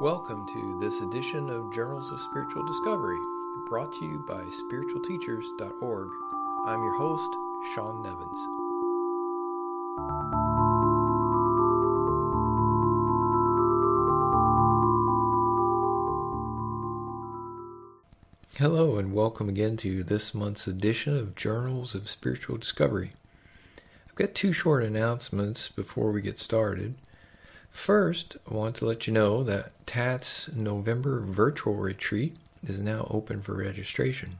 [0.00, 3.18] Welcome to this edition of Journals of Spiritual Discovery,
[3.68, 6.08] brought to you by spiritualteachers.org.
[6.66, 7.28] I'm your host,
[7.74, 8.40] Shawn Nevins.
[18.56, 23.10] Hello, and welcome again to this month's edition of Journals of Spiritual Discovery.
[24.08, 26.94] I've got two short announcements before we get started.
[27.70, 33.40] First, I want to let you know that TAT's November virtual retreat is now open
[33.42, 34.38] for registration.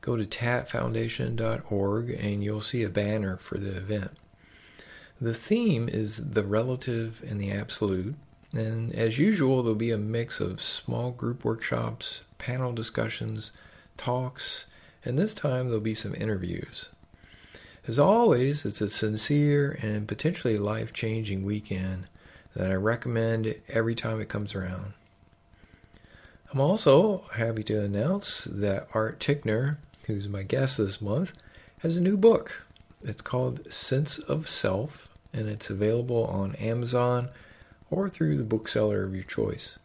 [0.00, 4.12] Go to tatfoundation.org and you'll see a banner for the event.
[5.20, 8.14] The theme is the relative and the absolute,
[8.52, 13.50] and as usual, there'll be a mix of small group workshops, panel discussions,
[13.96, 14.66] talks,
[15.04, 16.88] and this time there'll be some interviews.
[17.88, 22.06] As always, it's a sincere and potentially life changing weekend
[22.54, 24.92] that I recommend every time it comes around.
[26.52, 31.32] I'm also happy to announce that Art Ticknor, who's my guest this month,
[31.78, 32.66] has a new book.
[33.00, 37.30] It's called Sense of Self, and it's available on Amazon
[37.90, 39.78] or through the bookseller of your choice.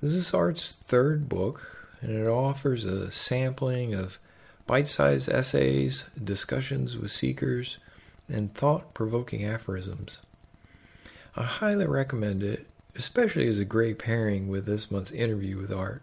[0.00, 4.18] This is Art's third book, and it offers a sampling of
[4.68, 7.78] bite sized essays, discussions with seekers,
[8.28, 10.20] and thought provoking aphorisms.
[11.34, 16.02] I highly recommend it, especially as a great pairing with this month's interview with Art.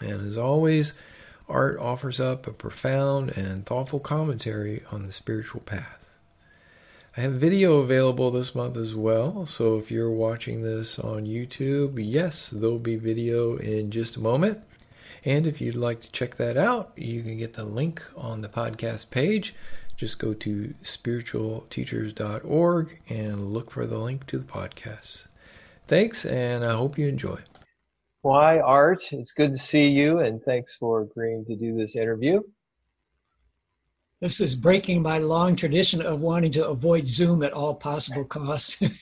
[0.00, 0.96] And as always,
[1.48, 6.04] Art offers up a profound and thoughtful commentary on the spiritual path.
[7.16, 11.94] I have video available this month as well, so if you're watching this on YouTube,
[11.96, 14.62] yes, there'll be video in just a moment.
[15.26, 18.48] And if you'd like to check that out, you can get the link on the
[18.48, 19.56] podcast page.
[19.96, 25.26] Just go to spiritualteachers.org and look for the link to the podcast.
[25.88, 27.40] Thanks, and I hope you enjoy.
[28.22, 29.12] Why, Art?
[29.12, 32.40] It's good to see you, and thanks for agreeing to do this interview.
[34.20, 38.80] This is breaking my long tradition of wanting to avoid Zoom at all possible costs.
[38.80, 38.92] it,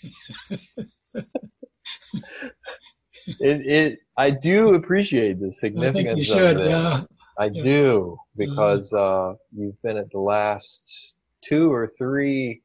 [3.39, 6.71] it I do appreciate the significance you should, of this.
[6.71, 7.01] yeah.
[7.39, 7.63] I Yeah.
[7.63, 12.63] do because uh, you've been at the last two or three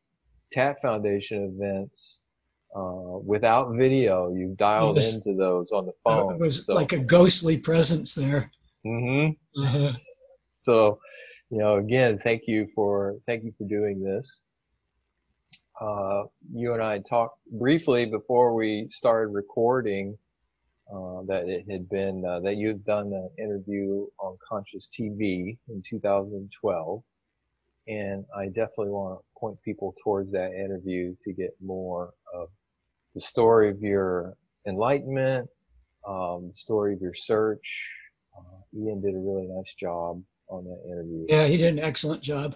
[0.52, 2.20] TAT Foundation events
[2.76, 4.32] uh, without video.
[4.32, 5.16] You've dialed Yes.
[5.16, 6.34] into those on the phone.
[6.36, 8.52] it was so, like a ghostly presence there.
[8.86, 9.38] Mhm.
[9.58, 9.94] Uh,
[10.52, 11.00] So,
[11.50, 14.44] you know, again, thank you for thank you for doing this.
[15.82, 20.18] Uh, you and I talked briefly before we started recording
[20.94, 25.84] uh, that it had been uh, that you'd done an interview on Conscious TV in
[25.88, 27.04] 2012,
[27.88, 32.50] and I definitely want to point people towards that interview to get more of
[33.14, 34.36] the story of your
[34.68, 35.50] enlightenment,
[36.08, 37.94] um, the story of your search.
[38.38, 41.26] Uh, Ian did a really nice job on that interview.
[41.30, 42.56] yeah, he did an excellent job.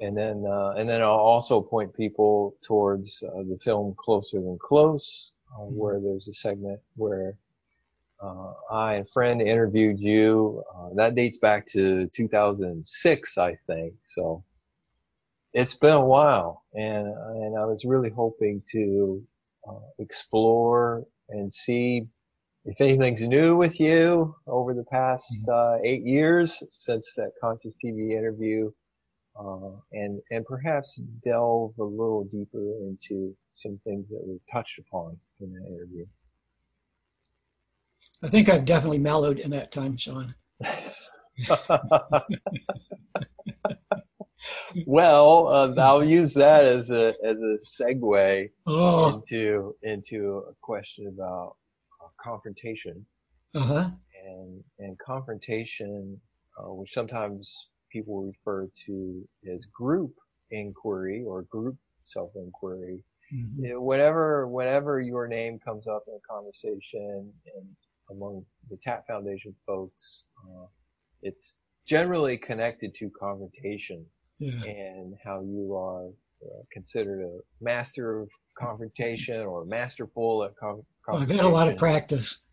[0.00, 4.58] And then, uh, and then I'll also point people towards uh, the film Closer Than
[4.60, 5.72] Close, uh, Mhm.
[5.72, 7.38] where there's a segment where
[8.22, 10.64] uh, I and a friend interviewed you.
[10.74, 13.94] Uh, that dates back to 2006, I think.
[14.04, 14.42] So
[15.52, 19.22] it's been a while, and and I was really hoping to
[19.68, 22.06] uh, explore and see
[22.64, 28.12] if anything's new with you over the past uh, eight years since that Conscious TV
[28.12, 28.70] interview
[29.38, 35.18] uh, and and perhaps delve a little deeper into some things that were touched upon
[35.40, 36.06] in that interview.
[38.22, 40.34] I think I've definitely mellowed in that time, Shawn.
[44.86, 51.08] well, uh, I'll use that as a as a segue Oh, into into a question
[51.08, 51.56] about
[52.02, 53.04] uh, confrontation
[53.54, 53.90] uh huh.
[54.26, 56.18] and and confrontation,
[56.58, 60.12] uh, which sometimes people refer to as group
[60.50, 63.02] inquiry or group self inquiry.
[63.34, 63.64] Mm-hmm.
[63.64, 67.66] you know, whenever whenever your name comes up in a conversation and
[68.10, 70.66] among the TAT Foundation folks, uh,
[71.22, 74.04] it's generally connected to confrontation
[74.38, 74.62] Yeah.
[74.64, 76.08] and how you are
[76.44, 78.28] uh, considered a master of
[78.58, 82.46] confrontation or masterful at con- Well, I've had a lot of practice.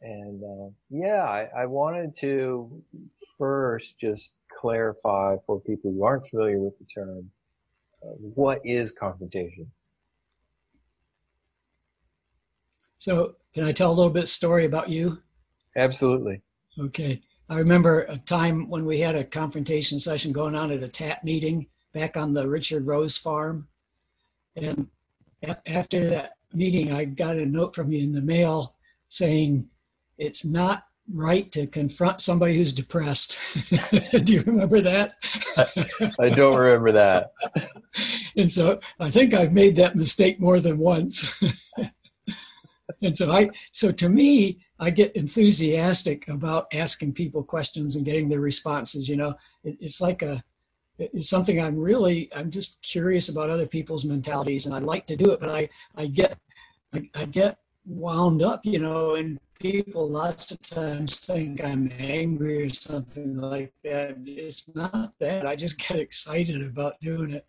[0.00, 2.82] And uh, yeah, I, I wanted to
[3.38, 7.30] first just clarify for people who aren't familiar with the term,
[8.34, 9.70] what is confrontation?
[12.98, 15.22] So, can I tell a little bit story about you?
[15.76, 16.42] Absolutely.
[16.78, 17.20] Okay.
[17.48, 21.22] I remember a time when we had a confrontation session going on at a TAT
[21.24, 23.68] meeting back on the Richard Rose farm.
[24.56, 24.88] And
[25.66, 28.74] after that meeting, I got a note from you in the mail
[29.08, 29.68] saying
[30.16, 33.38] it's not right to confront somebody who's depressed.
[34.24, 35.14] Do you remember that?
[36.18, 37.32] I don't remember that.
[38.36, 41.42] and so I think I've made that mistake more than once.
[43.02, 48.28] and so I so to me, I get enthusiastic about asking people questions and getting
[48.28, 49.08] their responses.
[49.08, 50.42] You know, it, it's like a
[50.98, 55.16] it's something I'm really I'm just curious about other people's mentalities, and I like to
[55.16, 56.38] do it, but I I get
[56.94, 62.64] I, I get wound up, you know, and people lots of times think I'm angry
[62.64, 64.16] or something like that.
[64.26, 65.46] It's not that.
[65.46, 67.46] I just get excited about doing it.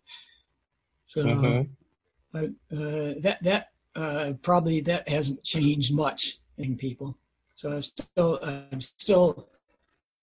[1.04, 2.38] So mm-hmm.
[2.38, 7.16] uh, that that uh, probably that hasn't changed much in people.
[7.54, 9.48] So I'm still I'm still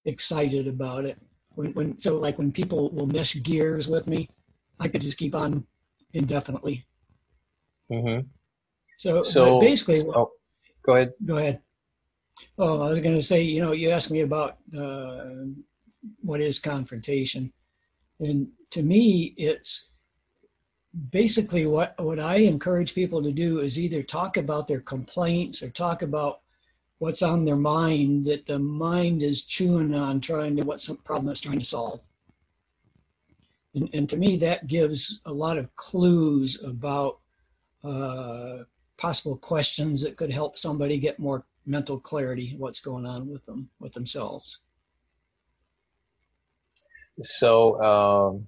[0.06, 1.18] excited about it.
[1.56, 4.30] When, when so like when people will mesh gears with me,
[4.80, 5.65] I could just keep on
[6.13, 6.85] indefinitely.
[7.91, 8.27] Mm-hmm.
[8.97, 10.31] So, so basically, oh,
[10.85, 11.13] go ahead.
[11.25, 11.62] Go ahead.
[12.57, 15.25] Oh, I was going to say, you know, you asked me about uh,
[16.21, 17.51] what is confrontation,
[18.19, 19.91] and to me, it's
[21.09, 25.69] basically what what I encourage people to do is either talk about their complaints or
[25.69, 26.41] talk about
[27.00, 31.31] what's on their mind that the mind is chewing on, trying to what's some problem
[31.31, 32.07] it's trying to solve.
[33.75, 37.19] And, and to me, that gives a lot of clues about
[37.83, 38.59] uh,
[38.97, 43.69] possible questions that could help somebody get more mental clarity what's going on with them
[43.80, 44.60] with themselves
[47.21, 48.45] so um,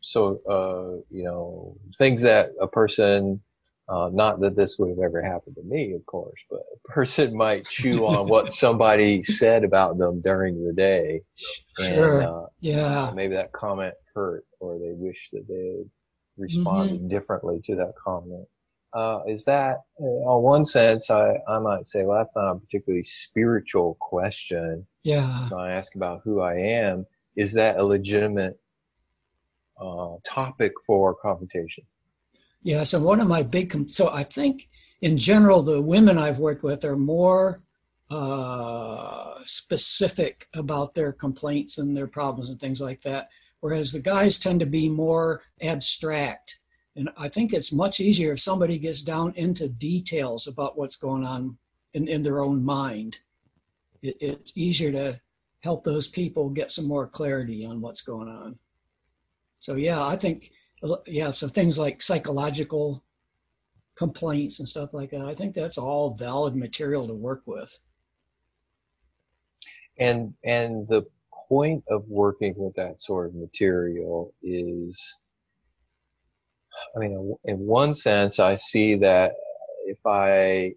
[0.00, 3.40] so uh, you know things that a person
[3.88, 7.36] uh, not that this would have ever happened to me of course but a person
[7.44, 11.20] might chew on what somebody said about them during the day
[11.78, 12.22] and sure.
[12.22, 15.90] uh, yeah maybe that comment hurt or they wish that they had
[16.36, 17.08] responded mm-hmm.
[17.08, 18.46] differently to that comment
[18.94, 22.58] uh, is that, uh, on one sense, I, I might say, well, that's not a
[22.58, 24.86] particularly spiritual question.
[25.02, 25.48] Yeah.
[25.48, 27.04] So I ask about who I am.
[27.36, 28.58] Is that a legitimate
[29.80, 31.84] uh, topic for confrontation?
[32.62, 32.84] Yeah.
[32.84, 34.68] So one of my big, com- so I think
[35.00, 37.56] in general, the women I've worked with are more
[38.10, 43.28] uh, specific about their complaints and their problems and things like that,
[43.60, 46.60] whereas the guys tend to be more abstract
[46.96, 51.24] and I think it's much easier if somebody gets down into details about what's going
[51.26, 51.58] on
[51.92, 53.18] in, in their own mind.
[54.02, 55.20] It, it's easier to
[55.60, 58.58] help those people get some more clarity on what's going on.
[59.58, 60.50] So, yeah, I think,
[61.06, 63.02] yeah, so things like psychological
[63.96, 67.80] complaints and stuff like that, I think that's all valid material to work with.
[69.98, 71.06] And, and the
[71.48, 75.00] point of working with that sort of material is
[76.94, 79.34] I mean, in one sense, I see that
[79.86, 80.74] if I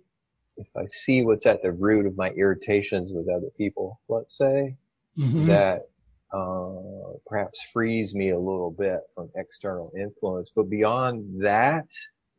[0.58, 4.76] if I see what's at the root of my irritations with other people, let's say,
[5.18, 5.48] mm-hmm.
[5.48, 5.84] that
[6.34, 10.52] uh, perhaps frees me a little bit from external influence.
[10.56, 11.88] But beyond that,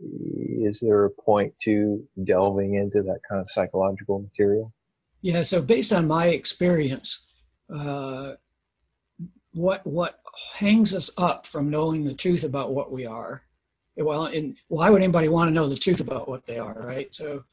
[0.01, 4.73] is there a point to delving into that kind of psychological material?
[5.23, 5.43] Yeah.
[5.43, 7.27] So based on my experience,
[7.73, 8.35] uh,
[9.53, 10.21] what what
[10.57, 13.43] hangs us up from knowing the truth about what we are
[13.99, 17.13] well, and why would anybody want to know the truth about what they are, right?
[17.13, 17.45] So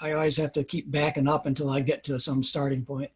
[0.00, 3.10] I always have to keep backing up until I get to some starting point.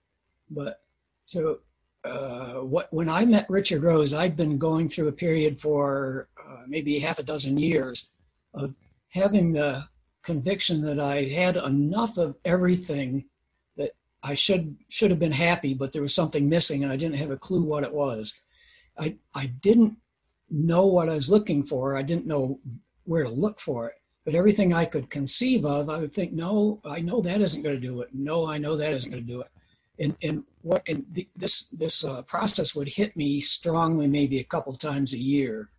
[0.51, 0.81] But
[1.25, 1.61] so
[2.05, 6.63] uh, what when I met Richard Rose, I'd been going through a period for uh,
[6.67, 8.11] maybe half a dozen years
[8.55, 8.77] of
[9.09, 9.85] having the
[10.23, 13.25] conviction that I had enough of everything
[13.77, 13.93] that
[14.23, 17.31] I should should have been happy, but there was something missing, and I didn't have
[17.31, 18.41] a clue what it was.
[18.99, 19.97] I I didn't
[20.51, 21.97] know what I was looking for.
[21.97, 22.61] I didn't know
[23.05, 23.95] where to look for it.
[24.25, 27.77] But everything I could conceive of, I would think, no, I know that isn't going
[27.77, 28.11] to do it.
[28.13, 29.49] No, I know that isn't going to do it.
[29.99, 34.73] And, and what and this this uh, process would hit me strongly, maybe a couple
[34.75, 35.71] times a year.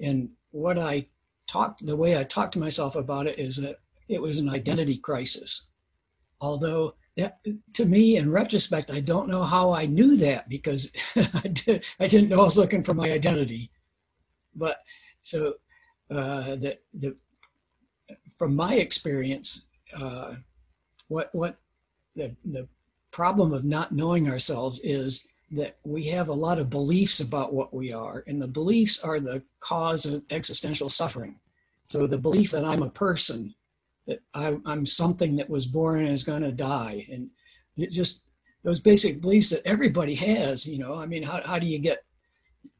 [0.00, 1.08] And what I
[1.46, 4.96] talked, the way I talked to myself about it is that it was an identity
[4.96, 5.72] crisis.
[6.40, 7.40] Although that,
[7.74, 12.06] to me, in retrospect, I don't know how I knew that because I, did, I
[12.06, 13.70] didn't know I was looking for my identity.
[14.54, 14.82] But
[15.20, 15.54] so
[16.10, 17.16] uh, the the
[18.36, 20.34] from my experience, uh,
[21.08, 21.56] what what
[22.16, 22.68] the the
[23.10, 27.74] problem of not knowing ourselves is that we have a lot of beliefs about what
[27.74, 31.36] we are, and the beliefs are the cause of existential suffering.
[31.88, 33.54] So the belief that I'm a person,
[34.06, 37.30] that I, am something that was born and is going to die, and
[37.90, 38.28] just
[38.62, 40.66] those basic beliefs that everybody has.
[40.66, 42.04] You know, I mean, how how do you get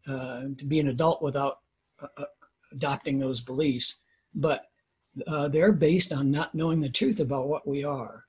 [0.07, 1.60] uh, to be an adult without
[2.03, 2.25] uh,
[2.73, 3.97] adopting those beliefs.
[4.35, 4.67] but
[5.27, 8.25] uh, they're based on not knowing the truth about what we are.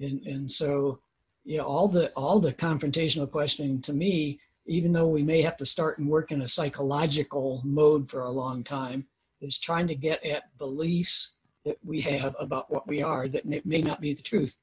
[0.00, 1.00] And, and so,
[1.44, 5.56] you know, all the, all the confrontational questioning to me, even though we may have
[5.58, 9.06] to start and work in a psychological mode for a long time,
[9.40, 13.60] is trying to get at beliefs that we have about what we are that may,
[13.64, 14.56] may not be the truth.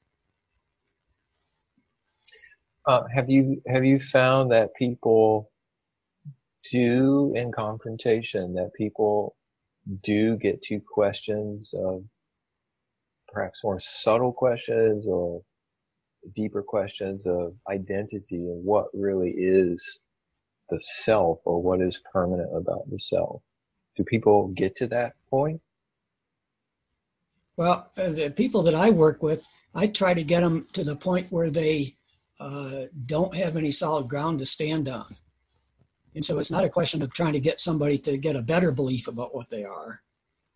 [2.86, 5.50] Uh, have you have you found that people
[6.70, 9.36] do in confrontation that people
[10.02, 12.04] do get to questions of
[13.28, 15.42] perhaps more subtle questions or
[16.34, 20.00] deeper questions of identity and what really is
[20.70, 23.42] the self or what is permanent about the self?
[23.96, 25.60] Do people get to that point?
[27.56, 31.30] Well, the people that I work with, I try to get them to the point
[31.30, 31.94] where they
[32.40, 35.16] uh, don't have any solid ground to stand on.
[36.14, 38.70] And so it's not a question of trying to get somebody to get a better
[38.70, 40.02] belief about what they are.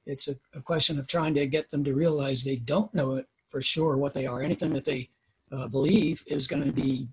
[0.07, 3.27] It's a, a question of trying to get them to realize they don't know it
[3.49, 4.43] for sure what they are.
[4.43, 5.11] Anything that they
[5.51, 7.09] uh, believe is going to be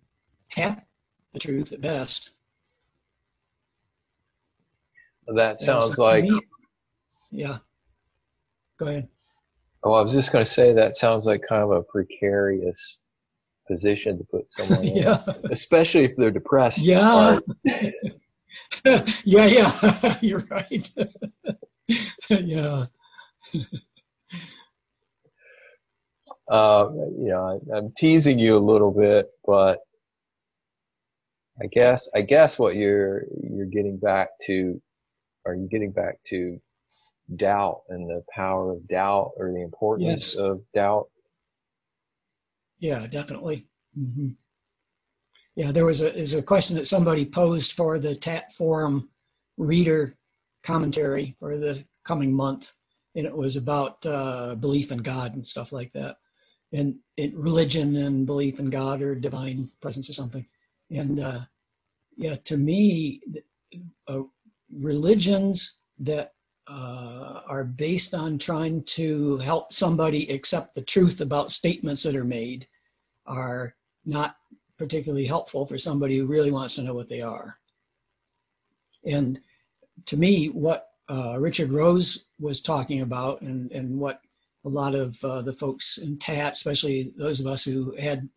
[0.49, 0.91] half
[1.33, 2.31] the truth at best.
[5.27, 6.23] That sounds like.
[6.23, 6.39] Me,
[7.31, 7.57] yeah.
[8.77, 9.09] Go ahead.
[9.83, 12.99] Oh, I was just going to say that sounds like kind of a precarious
[13.67, 15.23] position to put someone yeah.
[15.27, 16.79] in, especially if they're depressed.
[16.79, 17.39] Yeah.
[19.23, 20.89] yeah, yeah, you're right.
[22.29, 22.85] yeah.
[26.47, 29.79] Uh, you know, I, I'm teasing you a little bit, but
[31.61, 34.81] I guess I guess what you're you're getting back to,
[35.45, 36.59] are you getting back to
[37.35, 40.35] doubt and the power of doubt or the importance yes.
[40.35, 41.07] of doubt
[42.79, 43.67] yeah, definitely.
[43.97, 44.29] Mm-hmm.
[45.55, 49.09] Yeah, there was a there's a question that somebody posed for the TAT forum
[49.57, 50.13] reader
[50.63, 52.73] commentary for the coming month,
[53.15, 56.17] and it was about uh, belief in God and stuff like that,
[56.73, 60.45] and it, religion and belief in God or divine presence or something.
[60.91, 61.41] And uh,
[62.17, 63.21] yeah, to me,
[64.07, 64.23] uh,
[64.71, 66.33] religions that
[66.67, 72.25] uh, are based on trying to help somebody accept the truth about statements that are
[72.25, 72.67] made
[73.25, 74.35] are not
[74.77, 77.57] particularly helpful for somebody who really wants to know what they are.
[79.05, 79.39] And
[80.07, 84.21] to me, what uh, Richard Rose was talking about, and, and what
[84.65, 88.27] a lot of uh, the folks in TAT, especially those of us who had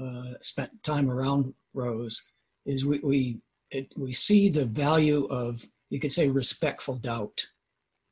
[0.00, 2.32] uh, spent time around Rose,
[2.66, 7.46] is we we it, we see the value of you could say respectful doubt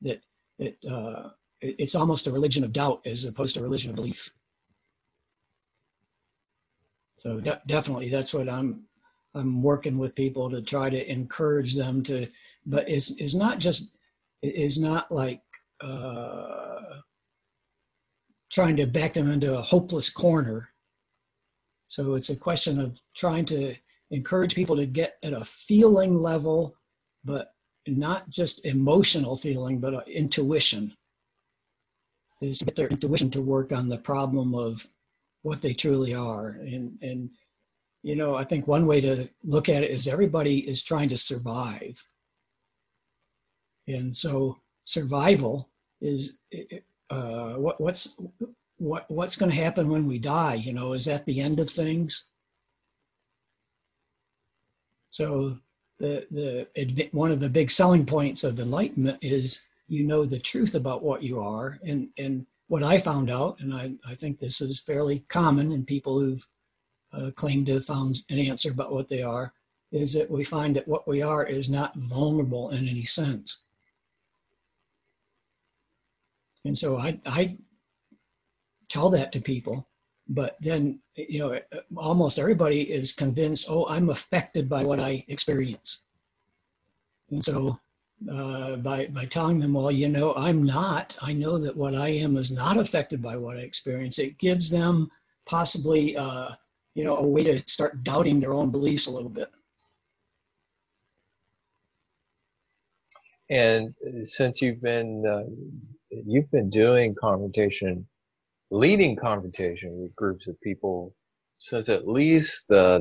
[0.02, 0.22] that
[0.58, 3.96] it, uh, it, it's almost a religion of doubt as opposed to a religion of
[3.96, 4.30] belief.
[7.18, 8.84] So de- definitely, that's what I'm
[9.34, 12.28] I'm working with people to try to encourage them to.
[12.64, 13.96] But it's it's not just
[14.40, 15.42] it's not like
[15.80, 17.00] uh,
[18.50, 20.70] trying to back them into a hopeless corner.
[21.86, 23.74] So it's a question of trying to
[24.10, 26.76] encourage people to get at a feeling level,
[27.24, 27.52] but
[27.86, 30.94] not just emotional feeling, but intuition
[32.40, 34.86] is to get their intuition to work on the problem of
[35.42, 36.48] what they truly are.
[36.48, 37.30] And, and,
[38.02, 41.16] you know, I think one way to look at it is everybody is trying to
[41.16, 42.02] survive.
[43.86, 46.38] And so survival is
[47.10, 48.20] uh, what, what's,
[48.76, 50.54] what, what's going to happen when we die?
[50.54, 52.28] You know, is that the end of things?
[55.10, 55.58] So
[55.98, 60.74] the the one of the big selling points of enlightenment is you know the truth
[60.74, 64.60] about what you are and and what i found out and i, I think this
[64.60, 66.46] is fairly common in people who've
[67.12, 69.52] uh, claimed to have found an answer about what they are
[69.90, 73.64] is that we find that what we are is not vulnerable in any sense.
[76.64, 77.56] And so i i
[78.88, 79.86] tell that to people
[80.28, 81.58] but then you know
[81.96, 86.04] almost everybody is convinced oh i'm affected by what i experience.
[87.30, 87.78] And so
[88.30, 91.16] uh, by by telling them well you know i'm not.
[91.22, 94.18] I know that what i am is not affected by what i experience.
[94.18, 95.10] It gives them
[95.46, 96.50] possibly uh,
[96.94, 99.50] you know a way to start doubting their own beliefs a little bit.
[103.50, 103.94] And
[104.24, 105.44] since you've been uh,
[106.10, 108.06] you've been doing confrontation
[108.70, 111.14] leading confrontation with groups of people
[111.58, 112.98] since at least the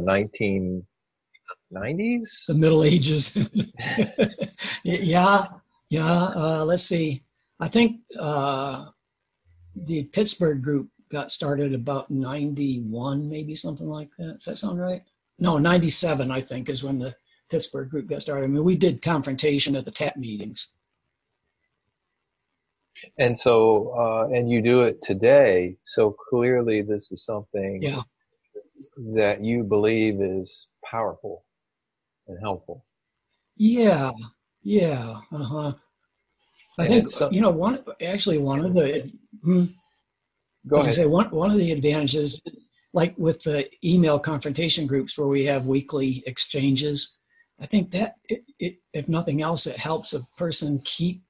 [1.74, 3.38] 1990s the middle ages.
[4.84, 5.46] Yeah
[5.90, 7.24] yeah uh, let's see.
[7.60, 8.86] I think uh,
[9.76, 14.36] the pittsburgh group got started about 91 maybe something like that.
[14.36, 15.04] Does that sound right?
[15.40, 17.16] No 97 i think is when the
[17.50, 18.46] pittsburgh group got started.
[18.46, 20.74] I mean we did confrontation at the TAT meetings.
[23.20, 25.78] And so, uh, and you do it today.
[25.84, 28.02] So clearly, this is something Yeah.
[29.14, 31.44] that you believe is powerful
[32.28, 32.86] and helpful.
[33.56, 34.12] Yeah,
[34.64, 35.74] yeah, uh huh.
[36.80, 37.84] I And think some- you know one.
[38.02, 39.12] Actually, one of the
[39.44, 39.66] hmm,
[40.68, 40.96] Go as I ahead.
[40.96, 42.40] say, one one of the advantages,
[42.94, 47.18] like with the email confrontation groups where we have weekly exchanges,
[47.60, 51.24] I think that it, it, if nothing else, it helps a person keep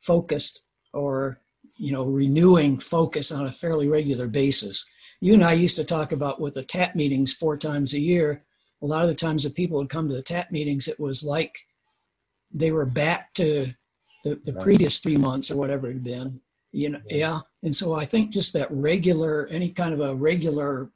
[0.00, 1.38] focused or
[1.76, 4.84] you know renewing focus on a fairly regular basis.
[5.20, 8.42] You and I used to talk about with the TAT meetings four times a year.
[8.82, 11.22] A lot of the times that people would come to the TAT meetings, it was
[11.22, 11.66] like
[12.52, 13.74] they were back to
[14.24, 14.62] the, the Right.
[14.62, 16.40] previous three months or whatever it had been.
[16.72, 17.16] You know, Yeah.
[17.16, 17.40] yeah.
[17.62, 20.90] And so I think just that regular, any kind of a regular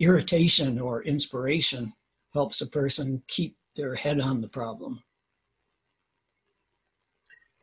[0.00, 1.92] irritation or inspiration
[2.32, 5.02] helps a person keep their head on the problem.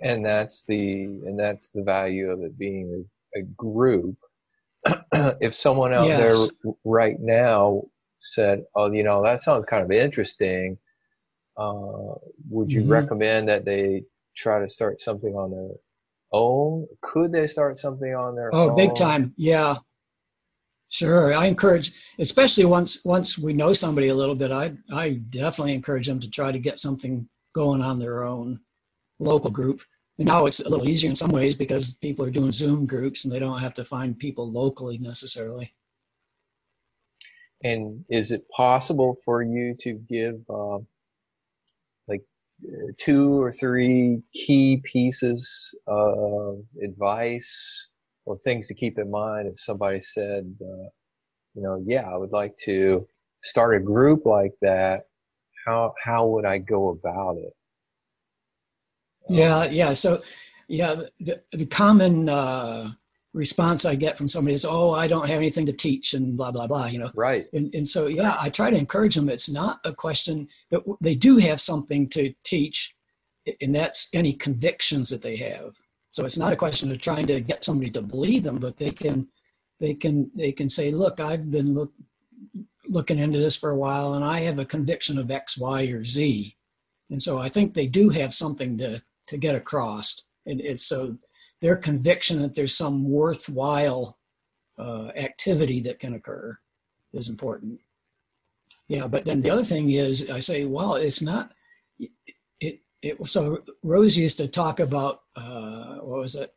[0.01, 3.05] and that's the and that's the value of it being
[3.36, 4.17] a, a group
[5.41, 6.51] if someone out Yes.
[6.60, 7.82] there right now
[8.20, 10.78] said oh you know that sounds kind of interesting
[11.58, 12.14] uh,
[12.50, 12.90] would you Mhm.
[12.90, 14.04] recommend that they
[14.36, 15.72] try to start something on their
[16.32, 19.34] own could they start something on their own Oh, own big time.
[19.38, 19.78] Yeah.
[20.90, 21.34] Sure.
[21.34, 26.08] I encourage, especially once once we know somebody a little bit, I I definitely encourage
[26.08, 28.60] them to try to get something going on their own
[29.20, 29.82] local group.
[30.18, 33.26] And now it's a little easier in some ways because people are doing Zoom groups
[33.26, 35.74] and they don't have to find people locally necessarily.
[37.66, 40.78] And is it possible for you to give uh,
[42.08, 42.22] like
[43.00, 47.88] two or three key pieces of advice
[48.26, 50.90] or things to keep in mind if somebody said, uh,
[51.56, 53.08] you know, yeah, I would like to
[53.42, 55.08] start a group like that.
[55.66, 57.54] How how would I go about it?
[59.28, 59.94] Yeah, yeah.
[59.94, 60.22] So,
[60.68, 62.92] yeah, the, the common uh,
[63.36, 66.52] response I get from somebody is, "Oh, I don't have anything to teach," and blah
[66.52, 66.86] blah blah.
[66.88, 67.48] You know, Right.
[67.54, 71.16] and, and so yeah i try to encourage them it's not a question that they
[71.16, 72.96] do have something to teach
[73.62, 75.72] and that's any convictions that they have
[76.12, 78.92] so it's not a question of trying to get somebody to believe them but they
[78.92, 79.28] can
[79.80, 81.92] they can they can say look i've been look,
[82.90, 86.04] looking into this for a while and i have a conviction of x y or
[86.04, 86.56] z
[87.10, 91.18] and so i think they do have something to to get across and it's so
[91.61, 94.18] their conviction that there's some worthwhile
[94.77, 96.57] uh, activity that can occur
[97.13, 97.79] is important.
[98.87, 101.53] Yeah, but then the other thing is, I say, well, it's not.
[102.59, 103.27] It it.
[103.27, 106.51] So Rose used to talk about uh, what was it?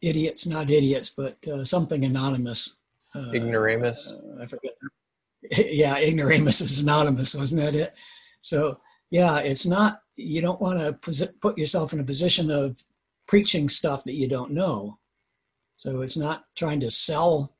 [0.00, 2.82] Idiots, not idiots, but uh, something anonymous.
[3.14, 4.14] Uh, Ignoramus.
[4.40, 4.72] I forget.
[5.50, 7.94] Yeah, ignoramus is anonymous, wasn't that it?
[8.42, 10.02] So yeah, it's not.
[10.16, 12.76] You don't want to put yourself in a position of
[13.28, 14.98] preaching stuff that you don't know.
[15.76, 17.54] So it's not trying to sell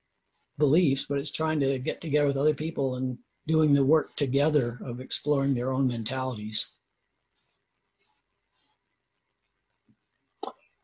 [0.59, 4.79] beliefs, but it's trying to get together with other people and doing the work together
[4.83, 6.75] of exploring their own mentalities.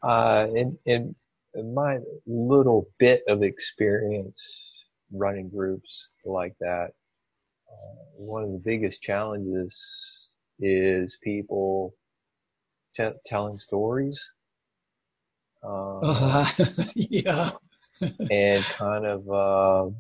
[0.03, 1.15] Uh, in, in
[1.55, 4.75] in my little bit of experience
[5.13, 6.91] running groups like that,
[7.71, 11.95] uh, one of the biggest challenges is people
[12.95, 14.31] t- telling stories
[15.65, 17.51] uh, Uh, yeah.
[18.31, 19.91] and kind of uh,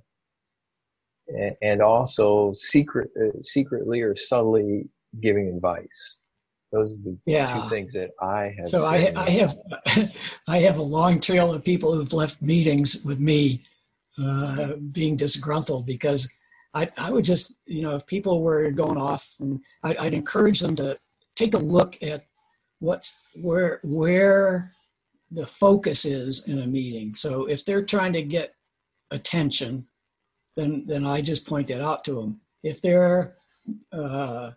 [1.62, 4.88] and also secret uh, secretly or subtly
[5.20, 6.18] giving advice.
[6.72, 7.46] Those are the Yeah.
[7.62, 8.66] two things that I have.
[8.66, 9.12] So I.
[9.16, 9.56] I have
[10.48, 13.62] I have a long trail of people who've left meetings with me
[14.22, 16.30] uh, being disgruntled because
[16.74, 20.60] I, I would just you know if people were going off and I, I'd encourage
[20.60, 20.98] them to
[21.36, 22.24] take a look at
[22.80, 24.72] what's where where
[25.34, 27.14] the focus is in a meeting.
[27.14, 28.54] So if they're trying to get
[29.10, 29.86] attention,
[30.56, 32.40] then then I just point that out to them.
[32.62, 33.34] If they're
[33.92, 34.52] uh,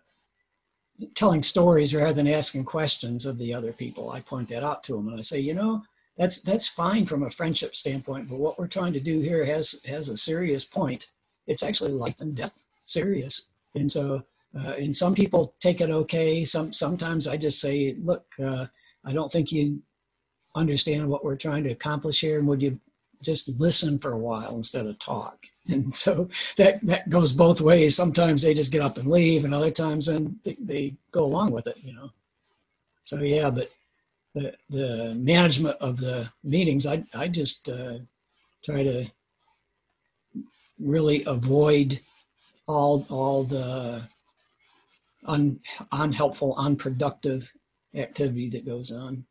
[1.14, 4.10] telling stories rather than asking questions of the other people.
[4.10, 5.82] I point that out to them and I say, you know,
[6.16, 9.82] that's that's fine from a friendship standpoint, but what we're trying to do here has
[9.86, 11.06] has a serious point.
[11.46, 14.24] It's actually life and death serious, and so
[14.58, 16.44] uh, and some people take it okay.
[16.44, 18.66] Some sometimes I just say, look, uh,
[19.04, 19.80] I don't think you
[20.58, 22.78] understand what we're trying to accomplish here, and would you
[23.22, 25.46] just listen for a while instead of talk?
[25.70, 27.94] And so that that goes both ways.
[27.94, 31.50] Sometimes they just get up and leave, and other times then they, they go along
[31.50, 31.76] with it.
[31.84, 32.10] You know.
[33.04, 33.70] So yeah, but
[34.34, 37.98] the the management of the meetings, I I just uh,
[38.64, 39.10] try to
[40.80, 42.00] really avoid
[42.66, 44.08] all all the
[45.26, 45.60] un,
[45.92, 47.52] unhelpful, unproductive
[47.94, 49.24] activity that goes on.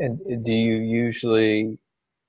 [0.00, 1.78] And do you usually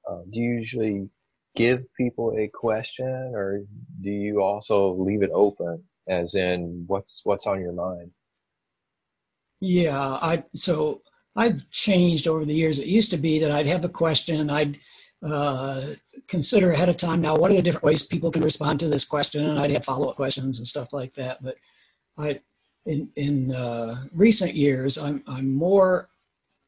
[0.10, 1.10] uh, do you usually
[1.56, 3.62] give people a question, or
[4.02, 8.12] do you also leave it open, as in what's what's on your mind?
[9.62, 11.02] Yeah, I so
[11.36, 12.80] I've changed over the years.
[12.80, 14.78] It used to be that I'd have a question, I'd
[15.24, 15.94] uh,
[16.28, 17.22] consider ahead of time.
[17.22, 19.46] Now, what are the different ways people can respond to this question?
[19.46, 21.44] And I'd have follow up questions and stuff like that.
[21.44, 21.56] But
[22.18, 22.42] I,
[22.86, 26.10] in in uh, recent years, I'm I'm more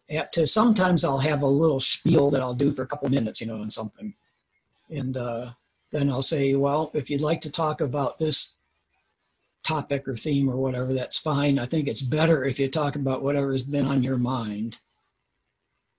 [0.09, 0.47] to.
[0.47, 3.61] Sometimes I'll have a little spiel that I'll do for a couple minutes, you know,
[3.61, 4.13] on something,
[4.89, 5.51] and uh,
[5.91, 8.57] then I'll say, well, if you'd like to talk about this
[9.63, 11.57] topic or theme or whatever, that's fine.
[11.57, 14.79] I think it's better if you talk about whatever has been on your mind.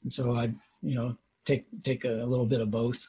[0.03, 3.09] And so I, you know, take take a little bit of both.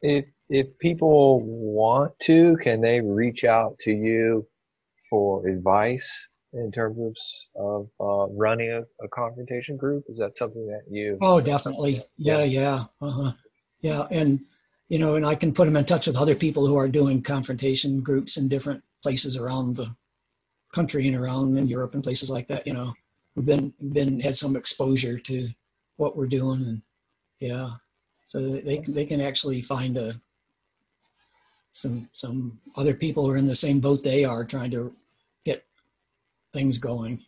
[0.00, 4.46] If if people want to, can they reach out to you
[5.08, 10.04] for advice in terms of, of uh, running a, a, confrontation group?
[10.08, 11.18] Is that something that you?
[11.20, 12.02] Oh, definitely.
[12.16, 13.32] Yeah, yeah, uh-huh.
[13.80, 14.40] yeah, and
[14.88, 17.22] you know, and I can put them in touch with other people who are doing
[17.22, 19.94] confrontation groups in different places around the
[20.74, 22.66] country and around in Europe and places like that.
[22.66, 22.92] You know,
[23.34, 25.48] who've been been had some exposure to
[25.96, 26.82] what we're doing, and
[27.40, 27.70] yeah,
[28.26, 30.20] so they they can actually find a
[31.72, 34.94] some some other people who are in the same boat they are trying to
[36.52, 37.20] things going.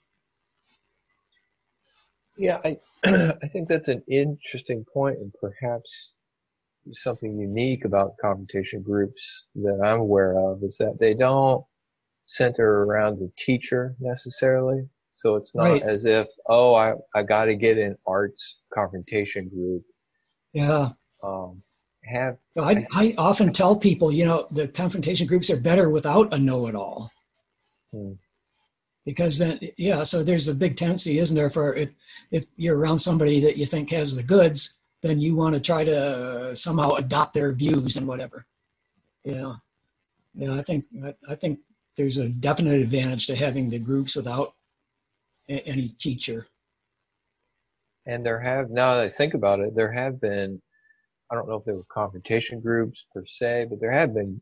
[2.36, 6.12] Yeah, I I think that's an interesting point, and perhaps
[6.92, 11.64] something unique about confrontation groups that I'm aware of is that they don't
[12.26, 14.88] center around the teacher necessarily.
[15.12, 15.82] So it's not right.
[15.82, 19.82] as if, oh, I, I got to get an Art's confrontation group.
[20.52, 20.90] Yeah.
[21.22, 21.62] Um,
[22.04, 26.38] have I, I often tell people, you know, the confrontation groups are better without a
[26.38, 27.10] know-it-all.
[27.92, 28.12] Hmm.
[29.04, 31.90] Because then, yeah, so there's a big tendency, isn't there, for if,
[32.30, 35.84] if you're around somebody that you think has the goods, then you want to try
[35.84, 38.46] to somehow adopt their views and whatever.
[39.24, 39.56] Yeah,
[40.34, 40.54] yeah.
[40.54, 40.86] I think
[41.28, 41.60] I think
[41.96, 44.54] there's a definite advantage to having the groups without
[45.48, 46.46] any teacher.
[48.06, 50.60] And there have now that I think about it, there have been
[51.30, 54.40] I don't know if they were confrontation groups per se, but there have been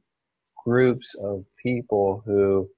[0.65, 2.69] groups of people who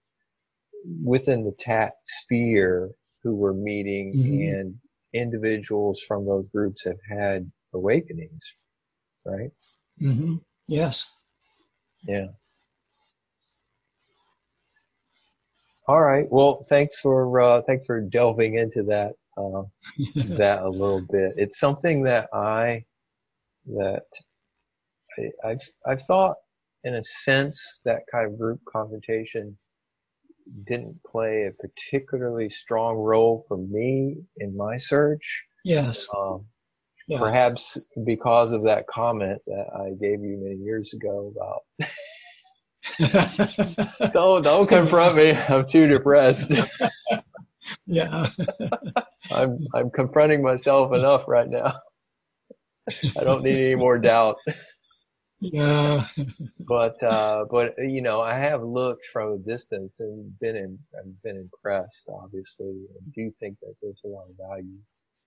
[1.02, 2.90] within the TAT sphere
[3.22, 4.54] who were meeting mm-hmm.
[4.54, 4.74] and
[5.12, 8.52] individuals from those groups have had awakenings,
[9.24, 9.50] right?
[10.00, 10.36] Mm-hmm.
[10.68, 11.10] Yes.
[12.06, 12.26] Yeah.
[15.86, 16.26] All right.
[16.30, 19.62] Well, thanks for uh, thanks for delving into that uh,
[20.36, 21.34] that a little bit.
[21.36, 22.84] It's something that I
[23.66, 24.06] that
[25.18, 26.36] I, I've I've thought
[26.84, 29.56] in a sense that kind of group confrontation
[30.64, 35.44] didn't play a particularly strong role for me in my search.
[35.64, 36.06] Yes.
[36.16, 36.46] Um,
[37.06, 37.18] yeah.
[37.18, 41.90] Perhaps because of that comment that I gave you many years ago about
[44.12, 45.32] don't don't confront me.
[45.32, 46.52] I'm too depressed.
[47.86, 48.28] yeah.
[49.30, 51.74] I'm I'm confronting myself enough right now.
[53.18, 54.36] I don't need any more doubt.
[55.40, 56.06] Yeah.
[56.68, 61.22] but uh, but you know, I have looked from a distance and been in, I've
[61.22, 64.78] been impressed, obviously, and do think that there's a lot of value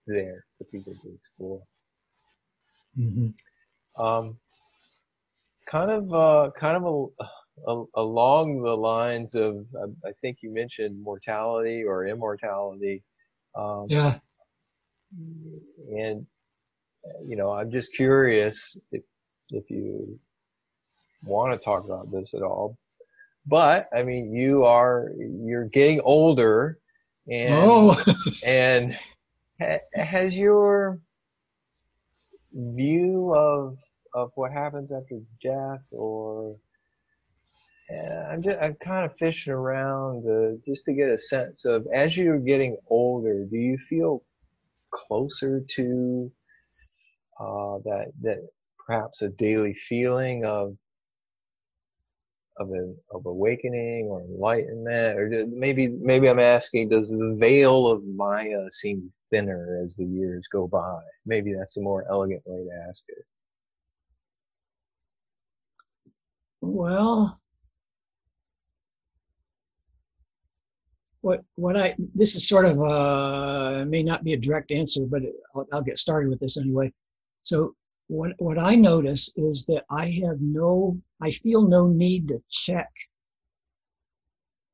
[0.07, 1.61] there for people to explore.
[2.97, 4.03] Mm-hmm.
[4.03, 4.37] Um,
[5.69, 9.65] kind of, uh, kind of a, a, along the lines of,
[10.05, 13.03] I think you mentioned mortality or immortality.
[13.55, 14.17] Um, yeah.
[15.15, 16.25] And,
[17.25, 19.03] you know, I'm just curious if,
[19.49, 20.19] if you
[21.23, 22.77] want to talk about this at all.
[23.45, 26.79] But I mean, you are you're getting older,
[27.29, 28.03] and oh.
[28.45, 28.97] and
[29.59, 30.99] ha, has your
[32.53, 33.77] view of
[34.13, 36.57] of what happens after death, or
[38.37, 42.17] I'm just I'm kind of fishing around uh, just to get a sense of as
[42.17, 44.23] you're getting older, do you feel
[44.91, 46.31] closer to
[47.39, 48.47] uh, that that
[48.87, 50.75] perhaps a daily feeling of
[52.59, 58.03] of a, of awakening or enlightenment, or maybe maybe I'm asking, does the veil of
[58.03, 60.99] Maya seem thinner as the years go by?
[61.25, 63.25] Maybe that's a more elegant way to ask it.
[66.61, 67.39] Well,
[71.21, 75.21] what what I this is sort of uh may not be a direct answer, but
[75.55, 76.91] I'll, I'll get started with this anyway.
[77.43, 77.75] So
[78.07, 82.89] what what I notice is that I have no I feel no need to check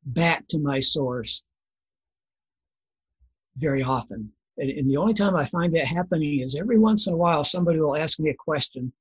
[0.06, 1.43] back to my source
[3.56, 4.32] very often.
[4.58, 7.43] and, and the only time I find that happening is every once in a while
[7.43, 8.91] somebody will ask me a question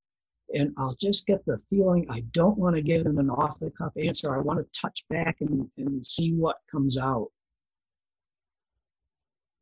[0.54, 3.70] and I'll just get the feeling I don't want to give them an off the
[3.70, 4.34] cuff answer.
[4.34, 7.28] I want to touch back and, and see what comes out.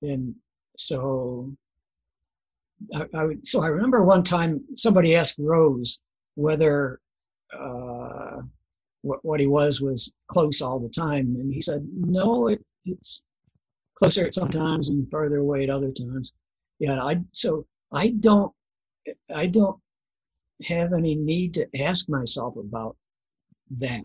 [0.02, 0.35] And
[0.76, 1.54] so
[2.95, 6.01] I, I would, so I remember one time somebody asked Rose
[6.35, 7.01] whether
[7.53, 8.40] uh,
[9.03, 11.37] what, what he was was close all the time.
[11.38, 13.23] And he said, no, it, it's
[13.95, 16.33] closer at sometimes and further away at other times.
[16.79, 18.53] Yeah, I so I don't
[19.35, 19.79] I don't
[20.66, 22.97] have any need to ask myself about
[23.79, 24.03] that.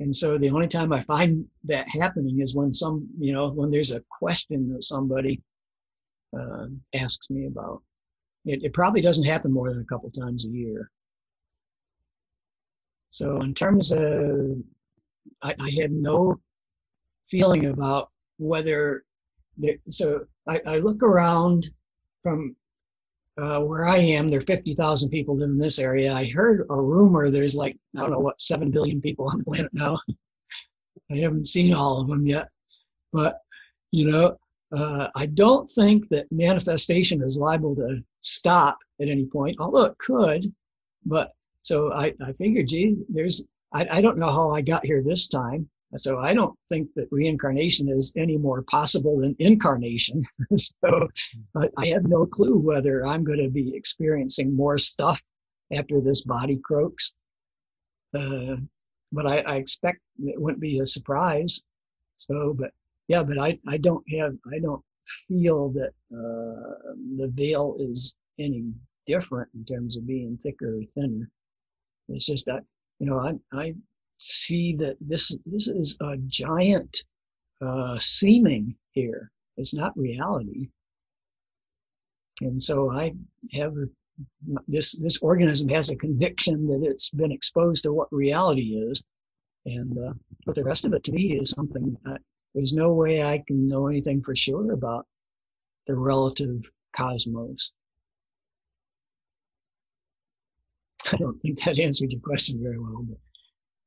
[0.00, 3.70] And so the only time I find that happening is when some, you know, when
[3.70, 5.40] there's a question that somebody
[6.38, 7.82] uh, asks me about.
[8.44, 10.90] It, it probably doesn't happen more than a couple times a year.
[13.10, 14.58] So in terms of,
[15.42, 16.40] I, I had no
[17.22, 19.04] feeling about whether,
[19.56, 21.64] there, so I, I look around
[22.22, 22.56] from
[23.40, 26.12] uh, where I am, there are 50,000 people in this area.
[26.12, 29.44] I heard a rumor there's like, I don't know what, 7 billion people on the
[29.44, 29.98] planet now.
[31.10, 32.48] I haven't seen all of them yet.
[33.12, 33.38] But,
[33.90, 34.36] you know,
[34.76, 39.98] uh, I don't think that manifestation is liable to stop at any point, although it
[39.98, 40.52] could.
[41.04, 45.02] But so I, I figured, gee, there's, I, I don't know how I got here
[45.02, 45.68] this time.
[45.96, 50.24] So I don't think that reincarnation is any more possible than incarnation.
[50.56, 51.08] so
[51.76, 55.22] I have no clue whether I'm going to be experiencing more stuff
[55.72, 57.14] after this body croaks.
[58.12, 58.56] Uh,
[59.12, 61.64] but I, I expect it wouldn't be a surprise.
[62.16, 62.72] So, but
[63.08, 64.82] yeah, but I, I don't have, I don't
[65.28, 68.64] feel that uh, the veil is any
[69.06, 71.28] different in terms of being thicker or thinner.
[72.08, 72.64] It's just that,
[72.98, 73.74] you know, I, I
[74.18, 77.04] see that this, this is a giant
[77.60, 79.30] uh, seeming here.
[79.56, 80.70] It's not reality.
[82.40, 83.12] And so I
[83.52, 83.86] have a,
[84.66, 89.02] this, this organism has a conviction that it's been exposed to what reality is.
[89.66, 90.12] And, uh,
[90.44, 92.20] but the rest of it to me is something that
[92.54, 95.06] there's no way I can know anything for sure about
[95.86, 96.62] the relative
[96.94, 97.72] cosmos.
[101.12, 103.04] I don't think that answered your question very well.
[103.08, 103.18] But.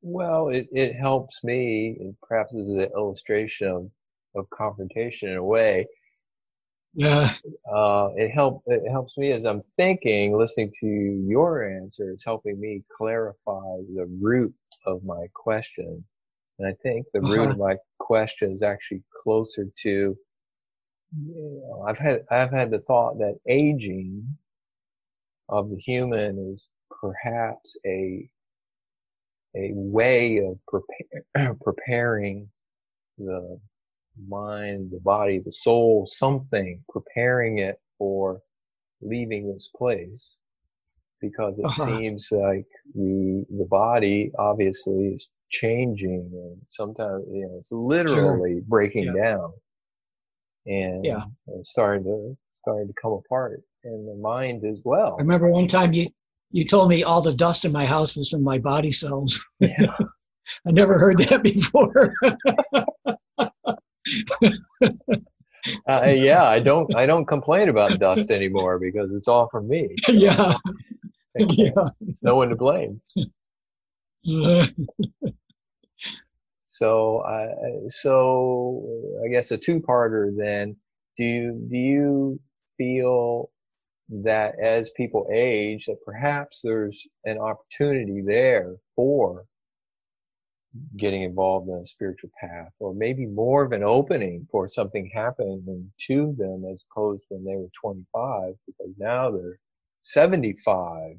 [0.02, 3.90] Well, it, it helps me, and perhaps as an illustration of,
[4.36, 5.88] of confrontation in a way.
[6.94, 7.32] Yeah.
[7.72, 12.10] Uh, it help it helps me as I'm thinking, listening to your answer.
[12.12, 14.54] It's helping me clarify the root
[14.86, 16.04] of my question
[16.60, 17.34] and I think the uh-huh.
[17.34, 22.80] root of my question is actually closer to, you know, I've had, I've had the
[22.80, 24.28] thought that aging
[25.50, 28.30] of the human is perhaps a,
[29.56, 32.50] a way of prepare, preparing
[33.18, 33.60] the
[34.28, 38.42] mind, the body, the soul, something, preparing it for
[39.02, 40.38] leaving this place
[41.22, 41.86] because it uh-huh.
[41.86, 48.62] seems like the the body obviously is changing and sometimes you know it's literally sure.
[48.68, 49.24] breaking yeah.
[49.24, 49.52] down
[50.66, 51.22] and, yeah.
[51.48, 55.68] and starting to starting to come apart and the mind as well i remember one
[55.68, 56.08] time you
[56.52, 59.96] you told me all the dust in my house was from my body cells yeah.
[60.68, 62.14] i never heard that before
[65.90, 69.88] uh, yeah i don't i don't complain about dust anymore because it's all from me
[70.10, 70.54] yeah
[71.50, 71.72] yeah.
[72.08, 73.02] It's no one to blame.
[76.66, 80.76] So, uh, so I guess a two-parter then.
[81.18, 82.40] Do you do you
[82.78, 83.50] feel
[84.10, 89.46] that as people age, that perhaps there's an opportunity there for
[90.98, 95.92] getting involved in a spiritual path, or maybe more of an opening for something happening
[96.08, 99.60] to them as opposed when they were 25, because now they're
[100.04, 101.18] 75,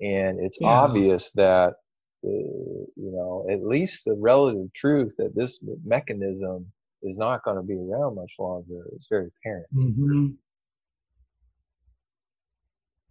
[0.00, 0.68] and it's yeah.
[0.68, 1.74] obvious that
[2.22, 6.66] you know, at least the relative truth that this mechanism
[7.02, 9.66] is not going to be around much longer is very apparent.
[9.74, 10.26] Mm-hmm.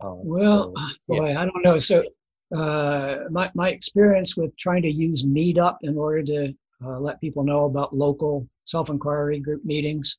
[0.04, 1.78] Um, well, so, boy, I don't know.
[1.78, 2.04] So,
[2.56, 7.44] uh, my my experience with trying to use Meetup in order to uh, let people
[7.44, 10.18] know about local self inquiry group meetings,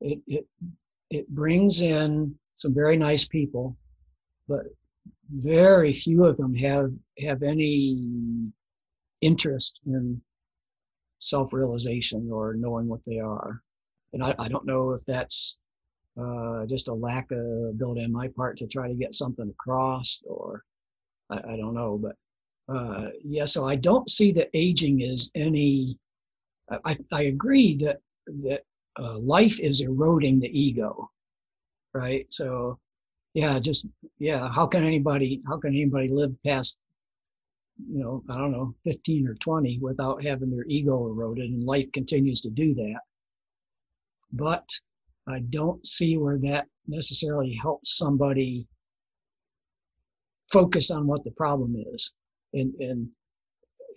[0.00, 0.46] it it
[1.10, 3.76] it brings in some very nice people,
[4.46, 4.64] but
[5.30, 8.50] very few of them have have any
[9.20, 10.20] interest in
[11.20, 13.62] self-realization or knowing what they are
[14.12, 15.56] and i, I don't know if that's
[16.20, 17.38] uh, just a lack of
[17.70, 20.62] ability on my part to try to get something across or
[21.30, 22.16] i, I don't know but
[22.74, 25.98] uh, yeah so i don't see that aging is any
[26.84, 28.62] I, I agree that that
[28.98, 31.10] uh, life is eroding the ego,
[31.94, 32.26] right?
[32.30, 32.78] So,
[33.34, 33.86] yeah, just
[34.18, 34.48] yeah.
[34.50, 35.42] How can anybody?
[35.46, 36.78] How can anybody live past,
[37.90, 41.50] you know, I don't know, fifteen or twenty without having their ego eroded?
[41.50, 43.00] And life continues to do that.
[44.32, 44.68] But
[45.26, 48.66] I don't see where that necessarily helps somebody
[50.52, 52.14] focus on what the problem is.
[52.54, 53.08] And and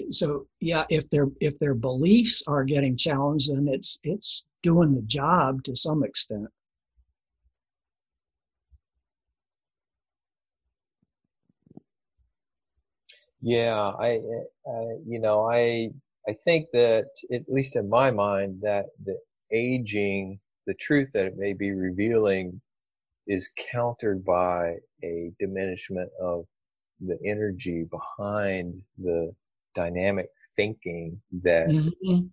[0.10, 5.02] so yeah, if their if their beliefs are getting challenged, then it's it's doing the
[5.04, 6.48] job to some extent.
[13.42, 14.20] Yeah, I,
[14.68, 15.90] I, you know, I,
[16.28, 19.18] I think that at least in my mind that the
[19.52, 22.62] aging, the truth that it may be revealing
[23.28, 26.46] is countered by a diminishment of
[27.00, 29.34] the energy behind the
[29.74, 32.26] dynamic thinking that mm-hmm.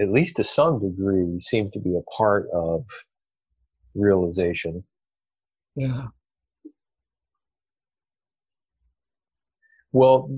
[0.00, 2.84] at least to some degree seems to be a part of
[3.94, 4.84] realization.
[5.74, 6.08] Yeah.
[9.98, 10.30] Well,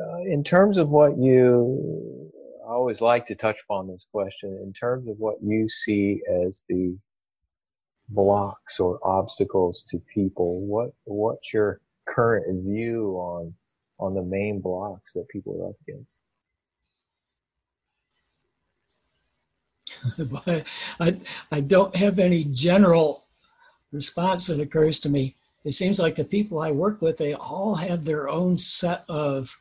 [0.00, 2.30] uh, in terms of what you,
[2.64, 6.64] I always like to touch upon this question, in terms of what you see as
[6.68, 6.96] the
[8.10, 13.52] blocks or obstacles to people, what, what's your current view on,
[13.98, 16.18] on the main blocks that people are up against?
[21.00, 21.16] I,
[21.50, 23.24] I don't have any general
[23.90, 27.76] response that occurs to me it seems like the people I work with, they all
[27.76, 29.58] have their own set of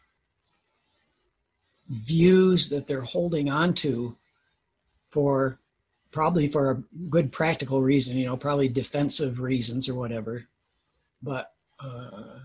[1.90, 4.18] views that they're holding on to
[5.10, 5.60] for
[6.12, 10.46] probably for a good practical reason, you know, probably defensive reasons or whatever.
[11.22, 12.40] But uh,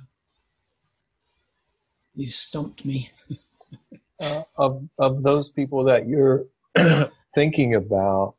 [2.15, 3.11] you stumped me.
[4.21, 6.47] uh, of of those people that you're
[7.35, 8.35] thinking about,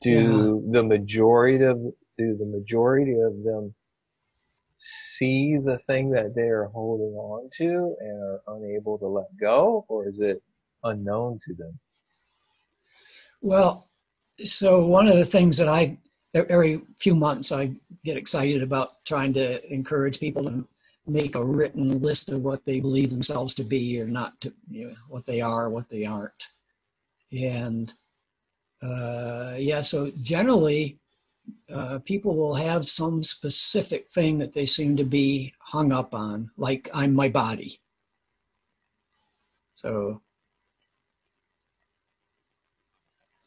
[0.00, 0.80] do yeah.
[0.80, 1.78] the majority of
[2.18, 3.74] do the majority of them
[4.84, 10.06] see the thing that they're holding on to and are unable to let go, or
[10.06, 10.42] is it
[10.82, 11.78] unknown to them?
[13.40, 13.88] Well,
[14.42, 15.98] so one of the things that I
[16.34, 17.72] every few months I
[18.04, 20.68] get excited about trying to encourage people to
[21.06, 24.88] make a written list of what they believe themselves to be or not to you
[24.88, 26.48] know, what they are, what they aren't,
[27.32, 27.92] and
[28.82, 29.80] uh, yeah.
[29.80, 30.98] So generally,
[31.72, 36.50] uh, people will have some specific thing that they seem to be hung up on,
[36.56, 37.80] like I'm my body.
[39.74, 40.20] So,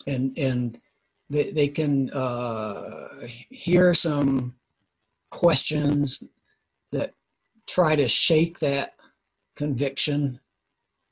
[0.05, 0.79] and and
[1.29, 4.55] they they can uh, hear some
[5.29, 6.23] questions
[6.91, 7.13] that
[7.65, 8.95] try to shake that
[9.55, 10.39] conviction,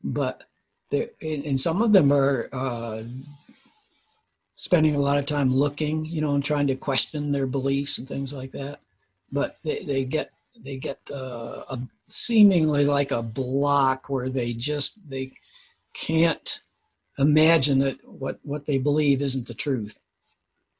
[0.03, 0.43] but
[1.21, 3.03] and some of them are uh,
[4.55, 8.07] spending a lot of time looking, you know, and trying to question their beliefs and
[8.07, 8.79] things like that.
[9.31, 15.09] But they, they get they get uh, a seemingly like a block where they just
[15.09, 15.33] they
[15.93, 16.59] can't
[17.17, 20.01] imagine that what what they believe isn't the truth.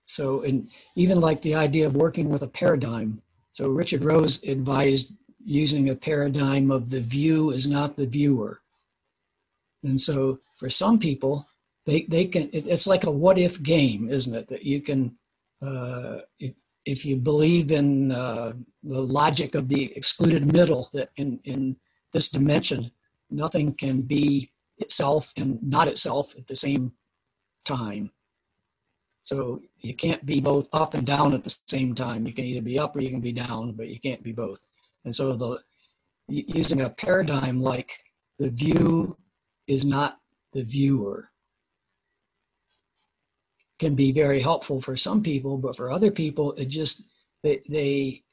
[0.08, 3.22] So, and even like the idea of working with a paradigm.
[3.52, 8.60] So Richard Rose advised using a paradigm of the view is not the viewer.
[9.84, 11.48] And so for some people,
[11.86, 14.48] they they can it's like a what if game isn't it?
[14.48, 15.18] That you can
[15.62, 16.54] uh, if,
[16.86, 21.78] if you believe in uh, the logic of the excluded middle that in in
[22.12, 22.92] this dimension
[23.30, 26.94] nothing can be itself and not itself at the same
[27.64, 28.12] time.
[29.24, 32.28] So you can't be both up and down at the same time.
[32.28, 34.66] You can either be up or you can be down but you can't be both.
[35.04, 35.60] And so the
[36.28, 37.92] using a paradigm like
[38.40, 39.18] the view
[39.68, 40.20] is not
[40.54, 41.30] the viewer
[43.80, 47.10] can be very helpful for some people, but for other people, it just
[47.44, 48.24] they, they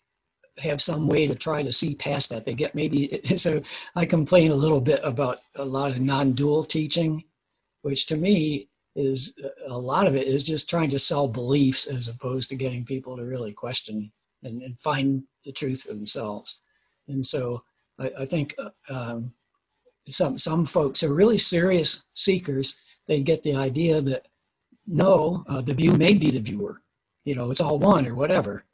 [0.58, 2.44] have some way to try to see past that.
[2.44, 3.62] They get maybe so.
[3.96, 7.24] I complain a little bit about a lot of non-dual teaching,
[7.82, 12.08] which to me is a lot of it is just trying to sell beliefs as
[12.08, 14.12] opposed to getting people to really question
[14.42, 16.60] and, and find the truth for themselves.
[17.08, 17.62] And so
[17.98, 19.32] I, I think uh, um,
[20.08, 22.76] some some folks are really serious seekers.
[23.06, 24.26] They get the idea that
[24.86, 26.78] no, uh, the view may be the viewer.
[27.24, 28.64] You know, it's all one or whatever.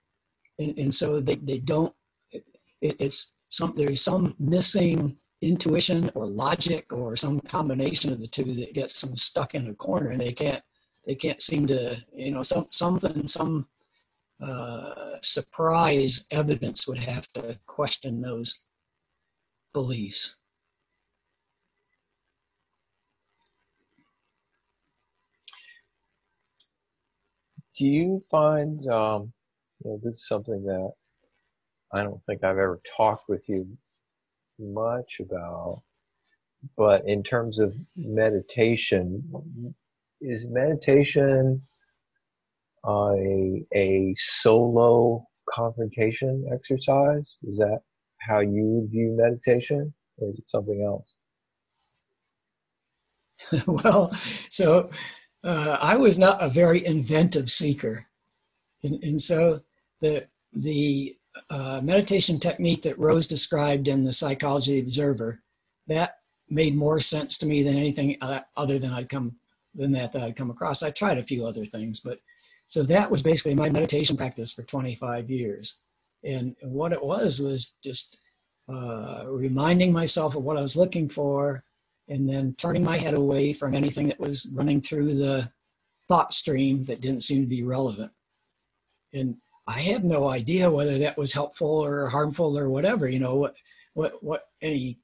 [0.58, 1.94] And, and so they, they don't,
[2.30, 2.44] it,
[2.80, 8.74] it's some, there's some missing intuition or logic or some combination of the two that
[8.74, 10.62] gets them stuck in a corner and they can't,
[11.06, 13.68] they can't seem to, you know, some, something, some
[14.42, 18.60] uh, surprise evidence would have to question those
[19.72, 20.37] beliefs.
[27.78, 29.32] Do you find um,
[29.84, 30.90] you know, this is something that
[31.92, 33.66] I don't think I've ever talked with you
[34.58, 35.82] much about,
[36.76, 39.22] but in terms of meditation,
[40.20, 41.62] is meditation
[42.84, 47.38] a a solo confrontation exercise?
[47.44, 47.78] Is that
[48.18, 51.16] how you view meditation, or is it something else?
[53.66, 54.12] well,
[54.50, 54.90] so
[55.44, 58.06] uh, I was not a very inventive seeker,
[58.82, 59.60] and, and so
[60.00, 61.16] the the
[61.50, 65.42] uh, meditation technique that Rose described in the Psychology Observer
[65.86, 66.18] that
[66.50, 69.36] made more sense to me than anything uh, other than I'd come
[69.74, 70.82] than that that I'd come across.
[70.82, 72.20] I tried a few other things, but
[72.66, 75.80] so that was basically my meditation practice for 25 years.
[76.24, 78.18] And what it was was just
[78.68, 81.64] uh, reminding myself of what I was looking for,
[82.08, 85.50] and then turning my head away from anything that was running through the
[86.08, 88.10] thought stream that didn't seem to be relevant.
[89.12, 89.36] And
[89.66, 93.56] I had no idea whether that was helpful or harmful or whatever, you know, what,
[93.92, 94.98] what, what any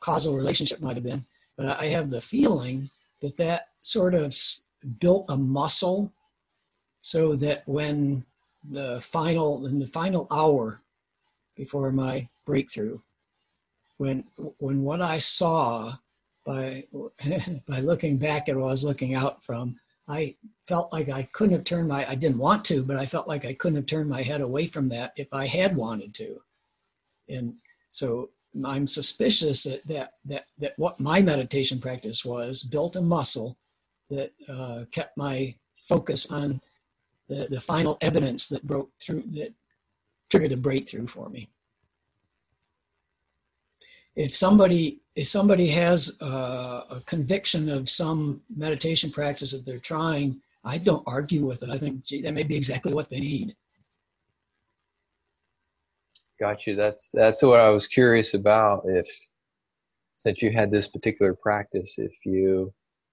[0.00, 1.24] causal relationship might have been.
[1.56, 2.90] But I have the feeling
[3.20, 4.36] that that sort of
[4.98, 6.12] built a muscle
[7.02, 8.24] so that when
[8.68, 10.82] the final, in the final hour
[11.56, 12.98] before my breakthrough,
[13.98, 14.24] when,
[14.58, 15.96] when what I saw
[16.44, 16.84] by
[17.68, 19.76] by looking back at what I was looking out from,
[20.08, 20.36] I
[20.66, 23.44] felt like I couldn't have turned my I didn't want to, but I felt like
[23.44, 26.40] I couldn't have turned my head away from that if I had wanted to.
[27.28, 27.54] And
[27.90, 28.30] so
[28.64, 33.58] I'm suspicious that that that, that what my meditation practice was built a muscle
[34.10, 36.60] that uh, kept my focus on
[37.28, 39.54] the, the final evidence that broke through that
[40.30, 41.48] triggered a breakthrough for me
[44.16, 50.40] if somebody if somebody has uh, a conviction of some meditation practice that they're trying,
[50.64, 51.70] I don't argue with it.
[51.70, 53.54] I think gee, that may be exactly what they need.
[56.40, 56.74] Got you.
[56.74, 58.82] That's that's what I was curious about.
[58.86, 59.06] If
[60.16, 62.72] since you had this particular practice, if you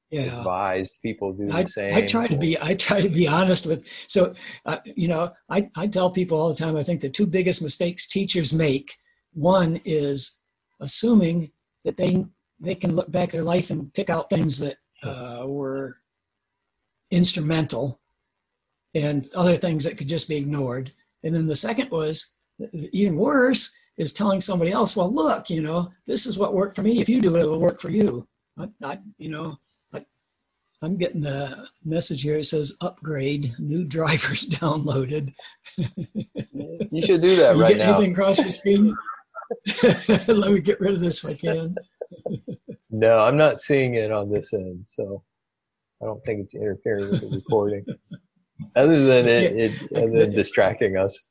[0.10, 0.38] yeah.
[0.38, 1.96] advised people do the I, same.
[1.96, 3.88] I try to be I try to be honest with.
[4.08, 4.34] So
[4.66, 6.78] uh, you know, I I tell people all the time.
[6.78, 8.94] I think the two biggest mistakes teachers make.
[9.34, 10.42] One is
[10.80, 11.52] assuming
[11.90, 12.24] that they
[12.60, 15.98] they can look back their life and pick out things that uh, were
[17.10, 18.00] instrumental
[18.94, 20.92] and other things that could just be ignored.
[21.24, 22.36] And then the second was
[22.92, 26.84] even worse is telling somebody else, well, look, you know, this is what worked for
[26.84, 27.00] me.
[27.00, 28.28] If you do it, it will work for you.
[28.58, 29.58] I, I you know,
[29.94, 30.06] I,
[30.84, 32.38] I'm getting a message here.
[32.38, 35.34] It says upgrade, new drivers downloaded.
[35.78, 37.96] you should do that you right now.
[37.96, 38.96] Anything across your screen?
[40.28, 41.76] Let me get rid of this if I can.
[42.90, 45.24] no, I'm not seeing it on this end, so
[46.02, 47.86] I don't think it's interfering with the recording.
[48.76, 51.24] other than it, it other than distracting us.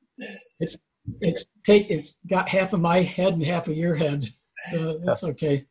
[0.61, 0.79] It's
[1.21, 4.27] it's take it's got half of my head and half of your head.
[4.73, 5.67] Uh, that's okay.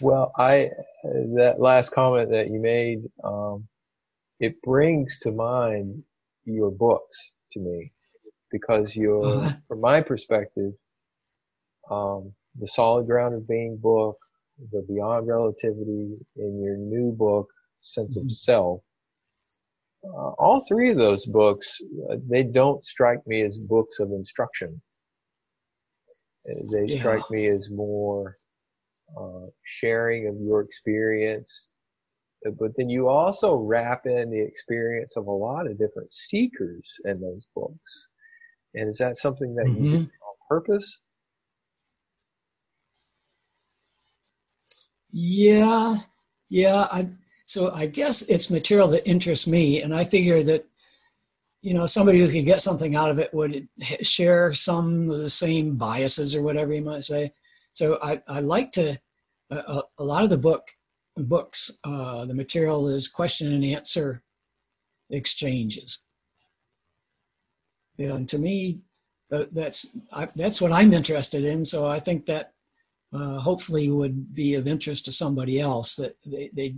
[0.00, 0.70] Well, I
[1.36, 3.66] that last comment that you made, um,
[4.40, 6.02] it brings to mind
[6.44, 7.92] your books to me
[8.58, 9.56] because you're, uh-huh.
[9.68, 10.72] from my perspective,
[11.90, 14.16] um, the solid ground of being book,
[14.72, 17.48] the beyond relativity in your new book,
[17.80, 18.26] sense mm-hmm.
[18.26, 18.80] of self.
[20.04, 21.80] Uh, all three of those books,
[22.10, 24.80] uh, they don't strike me as books of instruction.
[26.48, 26.98] Uh, they yeah.
[26.98, 28.38] strike me as more
[29.20, 31.68] uh, sharing of your experience.
[32.46, 36.88] Uh, but then you also wrap in the experience of a lot of different seekers
[37.04, 38.08] in those books.
[38.76, 39.84] And is that something that mm-hmm.
[39.84, 41.00] you did on purpose?
[45.10, 45.96] Yeah,
[46.50, 46.86] yeah.
[46.92, 47.08] I,
[47.46, 50.66] so I guess it's material that interests me, and I figure that
[51.62, 53.66] you know somebody who could get something out of it would
[54.02, 57.32] share some of the same biases or whatever you might say.
[57.72, 58.98] So I, I like to
[59.50, 60.66] a, a lot of the book
[61.16, 64.22] books uh, the material is question and answer
[65.10, 66.00] exchanges
[67.98, 68.80] and to me,
[69.32, 71.64] uh, that's I, that's what I'm interested in.
[71.64, 72.52] So I think that
[73.12, 75.96] uh, hopefully would be of interest to somebody else.
[75.96, 76.76] That they, they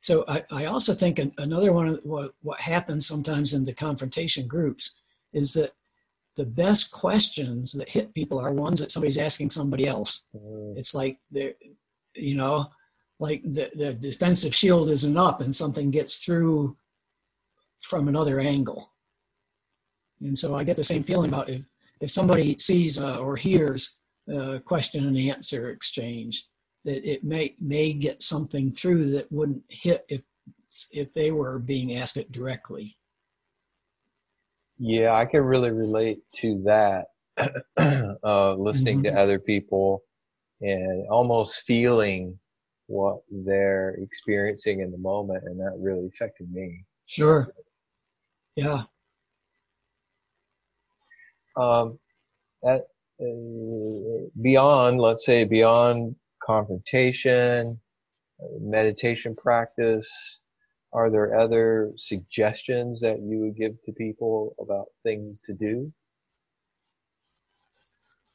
[0.00, 4.48] so I, I also think another one of what, what happens sometimes in the confrontation
[4.48, 5.00] groups
[5.32, 5.72] is that
[6.34, 10.26] the best questions that hit people are ones that somebody's asking somebody else.
[10.34, 10.76] Mm.
[10.76, 11.54] It's like they're,
[12.14, 12.70] you know,
[13.20, 16.76] like the, the defensive shield isn't up and something gets through
[17.80, 18.91] from another angle.
[20.22, 21.66] And so I get the same feeling about if,
[22.00, 26.46] if somebody sees uh, or hears a question and answer exchange,
[26.84, 30.22] that it may may get something through that wouldn't hit if
[30.92, 32.96] if they were being asked it directly.
[34.78, 37.06] Yeah, I can really relate to that.
[38.24, 39.14] uh, listening mm-hmm.
[39.14, 40.02] to other people
[40.60, 42.38] and almost feeling
[42.86, 46.84] what they're experiencing in the moment, and that really affected me.
[47.06, 47.52] Sure.
[48.54, 48.82] Yeah.
[51.56, 51.98] Um,
[52.66, 52.78] uh,
[54.40, 57.78] beyond, let's say, beyond confrontation,
[58.60, 60.40] meditation practice,
[60.92, 65.92] are there other suggestions that you would give to people about things to do?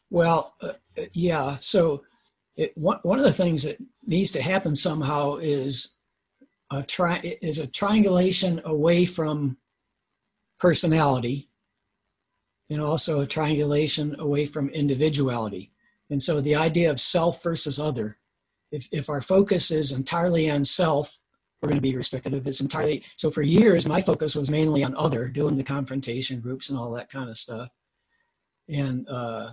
[0.10, 0.74] Well, uh,
[1.14, 1.58] yeah.
[1.60, 2.04] So,
[2.56, 5.98] it, one one of the things that needs to happen somehow is
[6.72, 9.58] a tri- is a triangulation away from
[10.60, 11.50] personality,
[12.70, 15.72] and also a triangulation away from individuality.
[16.10, 18.18] And so, the idea of self versus other.
[18.72, 21.20] If if our focus is entirely on self,
[21.62, 22.34] we're going to be restricted.
[22.34, 26.40] If it's entirely so, for years, my focus was mainly on other, doing the confrontation
[26.40, 27.70] groups and all that kind of stuff.
[28.70, 29.52] And uh,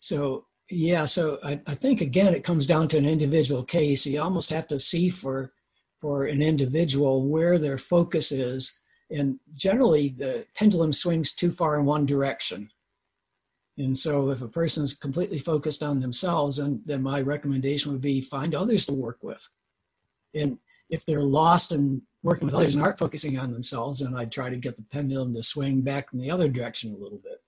[0.00, 4.06] so, yeah, so I, I think again, it comes down to an individual case.
[4.06, 5.52] You almost have to see for
[5.98, 8.80] for an individual where their focus is.
[9.10, 12.70] And generally, the pendulum swings too far in one direction.
[13.78, 18.20] And so, if a person's completely focused on themselves, then, then my recommendation would be
[18.20, 19.48] find others to work with.
[20.34, 20.58] And
[20.90, 24.50] if they're lost and working with others and aren't focusing on themselves, then I'd try
[24.50, 27.40] to get the pendulum to swing back in the other direction a little bit.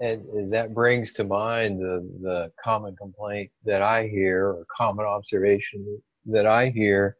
[0.00, 6.00] And that brings to mind the, the common complaint that I hear or common observation
[6.28, 7.16] that I hear.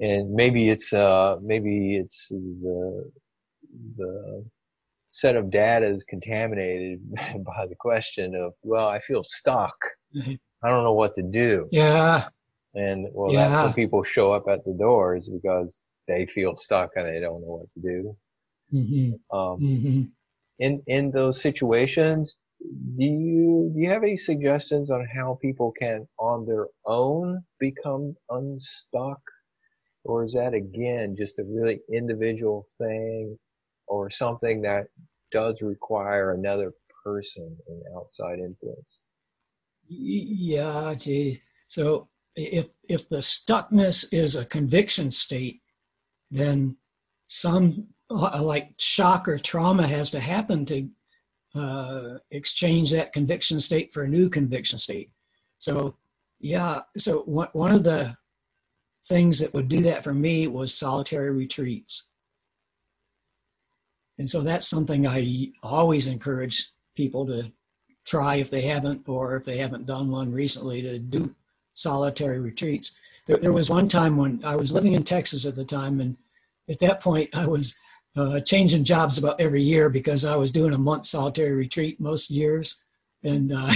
[0.00, 3.10] And maybe it's, uh, maybe it's the,
[3.96, 4.44] the
[5.08, 9.76] set of data is contaminated by the question of, well, I feel stuck.
[10.16, 10.34] Mm-hmm.
[10.64, 11.68] I don't know what to do.
[11.70, 12.28] Yeah.
[12.74, 13.48] And well, yeah.
[13.48, 17.42] that's when people show up at the doors because they feel stuck and they don't
[17.42, 18.16] know what to do.
[18.72, 19.36] Mm-hmm.
[19.36, 20.02] Um, mm-hmm.
[20.58, 22.38] In in those situations,
[22.96, 28.14] do you do you have any suggestions on how people can, on their own, become
[28.30, 29.20] unstuck,
[30.04, 33.38] or is that again just a really individual thing,
[33.86, 34.86] or something that
[35.30, 36.72] does require another
[37.04, 39.00] person and outside influence?
[39.88, 41.38] Yeah, gee.
[41.68, 45.60] So if if the stuckness is a conviction state,
[46.30, 46.76] then
[47.28, 50.88] some like shock or trauma has to happen to
[51.54, 55.10] uh, exchange that conviction state for a new conviction state.
[55.58, 55.96] So
[56.40, 58.16] yeah, so one one of the
[59.04, 62.04] things that would do that for me was solitary retreats.
[64.18, 67.52] And so that's something I always encourage people to
[68.04, 71.34] try if they haven't, or if they haven't done one recently, to do
[71.74, 72.96] solitary retreats.
[73.26, 76.16] There, there was one time when I was living in Texas at the time, and
[76.68, 77.80] at that point I was
[78.16, 82.30] uh, changing jobs about every year because I was doing a month solitary retreat most
[82.30, 82.84] years,
[83.22, 83.72] and uh,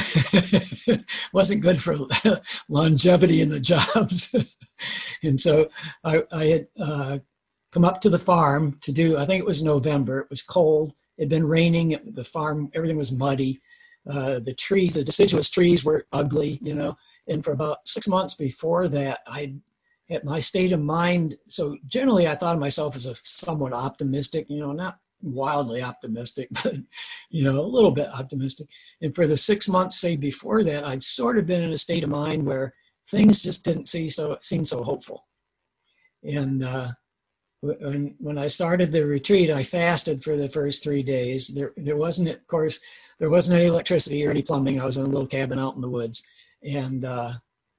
[1.32, 1.97] wasn't good for
[2.68, 4.34] longevity in the jobs.
[5.22, 5.68] and so
[6.05, 7.18] I, I had uh,
[7.72, 9.16] come up to the farm to do.
[9.16, 10.20] I think it was November.
[10.20, 10.95] It was cold.
[11.16, 11.99] It'd been raining.
[12.05, 13.61] The farm, everything was muddy,
[14.09, 16.97] uh, the trees, the deciduous trees were ugly, you know.
[17.26, 19.55] And for about six months before that, I
[20.09, 21.37] had my state of mind.
[21.49, 26.49] So generally, I thought of myself as a somewhat optimistic, you know, not wildly optimistic,
[26.63, 26.75] but
[27.31, 28.69] you know, a little bit optimistic.
[29.01, 32.05] And for the six months, say before that, I'd sort of been in a state
[32.05, 32.75] of mind where
[33.09, 35.27] things just didn't see so seem so hopeful.
[36.23, 36.89] And uh,
[37.61, 41.49] when when I started the retreat, I fasted for the first three days.
[41.49, 42.81] There there wasn't, of course,
[43.19, 44.81] there wasn't any electricity or any plumbing.
[44.81, 46.25] I was in a little cabin out in the woods,
[46.63, 47.35] and uh,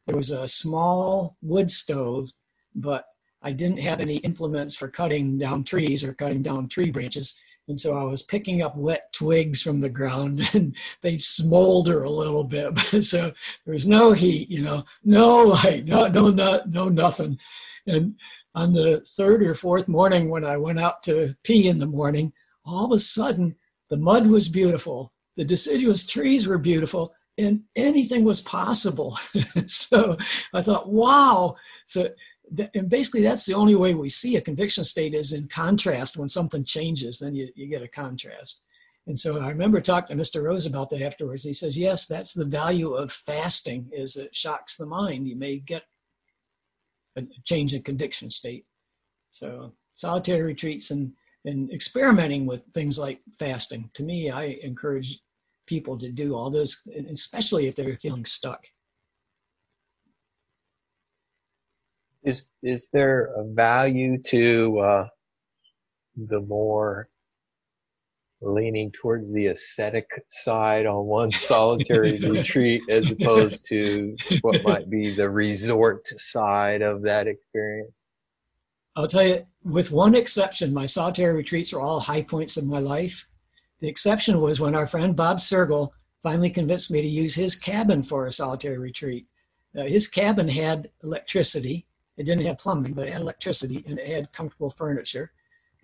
[0.08, 2.32] there was a small wood stove,
[2.74, 3.06] but
[3.42, 7.40] I didn't have any implements for cutting down trees or cutting down tree branches.
[7.68, 12.10] And so I was picking up wet twigs from the ground and they smolder a
[12.10, 12.78] little bit.
[13.04, 13.34] so
[13.66, 17.38] there was no heat, you know, no light, no, no, no, no, nothing.
[17.86, 18.16] And
[18.56, 22.34] on the third or fourth morning when I went out to pee in the morning,
[22.66, 23.56] all of a sudden
[23.90, 29.18] the mud was beautiful the deciduous trees were beautiful and anything was possible.
[29.68, 30.18] so
[30.54, 31.56] I thought, wow.
[31.86, 32.10] So,
[32.74, 36.18] and basically that's the only way we see a conviction state is in contrast.
[36.18, 38.64] When something changes, then you, you get a contrast.
[39.06, 40.44] And so I remember talking to Mr.
[40.44, 41.44] Rose about that afterwards.
[41.44, 45.28] He says, yes, that's the value of fasting is it shocks the mind.
[45.28, 45.84] You may get
[47.16, 48.66] a change in conviction state.
[49.30, 51.14] So solitary retreats and,
[51.46, 53.90] and experimenting with things like fasting.
[53.94, 55.20] To me, I encourage
[55.68, 58.66] people to do all those, especially if they're feeling stuck.
[62.28, 65.08] is is there a value to uh,
[66.16, 67.08] the more
[68.42, 75.16] leaning towards the ascetic side on one solitary retreat as opposed to what might be
[75.16, 78.10] the resort side of that experience?
[78.96, 82.80] I'll tell you, with one exception, my solitary retreats are all high points of my
[82.80, 83.27] life.
[83.80, 85.92] The exception was when our friend Bob Cergol
[86.24, 89.28] finally convinced me to use his cabin for a solitary retreat.
[89.78, 91.86] Uh, his cabin had electricity.
[92.18, 95.32] It didn't have plumbing, but it had electricity and it had comfortable furniture.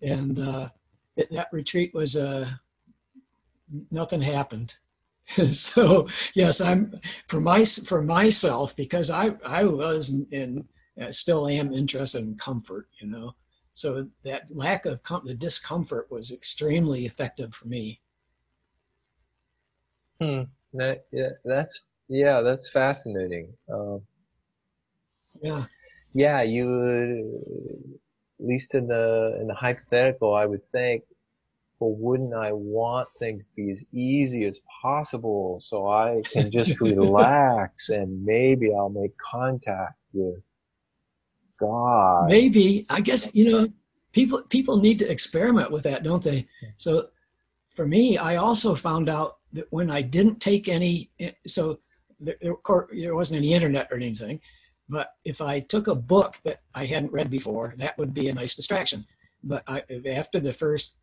[0.01, 0.69] And uh,
[1.15, 2.49] it, that retreat was uh,
[3.91, 4.75] nothing happened.
[5.51, 11.73] so yes, I'm for my for myself because I I was in, in still am
[11.73, 13.35] interested in comfort, you know.
[13.73, 17.99] So that lack of com- the discomfort was extremely effective for me.
[20.21, 20.43] Hmm.
[20.73, 23.53] That, yeah, that's yeah, that's fascinating.
[23.71, 24.01] Um,
[25.41, 25.65] yeah.
[26.13, 27.99] Yeah, you would,
[28.39, 31.03] at least in the in the hypothetical, I would think,
[31.79, 36.79] well, wouldn't I want things to be as easy as possible so I can just
[36.81, 40.57] relax and maybe I'll make contact with
[41.63, 42.29] God.
[42.29, 43.67] Maybe I guess you know
[44.11, 46.47] people people need to experiment with that, don't they?
[46.75, 47.09] So
[47.73, 51.79] for me, I also found out that when I didn't take any, eh, so
[52.19, 52.35] there,
[52.91, 54.39] there wasn't any internet or anything,
[54.87, 58.33] but if I took a book that I hadn't read before, that would be a
[58.33, 59.05] nice distraction.
[59.43, 60.95] But I, after the first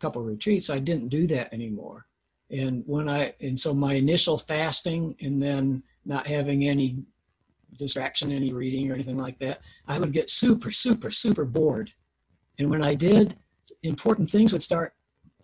[0.00, 2.06] couple retreats, I didn't do that anymore.
[2.50, 6.96] And when I, and so my initial fasting and then not having any
[7.78, 11.92] distraction, any reading or anything like that, I would get super, super, super bored.
[12.58, 13.36] And when I did,
[13.82, 14.94] important things would start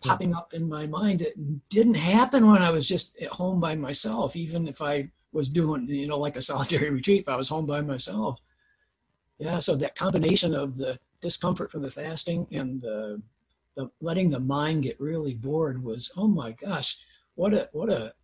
[0.00, 3.74] popping up in my mind that didn't happen when I was just at home by
[3.74, 7.48] myself, even if I was doing, you know, like a solitary retreat, if I was
[7.48, 8.40] home by myself.
[9.38, 13.22] Yeah, so that combination of the discomfort from the fasting and the,
[13.76, 16.98] the letting the mind get really bored was, oh my gosh,
[17.34, 18.14] what a what a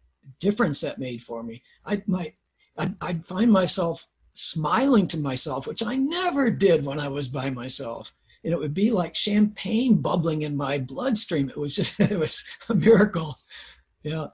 [0.41, 1.63] difference that made for me.
[1.87, 2.35] I might
[2.79, 7.51] I'd, I'd find myself smiling to myself, which I never did when I was by
[7.51, 8.13] myself
[8.45, 11.49] and it would be like champagne bubbling in my bloodstream.
[11.49, 13.39] It was just, it was a miracle.
[14.03, 14.29] Yeah.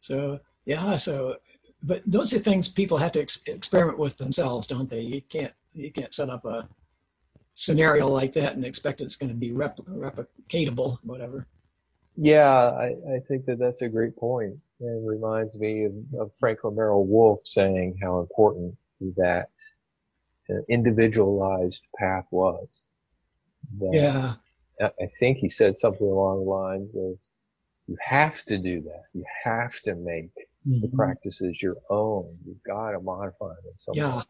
[0.00, 0.96] So, yeah.
[0.96, 1.36] So,
[1.82, 5.00] but those are things people have to ex- experiment with themselves, don't they?
[5.00, 6.68] You can't, you can't set up a
[7.54, 11.46] scenario like that and expect it's going to be rep- replicatable, whatever.
[12.22, 14.54] Yeah, I, I think that that's a great point.
[14.80, 18.76] It reminds me of, of Franklin Merrell-Wolff saying how important
[19.16, 19.48] that
[20.68, 22.82] individualized path was
[23.78, 24.34] yeah.
[24.80, 27.18] I think he said something along the lines of,
[27.86, 29.02] you have to do that.
[29.12, 30.30] You have to make
[30.66, 30.80] mm-hmm.
[30.80, 32.36] the practices your own.
[32.46, 33.56] You've got to modify them
[33.88, 34.16] in yeah.
[34.16, 34.22] way.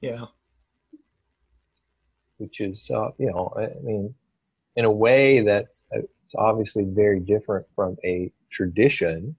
[0.00, 0.26] Yeah.
[2.38, 4.14] Which is, uh, you know, I mean,
[4.76, 9.36] in a way that's it's obviously very different from a tradition,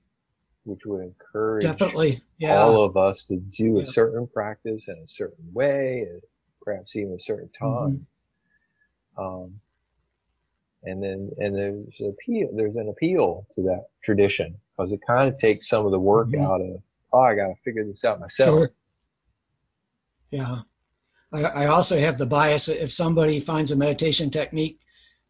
[0.63, 2.57] which would encourage definitely yeah.
[2.57, 3.81] all of us to do yeah.
[3.81, 6.07] a certain practice in a certain way,
[6.61, 8.05] perhaps even a certain time.
[9.17, 9.23] Mm-hmm.
[9.23, 9.59] Um,
[10.83, 15.27] and then, and there's an appeal, there's an appeal to that tradition because it kind
[15.27, 16.45] of takes some of the work mm-hmm.
[16.45, 16.81] out of,
[17.13, 18.49] oh, I got to figure this out myself.
[18.49, 18.71] Sure.
[20.29, 20.59] Yeah.
[21.33, 24.79] I, I also have the bias that if somebody finds a meditation technique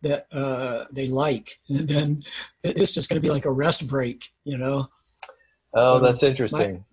[0.06, 2.24] that uh, they like, and then
[2.64, 4.88] it's just going to be like a rest break, you know?
[5.74, 6.86] Oh, so that's interesting.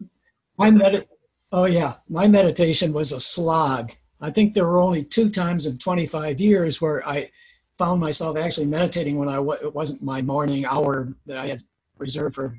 [0.56, 1.06] My, my med-
[1.52, 3.92] oh yeah, my meditation was a slog.
[4.20, 7.30] I think there were only two times in 25 years where I
[7.76, 11.62] found myself actually meditating when I w- it wasn't my morning hour that I had
[11.98, 12.58] reserved for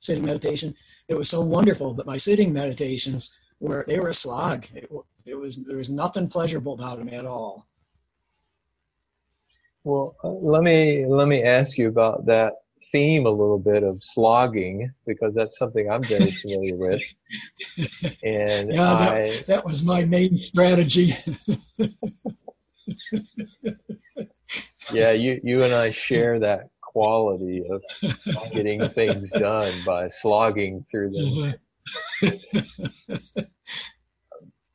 [0.00, 0.74] sitting meditation.
[1.08, 4.66] It was so wonderful, but my sitting meditations were they were a slog.
[4.74, 4.90] It,
[5.26, 7.66] it was there was nothing pleasurable about them at all.
[9.84, 12.54] Well, uh, let me let me ask you about that
[12.90, 17.02] theme a little bit of slogging because that's something I'm very familiar with.
[18.22, 21.16] And yeah, that, I, that was my main strategy.
[24.92, 27.82] yeah, you you and I share that quality of
[28.52, 31.54] getting things done by slogging through them.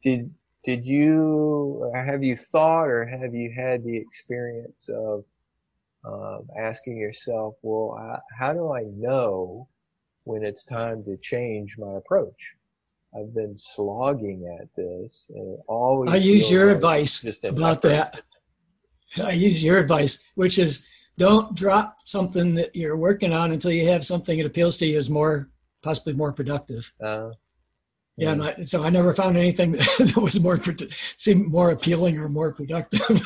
[0.02, 0.34] did
[0.68, 5.24] did you have you thought or have you had the experience of
[6.04, 9.70] um, asking yourself, well, I, how do I know
[10.26, 12.54] when it's time to change my approach?
[13.16, 16.12] I've been slogging at this, and always.
[16.12, 18.22] I use your like advice about that.
[19.24, 20.86] I use your advice, which is
[21.18, 24.98] don't drop something that you're working on until you have something that appeals to you
[24.98, 25.50] as more,
[25.82, 26.92] possibly more productive.
[27.02, 27.30] Uh,
[28.18, 30.60] Yeah, and I, so I never found anything that was more
[30.90, 33.22] seemed more appealing or more productive.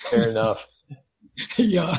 [0.00, 0.66] Fair enough.
[1.58, 1.96] yeah.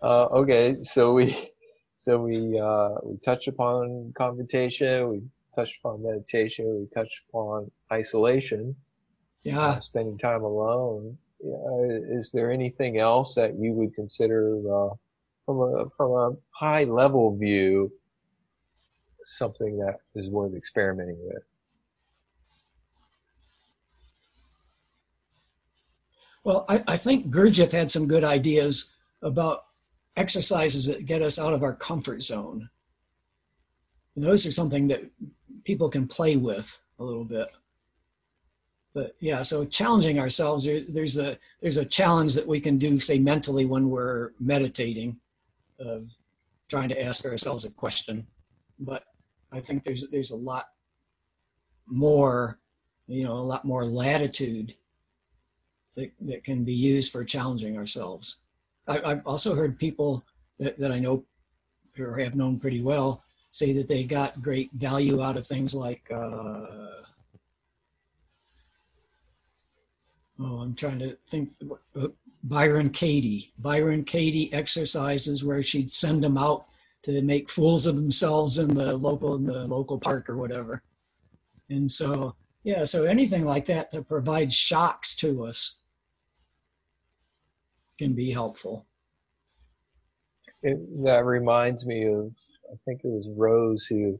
[0.00, 1.50] uh, okay, so we
[1.96, 5.22] so we uh, we touched upon confrontation, we
[5.54, 8.76] touched upon meditation, we touched upon isolation,
[9.42, 11.18] yeah, uh, spending time alone.
[11.44, 14.90] Is there anything else that you would consider uh,
[15.44, 17.92] from a from a high level view
[19.24, 21.42] something that is worth experimenting with?
[26.44, 29.64] Well, I, I think Gurdjieff had some good ideas about
[30.16, 32.68] exercises that get us out of our comfort zone.
[34.14, 35.10] And those are something that
[35.64, 37.48] people can play with a little bit.
[38.94, 42.98] But yeah, so challenging ourselves, there, there's a there's a challenge that we can do,
[42.98, 45.18] say mentally when we're meditating,
[45.80, 46.16] of
[46.68, 48.26] trying to ask ourselves a question.
[48.78, 49.04] But
[49.50, 50.66] I think there's there's a lot
[51.86, 52.60] more,
[53.08, 54.74] you know, a lot more latitude
[55.96, 58.42] that, that can be used for challenging ourselves.
[58.86, 60.24] I, have also heard people
[60.58, 61.24] that, that I know
[61.98, 66.10] or have known pretty well say that they got great value out of things like
[66.12, 66.66] uh,
[70.40, 71.52] oh i'm trying to think.
[71.96, 72.08] Uh,
[72.44, 73.52] byron katie.
[73.58, 76.66] Byron katie exercises where she'd send them out
[77.02, 80.82] to make fools of themselves in the local in the local park or whatever.
[81.70, 85.80] And so yeah so anything like that that provides shocks to us
[87.98, 88.86] can be helpful.
[90.62, 92.32] It, that reminds me of,
[92.72, 94.18] I think it was Rose who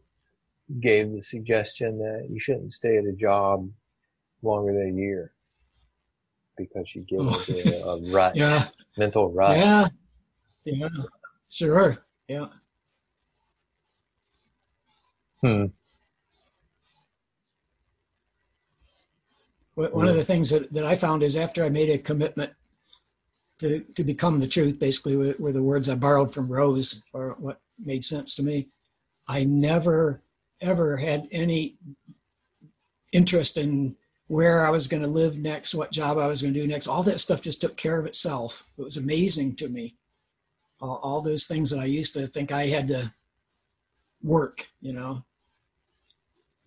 [0.78, 3.68] gave the suggestion that you shouldn't stay at a job
[4.42, 5.34] longer than a year
[6.57, 7.28] because you get oh.
[7.28, 8.68] into a rut, yeah.
[8.96, 9.57] mental rut.
[9.57, 9.88] Yeah,
[10.64, 10.88] yeah,
[11.50, 11.98] sure,
[12.28, 12.46] yeah.
[15.40, 15.66] Hmm.
[19.74, 22.52] One of the things that, that I found is after I made a commitment
[23.59, 27.36] to, to become the truth, basically, were, were the words I borrowed from Rose or
[27.38, 28.68] what made sense to me.
[29.26, 30.22] I never,
[30.61, 31.76] ever had any
[33.12, 33.96] interest in
[34.29, 36.89] where I was going to live next, what job I was going to do next.
[36.89, 38.66] All that stuff just took care of itself.
[38.79, 39.97] It was amazing to me.
[40.81, 43.12] All, all those things that I used to think I had to
[44.22, 45.25] work, you know,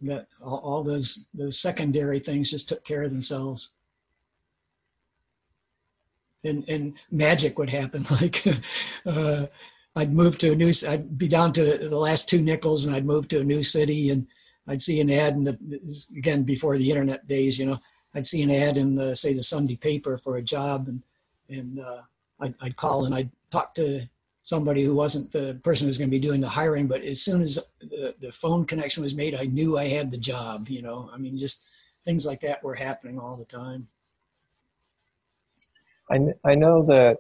[0.02, 3.74] that all, all those those secondary things just took care of themselves
[6.44, 8.04] and, and magic would happen.
[8.18, 8.44] Like
[9.06, 9.48] uh,
[9.96, 13.06] I'd move to a new, I'd be down to the last two nickels, and I'd
[13.06, 14.28] move to a new city, and
[14.68, 15.58] I'd see an ad in the
[16.16, 17.58] again before the internet days.
[17.58, 17.80] You know,
[18.14, 21.04] I'd see an ad in the, say the Sunday paper for a job, and
[21.50, 22.02] and uh,
[22.40, 24.08] I'd, I'd call and I'd talk to
[24.42, 27.22] somebody who wasn't the person who was going to be doing the hiring, but as
[27.22, 30.70] soon as the, the phone connection was made, I knew I had the job.
[30.70, 31.68] You know, I mean, just
[32.04, 33.88] things like that were happening all the time.
[36.10, 37.18] I, I know that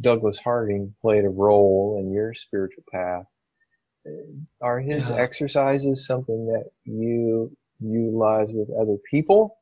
[0.00, 3.31] Douglas Harding played a role in your spiritual path.
[4.60, 5.16] Are his yeah.
[5.16, 9.58] exercises something that you utilize with other people?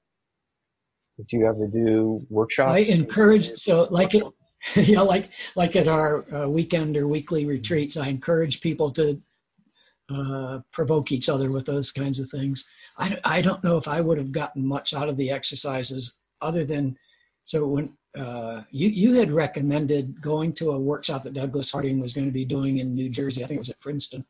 [1.28, 2.72] Do you ever do workshops?
[2.72, 4.24] I encourage so like it,
[4.76, 9.20] you know, like like at our uh, weekend or weekly retreats, I encourage people to
[10.10, 12.68] uh, provoke each other with those kinds of things.
[12.98, 16.64] I, I don't know if I would have gotten much out of the exercises other
[16.64, 16.96] than
[17.44, 22.12] so when uh, you you had recommended going to a workshop that Douglas Harding was
[22.12, 23.44] going to be doing in New Jersey.
[23.44, 24.24] I think it was at Princeton,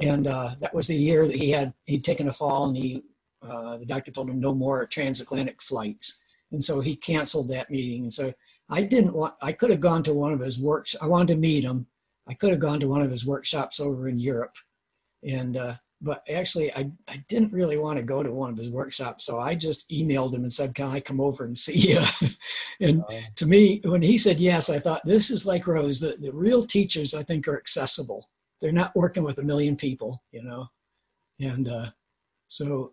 [0.00, 3.04] and uh, that was the year that he had he'd taken a fall and he
[3.42, 8.02] uh, the doctor told him no more transatlantic flights, and so he canceled that meeting.
[8.02, 8.32] And so
[8.70, 10.96] I didn't want I could have gone to one of his works.
[11.00, 11.86] I wanted to meet him.
[12.26, 14.56] I could have gone to one of his workshops over in Europe,
[15.22, 18.70] and uh, but actually I, I didn't really want to go to one of his
[18.70, 22.02] workshops so i just emailed him and said can i come over and see you
[22.80, 26.16] and uh, to me when he said yes i thought this is like rose the,
[26.20, 28.28] the real teachers i think are accessible.
[28.60, 30.66] They're not working with a million people you know?
[31.38, 31.90] And uh,
[32.48, 32.92] so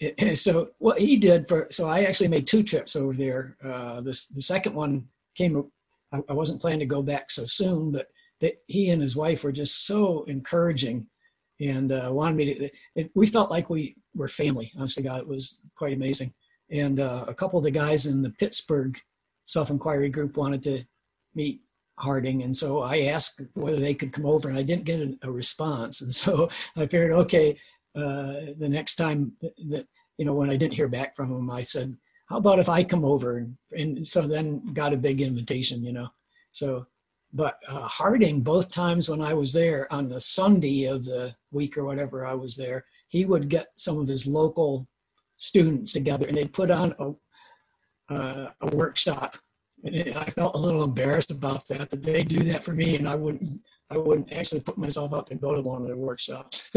[0.00, 3.56] it, so what he did for so i actually made two trips over there.
[3.64, 5.70] Uh, this the second one came
[6.12, 8.08] I, I wasn't planning to go back so soon but
[8.40, 11.08] that he and his wife were just so encouraging
[11.60, 12.70] and uh, wanted me to.
[12.94, 14.70] It, we felt like we were family.
[14.76, 16.32] Honestly, God, it was quite amazing.
[16.70, 18.98] And uh, a couple of the guys in the Pittsburgh
[19.44, 20.84] Self Inquiry Group wanted to
[21.34, 21.62] meet
[22.00, 25.32] Harding, and so I asked whether they could come over, and I didn't get a,
[25.32, 26.00] response.
[26.00, 27.56] And so I figured, okay,
[27.96, 29.86] uh, the next time that, that
[30.16, 31.96] you know when I didn't hear back from them, I said
[32.28, 33.38] how about if I come over?
[33.38, 36.08] And, and so then got a big invitation, you know.
[36.50, 36.86] So,
[37.32, 41.76] but uh, Harding, both times when I was there on the Sunday of the week
[41.76, 44.86] or whatever I was there, he would get some of his local
[45.36, 49.36] students together and they'd put on a, uh, a workshop.
[49.84, 53.08] And I felt a little embarrassed about that, that they do that for me and
[53.08, 53.60] I wouldn't,
[53.90, 56.72] I wouldn't actually put myself up and go to one of their workshops.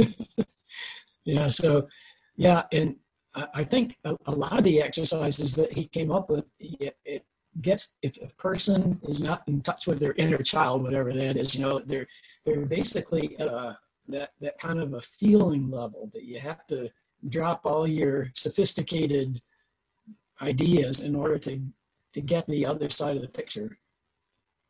[1.26, 1.50] yeah.
[1.50, 1.88] So,
[2.36, 2.64] yeah.
[2.72, 2.98] And
[3.34, 7.26] I think a, a, lot of the exercises that he came up with, it, it
[7.60, 11.56] gets if a person is not in touch with their inner child, whatever that is,
[11.56, 12.08] you know, they're
[12.46, 13.74] they're basically uh,
[14.08, 16.90] that that kind of a feeling level that you have to
[17.28, 19.42] drop all your sophisticated
[20.42, 21.62] ideas in order to
[22.14, 23.78] to get the other side of the picture.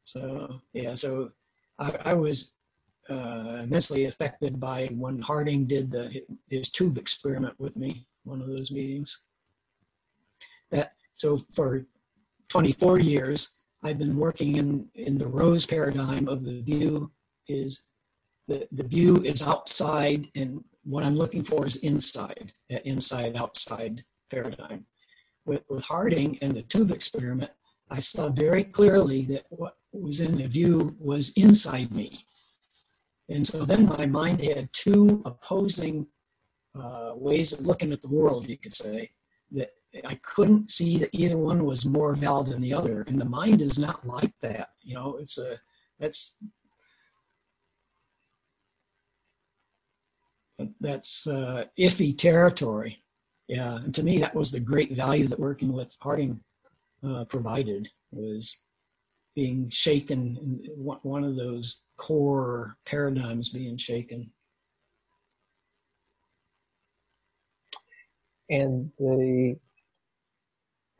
[0.03, 1.31] So yeah, so
[1.79, 2.55] I, I was
[3.09, 8.47] uh, immensely affected by when Harding did the his tube experiment with me one of
[8.47, 9.21] those meetings.
[10.69, 11.85] That, so for
[12.51, 17.11] 24 years, I've been working in, in the rose paradigm of the view
[17.47, 17.85] is
[18.49, 24.85] the, the view is outside and what I'm looking for is inside, inside outside paradigm.
[25.45, 27.51] With, with Harding and the tube experiment,
[27.89, 32.25] I saw very clearly that what was in the view was inside me.
[33.29, 36.07] And so then my mind had two opposing
[36.77, 39.11] uh, ways of looking at the world, you could say,
[39.51, 39.71] that
[40.05, 43.01] I couldn't see that either one was more valid than the other.
[43.07, 44.69] And the mind is not like that.
[44.81, 45.59] You know, it's a,
[45.99, 46.37] that's,
[50.79, 53.03] that's uh, iffy territory.
[53.47, 56.39] Yeah, and to me, that was the great value that working with Harding
[57.05, 58.61] uh, provided was
[59.35, 64.31] being shaken, one of those core paradigms being shaken.
[68.51, 69.57] and the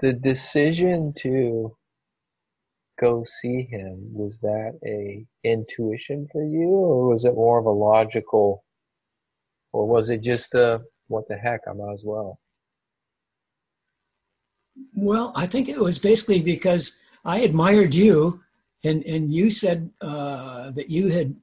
[0.02, 1.76] the decision to
[3.00, 7.70] go see him was that a intuition for you or was it more of a
[7.70, 8.64] logical
[9.74, 12.40] or was it just a what the heck i might as well
[14.96, 18.42] well i think it was basically because i admired you
[18.84, 21.36] and and you said uh, that you had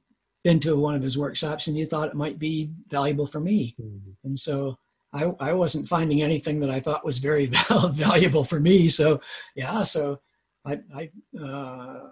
[0.43, 3.75] been to one of his workshops and you thought it might be valuable for me
[3.79, 4.11] mm-hmm.
[4.23, 4.77] and so
[5.13, 7.47] I, I wasn't finding anything that I thought was very
[7.91, 8.87] valuable for me.
[8.87, 9.21] So
[9.55, 10.19] yeah, so
[10.65, 12.09] I I, uh,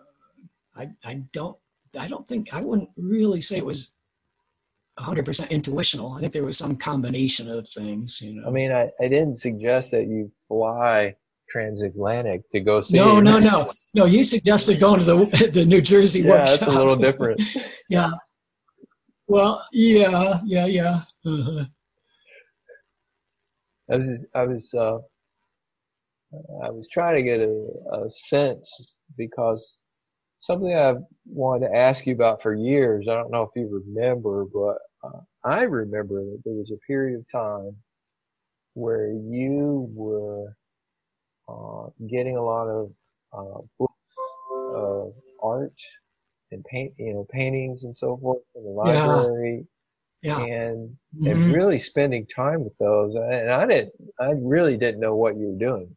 [0.76, 1.58] I I don't
[1.98, 3.94] I don't think I wouldn't really say it was
[5.00, 6.14] 100% intuitional.
[6.14, 8.22] I think there was some combination of things.
[8.22, 8.48] You know.
[8.48, 11.16] I mean, I, I didn't suggest that you fly
[11.50, 12.98] transatlantic to go see.
[12.98, 14.06] No, no, no, no.
[14.06, 16.60] You suggested going to the the New Jersey yeah, workshop.
[16.60, 17.42] that's a little different.
[17.90, 18.12] yeah.
[19.28, 21.02] Well, yeah, yeah, yeah.
[21.26, 21.66] Uh-huh.
[23.90, 24.98] I was I was uh,
[26.64, 29.78] I was trying to get a, a sense because
[30.40, 33.08] something I've wanted to ask you about for years.
[33.10, 37.20] I don't know if you remember, but uh, I remember that there was a period
[37.20, 37.76] of time
[38.74, 40.56] where you were
[41.48, 42.92] uh, getting a lot of
[43.34, 44.16] uh, books
[44.76, 45.74] of art
[46.52, 49.66] and paint, you know, paintings and so forth in the library
[50.22, 50.40] yeah.
[50.40, 51.28] and mm-hmm.
[51.28, 53.16] and really spending time with those.
[53.16, 55.96] And I didn't, I really didn't know what you were doing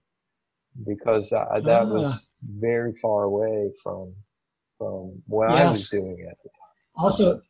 [0.86, 2.18] because I, that was ah.
[2.42, 4.14] very far away from
[4.78, 5.60] from what yes.
[5.60, 6.70] I was doing at the time.
[6.96, 7.40] Also,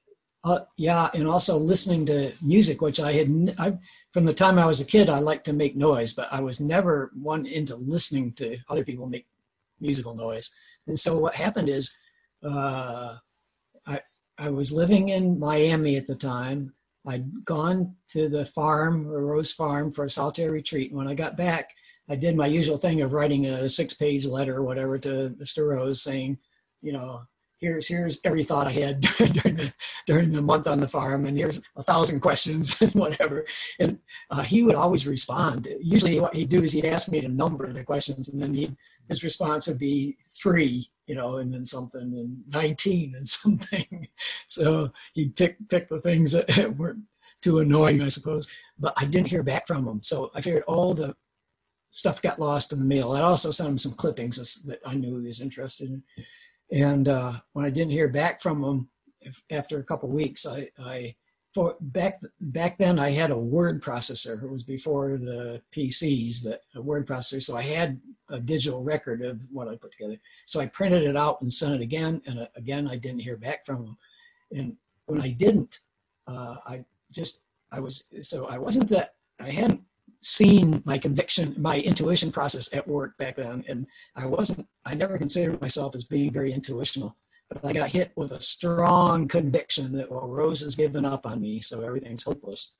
[0.43, 3.79] uh, yeah, and also listening to music, which I had I,
[4.13, 6.61] from the time I was a kid, I liked to make noise, but I was
[6.61, 9.27] never one into listening to other people make
[9.81, 10.51] musical noise.
[10.87, 11.95] And so what happened is,
[12.43, 13.17] uh,
[14.41, 16.73] I was living in Miami at the time.
[17.07, 20.91] I'd gone to the farm, Rose Farm, for a solitary retreat.
[20.91, 21.75] And when I got back,
[22.09, 25.69] I did my usual thing of writing a six page letter or whatever to Mr.
[25.69, 26.39] Rose saying,
[26.81, 27.23] you know,
[27.59, 29.73] here's here's every thought I had during the
[30.07, 33.45] during the month on the farm, and here's a thousand questions and whatever.
[33.79, 33.99] And
[34.31, 35.69] uh, he would always respond.
[35.81, 38.77] Usually, what he'd do is he'd ask me to number the questions, and then he
[39.09, 44.07] his response would be three, you know, and then something, and nineteen, and something.
[44.47, 47.03] So he'd pick pick the things that weren't
[47.43, 48.47] too annoying, I suppose.
[48.79, 51.17] But I didn't hear back from him, so I figured all the
[51.91, 53.11] stuff got lost in the mail.
[53.11, 56.03] I also sent him some clippings that I knew he was interested in.
[56.71, 58.89] And uh, when I didn't hear back from him
[59.51, 61.17] after a couple weeks, I, I
[61.53, 64.43] for back back then I had a word processor.
[64.43, 67.43] It was before the PCs, but a word processor.
[67.43, 70.17] So I had a digital record of what I put together.
[70.45, 73.37] So I printed it out and sent it again, and uh, again I didn't hear
[73.37, 73.99] back from them,
[74.53, 74.77] And
[75.07, 75.81] when I didn't,
[76.27, 77.43] uh, I just
[77.73, 79.83] I was so I wasn't that I hadn't
[80.23, 84.69] seen my conviction, my intuition process at work back then, and I wasn't.
[84.85, 87.17] I never considered myself as being very intuitional,
[87.51, 91.41] but I got hit with a strong conviction that well, Rose has given up on
[91.41, 92.77] me, so everything's hopeless.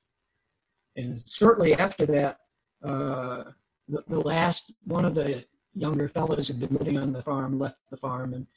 [0.95, 2.37] And shortly after that,
[2.83, 3.43] uh,
[3.87, 5.45] the, the last one of the
[5.75, 8.47] younger fellows who'd been living on the farm left the farm, and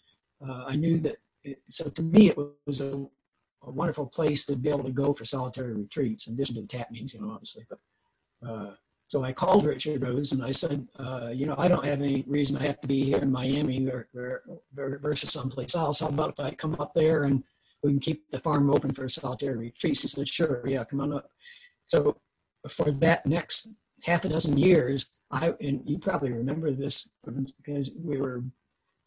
[0.46, 1.16] uh, I knew that.
[1.42, 3.06] It, so to me, it was a,
[3.62, 6.66] a, wonderful place to be able to go for solitary retreats, in addition to the
[6.66, 7.64] TAT meetings, you know, obviously.
[7.68, 7.78] But
[8.48, 8.70] uh,
[9.14, 12.24] so I called Richard Rose and I said, uh, you know, I don't have any
[12.26, 14.42] reason I have to be here in Miami or, or,
[14.76, 16.00] or, versus someplace else.
[16.00, 17.44] How about if I come up there and
[17.84, 20.00] we can keep the farm open for a solitary retreat?
[20.00, 21.30] He said, sure, yeah, come on up.
[21.86, 22.16] So
[22.68, 23.68] for that next
[24.02, 28.42] half a dozen years, I and you probably remember this because we were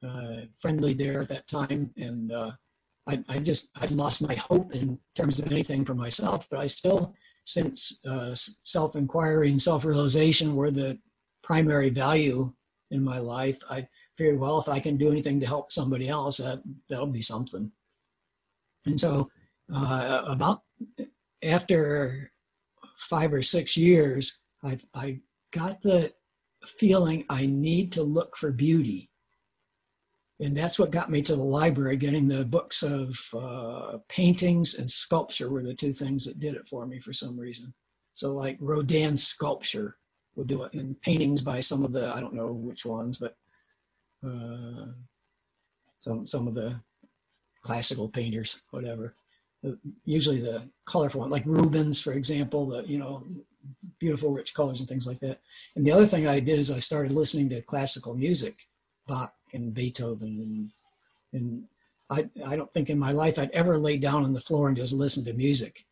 [0.08, 2.52] uh, friendly there at that time, and uh,
[3.08, 6.68] I, I just I lost my hope in terms of anything for myself, but I
[6.68, 7.14] still,
[7.48, 11.00] since uh, self-inquiry and self-realization were the
[11.44, 12.52] primary value
[12.92, 13.88] in my life, I
[14.18, 17.72] figured, well, if I can do anything to help somebody else, that that'll be something.
[18.86, 19.32] And so,
[19.74, 20.64] uh, about
[21.42, 22.32] after
[22.98, 25.22] five or six years, I I
[25.52, 26.14] got the
[26.66, 29.07] feeling I need to look for beauty
[30.40, 34.90] and that's what got me to the library getting the books of uh, paintings and
[34.90, 37.74] sculpture were the two things that did it for me for some reason.
[38.14, 39.98] So like rodin's sculpture
[40.36, 43.36] would do it and paintings by some of the i don't know which ones but
[44.24, 44.86] uh,
[45.98, 46.80] some some of the
[47.62, 49.16] classical painters whatever.
[49.68, 49.72] Uh,
[50.06, 53.24] usually the colorful one like rubens for example the you know
[54.00, 55.40] beautiful rich colors and things like that.
[55.76, 58.67] And the other thing i did is i started listening to classical music
[59.08, 60.72] bach and Beethoven
[61.34, 61.68] and, and
[62.10, 64.78] I, I don't think in my life I'd ever lay down on the floor and
[64.78, 65.84] just listen to music.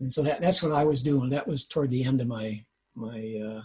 [0.00, 1.30] And so that, that's what I was doing.
[1.30, 2.62] That was toward the end of my,
[2.94, 3.62] my, uh,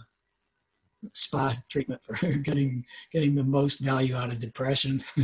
[1.12, 5.04] spa treatment for getting, getting the most value out of depression.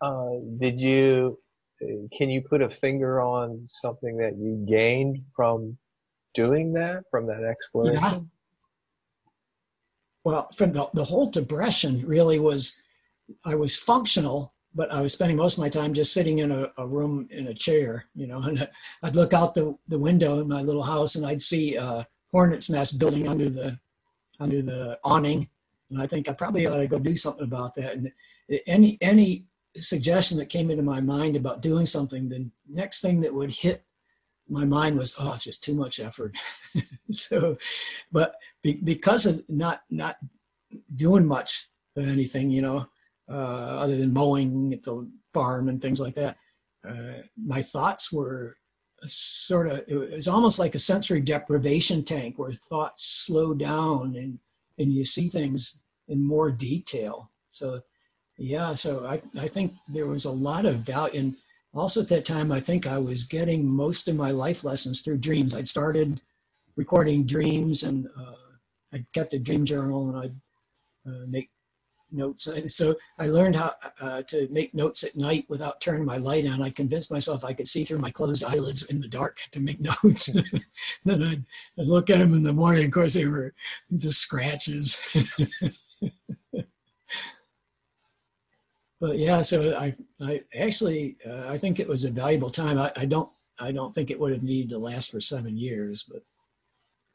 [0.00, 1.38] uh, did you,
[2.16, 5.76] can you put a finger on something that you gained from
[6.34, 8.00] doing that, from that exploration?
[8.00, 8.20] Yeah
[10.28, 12.82] well, from the, the whole depression really was,
[13.46, 16.70] I was functional, but I was spending most of my time just sitting in a,
[16.76, 18.68] a room in a chair, you know, and
[19.02, 22.68] I'd look out the, the window in my little house and I'd see a hornet's
[22.68, 23.78] nest building under the,
[24.38, 25.48] under the awning.
[25.88, 27.94] And I think I probably ought to go do something about that.
[27.94, 28.12] And
[28.66, 33.32] any, any suggestion that came into my mind about doing something, the next thing that
[33.32, 33.82] would hit
[34.48, 36.36] my mind was, oh, it's just too much effort.
[37.10, 37.56] so,
[38.12, 40.16] but be, because of not not
[40.94, 42.86] doing much of anything, you know,
[43.30, 46.36] uh, other than mowing at the farm and things like that,
[46.88, 48.56] uh, my thoughts were
[49.04, 54.38] sort of it was almost like a sensory deprivation tank where thoughts slow down and
[54.78, 57.30] and you see things in more detail.
[57.48, 57.80] So,
[58.38, 61.36] yeah, so I I think there was a lot of value and
[61.74, 65.18] also at that time i think i was getting most of my life lessons through
[65.18, 65.54] dreams.
[65.54, 66.20] I'd started
[66.76, 68.34] recording dreams and uh,
[68.92, 70.36] i kept a dream journal and i'd
[71.06, 71.50] uh, make
[72.10, 72.46] notes.
[72.46, 76.46] And so i learned how uh, to make notes at night without turning my light
[76.46, 76.62] on.
[76.62, 79.80] I convinced myself i could see through my closed eyelids in the dark to make
[80.04, 80.26] notes.
[81.04, 81.44] Then I'd,
[81.78, 82.86] I'd look at them in the morning.
[82.86, 83.54] Of course they were
[83.96, 85.00] just scratches
[89.00, 92.78] but yeah, so I, I actually, uh, I think it was a valuable time.
[92.78, 96.02] I, I, don't, I don't think it would have needed to last for seven years,
[96.02, 96.22] but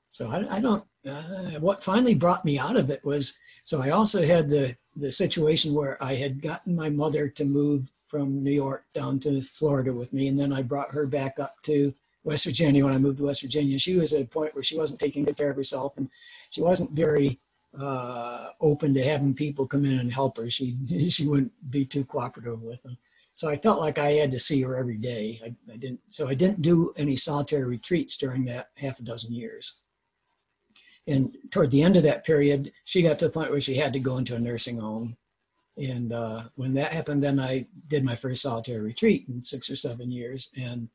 [0.10, 0.84] so I, I don't.
[1.06, 5.12] Uh, what finally brought me out of it was so I also had the the
[5.12, 9.92] situation where I had gotten my mother to move from New York down to Florida
[9.92, 13.18] with me, and then I brought her back up to West Virginia when I moved
[13.18, 13.80] to West Virginia.
[13.80, 16.10] She was at a point where she wasn't taking good care of herself, and
[16.52, 17.40] she wasn't very
[17.80, 20.50] uh, open to having people come in and help her.
[20.50, 20.78] She
[21.10, 22.98] she wouldn't be too cooperative with them.
[23.36, 25.42] So I felt like I had to see her every day.
[25.44, 26.02] I, I didn't.
[26.10, 29.80] So I didn't do any solitary retreats during that half a dozen years.
[31.08, 33.92] And toward the end of that period, she got to the point where she had
[33.94, 35.18] to go into a nursing home.
[35.76, 39.76] And uh, when that happened, then I did my first solitary retreat in six or
[39.76, 40.88] seven years, and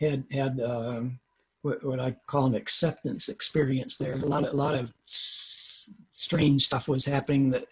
[0.00, 1.20] had had um,
[1.62, 4.14] what, what I call an acceptance experience there.
[4.14, 4.92] A lot a lot of
[6.14, 7.66] strange stuff was happening that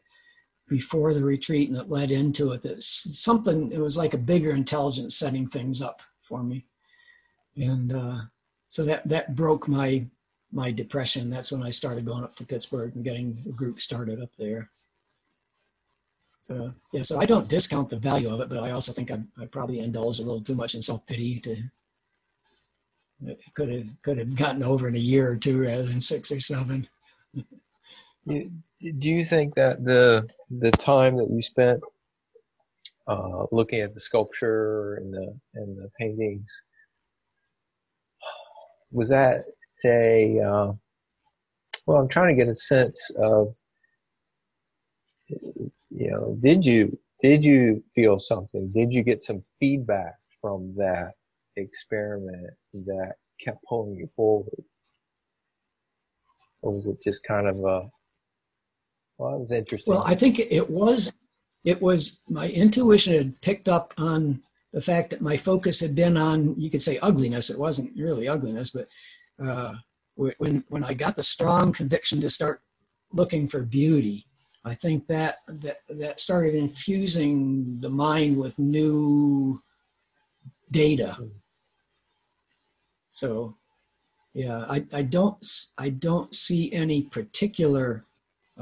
[0.68, 2.62] before the retreat and that led into it.
[2.62, 6.64] That something it was like a bigger intelligence setting things up for me,
[7.56, 8.20] and uh,
[8.68, 10.06] so that that broke my
[10.52, 11.30] my depression.
[11.30, 14.70] That's when I started going up to Pittsburgh and getting a group started up there.
[16.42, 19.20] So yeah, so I don't discount the value of it, but I also think I,
[19.40, 21.56] I probably indulge a little too much in self pity to
[23.54, 26.40] could have could have gotten over in a year or two rather than six or
[26.40, 26.88] seven.
[28.26, 28.50] Do
[28.80, 31.80] you think that the the time that you spent
[33.06, 36.62] uh, looking at the sculpture and the and the paintings
[38.90, 39.44] was that
[39.84, 40.72] a uh,
[41.86, 43.56] well i'm trying to get a sense of
[45.28, 48.72] you know did you did you feel something?
[48.72, 51.12] Did you get some feedback from that
[51.56, 54.64] experiment that kept pulling you forward?
[56.62, 57.88] Or was it just kind of a
[59.18, 59.92] well it was interesting.
[59.92, 61.12] Well i think it was
[61.64, 64.42] it was my intuition had picked up on
[64.72, 67.50] the fact that my focus had been on you could say ugliness.
[67.50, 68.88] It wasn't really ugliness but
[69.44, 69.74] uh,
[70.16, 72.60] when when i got the strong conviction to start
[73.12, 74.26] looking for beauty
[74.64, 79.60] i think that that that started infusing the mind with new
[80.70, 81.16] data.
[83.08, 83.56] So
[84.34, 85.44] yeah i i don't
[85.76, 88.06] i don't see any particular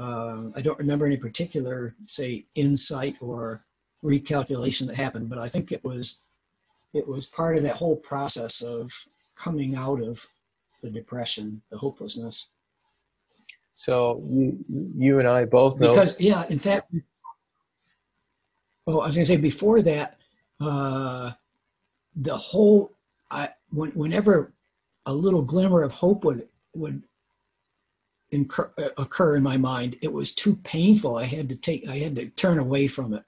[0.01, 3.63] uh, I don't remember any particular, say, insight or
[4.03, 6.21] recalculation that happened, but I think it was
[6.93, 8.91] it was part of that whole process of
[9.35, 10.25] coming out of
[10.81, 12.49] the depression, the hopelessness.
[13.75, 14.65] So you
[14.97, 16.91] you and I both know because yeah, in fact,
[18.87, 20.17] oh, I was going to say before that,
[20.59, 21.31] uh,
[22.15, 22.91] the whole
[23.29, 24.51] I when, whenever
[25.05, 27.03] a little glimmer of hope would would
[28.31, 31.17] incur, uh, occur in my mind, it was too painful.
[31.17, 33.23] I had to take, I had to turn away from it.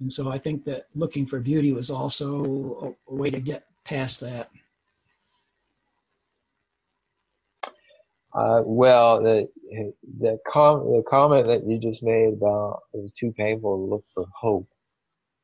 [0.00, 3.66] And so I think that looking for beauty was also a, a way to get
[3.84, 4.50] past that.
[8.34, 9.48] Uh, well, the
[10.20, 14.04] the, com- the comment that you just made about it was too painful to look
[14.12, 14.68] for hope.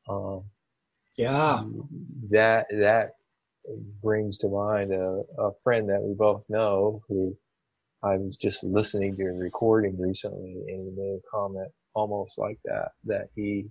[0.09, 0.45] Um,
[1.17, 1.63] yeah,
[2.31, 3.15] that that
[4.03, 7.35] brings to mind a, a friend that we both know who
[8.03, 12.59] I was just listening to a recording recently and he made a comment almost like
[12.65, 13.71] that, that he,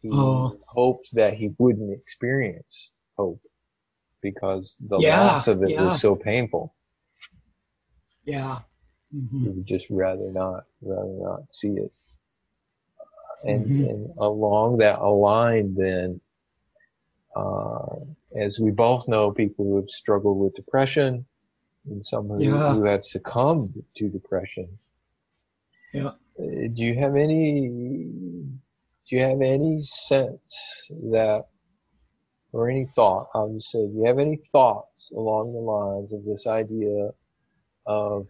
[0.00, 0.56] he oh.
[0.66, 3.40] hoped that he wouldn't experience hope
[4.22, 5.84] because the yeah, loss of it yeah.
[5.84, 6.74] was so painful.
[8.24, 8.58] Yeah.
[9.14, 9.42] Mm-hmm.
[9.42, 11.92] He would just rather not, rather not see it.
[13.44, 13.84] And, mm-hmm.
[13.84, 16.20] and along that line then,
[17.34, 17.96] uh,
[18.36, 21.24] as we both know, people who have struggled with depression,
[21.90, 22.74] and some who, yeah.
[22.74, 24.68] who have succumbed to depression.
[25.92, 26.12] Yeah.
[26.38, 27.68] Uh, do you have any?
[29.08, 31.46] Do you have any sense that,
[32.52, 33.26] or any thought?
[33.34, 37.10] I would say, do you have any thoughts along the lines of this idea
[37.86, 38.28] of,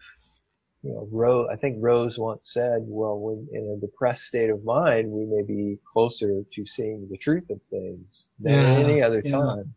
[0.84, 1.48] you know, Rose?
[1.50, 5.42] I think Rose once said, "Well, when in a depressed state of mind, we may
[5.42, 8.84] be closer to seeing the truth of things than yeah.
[8.84, 9.74] any other time."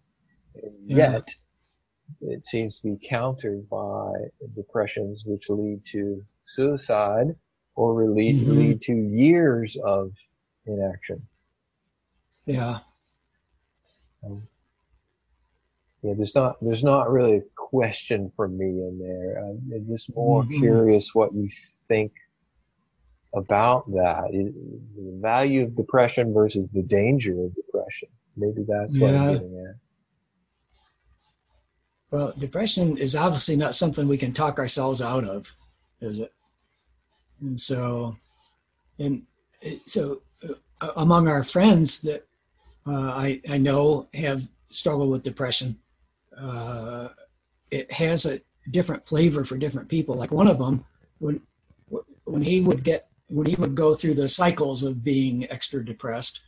[0.54, 1.34] And yet,
[2.22, 4.12] it seems to be countered by
[4.56, 7.36] depressions which lead to suicide
[7.76, 8.58] or lead, mm-hmm.
[8.58, 10.12] lead to years of
[10.66, 11.22] inaction.
[12.46, 12.80] Yeah.
[14.24, 14.48] Um,
[16.04, 19.44] yeah, there's not there's not really a question for me in there.
[19.44, 20.60] I'm just more mm-hmm.
[20.60, 21.48] curious what you
[21.88, 22.12] think
[23.36, 24.32] about that.
[24.32, 28.10] The value of depression versus the danger of depression.
[28.36, 29.14] Maybe that's what.
[29.14, 29.76] I'm getting at.
[32.12, 35.56] Well, depression is obviously not something we can talk ourselves out of,
[36.02, 36.34] is it?
[37.40, 38.18] And so,
[39.00, 39.26] and
[39.86, 42.28] so uh, among our friends that
[42.86, 45.78] uh, I, I know have struggled with depression,
[46.38, 47.10] uh,
[47.72, 50.16] it has a different flavor for different people.
[50.16, 50.84] Like one of them,
[51.20, 51.42] when
[52.26, 56.42] when he would get when he would go through the cycles of being extra depressed,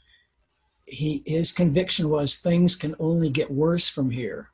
[0.85, 4.49] he his conviction was things can only get worse from here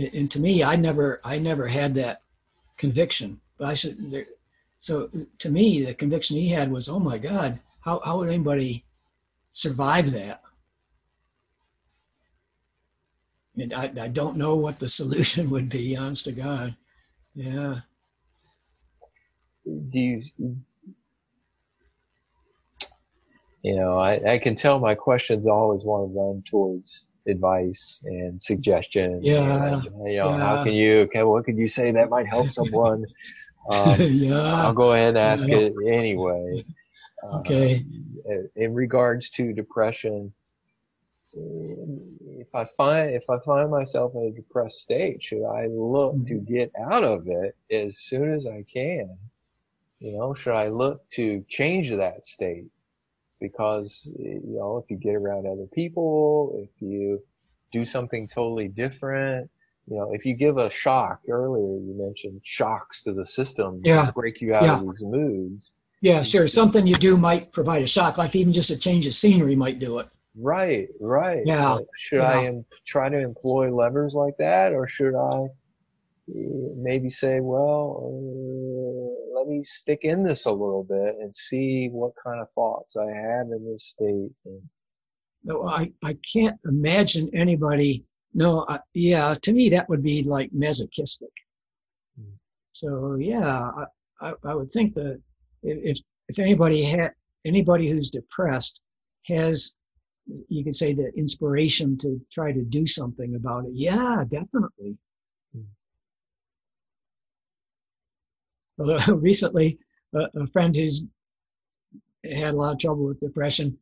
[0.00, 2.22] and to me, I never, I never had that
[2.76, 3.40] conviction.
[3.58, 4.10] But I should.
[4.10, 4.26] There,
[4.78, 8.84] so to me, the conviction he had was, oh my God, how how would anybody
[9.50, 10.42] survive that?
[13.56, 16.76] And I, I don't know what the solution would be, honest to God.
[17.34, 17.80] Yeah.
[19.64, 20.22] Do you,
[23.62, 28.40] you know, I, I can tell my questions always want to run towards advice and
[28.40, 29.22] suggestion.
[29.22, 29.74] Yeah.
[29.74, 30.38] And, you know, yeah.
[30.38, 33.04] how can you, okay, what could you say that might help someone?
[33.70, 34.64] Um, yeah.
[34.64, 35.56] I'll go ahead and ask yeah.
[35.56, 36.64] it anyway.
[37.34, 37.84] Okay.
[38.28, 40.32] Um, in regards to depression,
[41.32, 46.26] if I find if I find myself in a depressed state, should I look mm-hmm.
[46.26, 49.16] to get out of it as soon as I can?
[50.00, 52.66] You know, should I look to change that state?
[53.40, 57.20] Because you know if you get around other people if you
[57.72, 59.50] do something totally different
[59.86, 64.12] you know, if you give a shock earlier, you mentioned shocks to the system Yeah.
[64.12, 64.78] break you out Yeah.
[64.78, 65.72] of these moods.
[66.00, 66.46] Yeah, sure.
[66.46, 69.80] Something you do might provide a shock, like even just a change of scenery might
[69.80, 70.06] do it.
[70.36, 71.42] Right, right.
[71.44, 72.48] Yeah, Uh, Should I yeah.
[72.50, 75.48] em- try to employ levers like that, or should I uh,
[76.76, 82.12] maybe say, well, uh, let me stick in this a little bit and see what
[82.22, 84.30] kind of thoughts I have in this state?
[84.44, 84.62] And,
[85.44, 88.04] No, I, I can't imagine anybody.
[88.34, 91.30] No, I, yeah, to me that would be like masochistic.
[92.18, 92.34] Hmm.
[92.72, 93.84] So yeah, I,
[94.28, 95.20] I, I would think that
[95.62, 95.98] if
[96.28, 97.12] if anybody had
[97.44, 98.80] anybody who's depressed
[99.26, 99.76] has,
[100.48, 103.72] you could say the inspiration to try to do something about it.
[103.72, 104.96] Yeah, definitely.
[108.80, 109.78] Although recently,
[110.14, 111.04] a, friend who's
[112.24, 113.78] had a lot of trouble with depression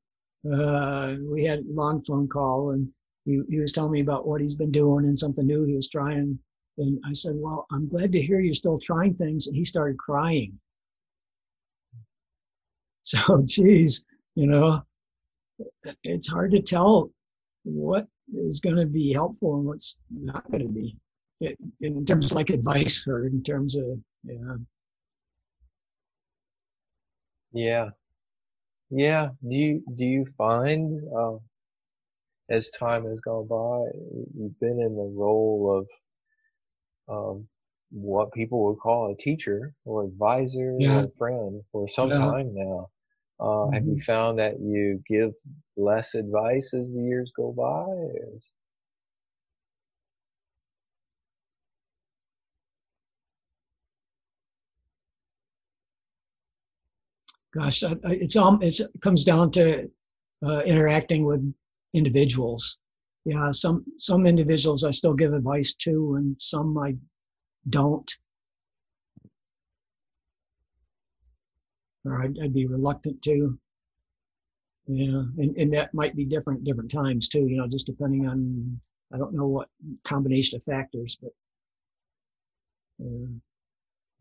[0.46, 2.88] uh, we had a long phone call and
[3.24, 5.88] he, he was telling me about what he's been doing and something new he was
[5.88, 6.38] trying.
[6.78, 9.48] And I said, Well, I'm glad to hear you're still trying things.
[9.48, 10.58] And he started crying.
[13.02, 14.04] So, geez,
[14.34, 14.82] you know,
[16.04, 17.10] it's hard to tell
[17.64, 20.94] what is going to be helpful and what's not going to be
[21.80, 24.56] in terms of like advice or in terms of, yeah.
[27.52, 27.90] Yeah,
[28.90, 29.30] yeah.
[29.48, 31.38] Do you do you find uh,
[32.50, 33.90] as time has gone by,
[34.34, 35.88] you've been in the role of
[37.08, 37.48] um,
[37.90, 41.02] what people would call a teacher or advisor Yeah.
[41.02, 42.12] or friend for some Yeah.
[42.12, 42.90] time now.
[43.40, 45.32] Uh, Have you found that you give
[45.76, 47.84] less advice as the years go by?
[57.54, 59.90] Gosh, I, I- it's all it's, it comes down to
[60.44, 61.42] uh, interacting with
[61.94, 62.78] individuals.
[63.24, 66.94] Yeah, some some individuals I still give advice to, and some I
[67.68, 68.10] don't,
[72.04, 73.58] or I'd, I'd be reluctant to.
[74.86, 77.46] Yeah, and, and that might be different different times too.
[77.46, 78.80] You know, just depending on
[79.12, 79.68] I don't know what
[80.04, 81.32] combination of factors, but.
[83.00, 83.28] Uh,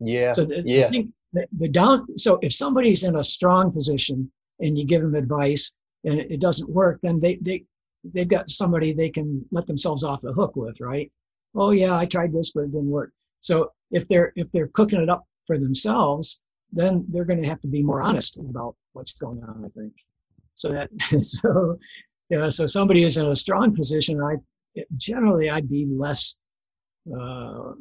[0.00, 0.90] Yeah, so the, yeah.
[1.32, 2.16] The, down.
[2.16, 4.30] So if somebody's in a strong position
[4.60, 5.74] and you give them advice
[6.04, 7.64] and it, it doesn't work, then they they
[8.04, 11.10] they've got somebody they can let themselves off the hook with, right?
[11.54, 13.12] Oh yeah, I tried this, but it didn't work.
[13.40, 16.42] So if they're if they're cooking it up for themselves,
[16.72, 19.64] then they're going to have to be more honest about what's going on.
[19.64, 19.92] I think.
[20.54, 20.88] So that
[21.22, 21.78] so
[22.30, 22.48] yeah.
[22.48, 24.36] So somebody is in a strong position, I
[24.96, 26.36] generally I'd be less.
[27.08, 27.72] Uh,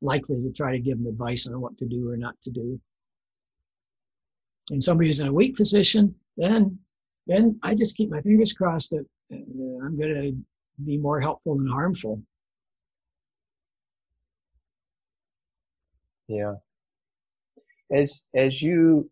[0.00, 2.80] likely to try to give them advice on what to do or not to do.
[4.70, 6.78] And somebody who's in a weak position, then
[7.26, 10.36] then I just keep my fingers crossed that uh, I'm going to
[10.84, 12.22] be more helpful than harmful.
[16.28, 16.54] Yeah.
[17.92, 19.10] As as you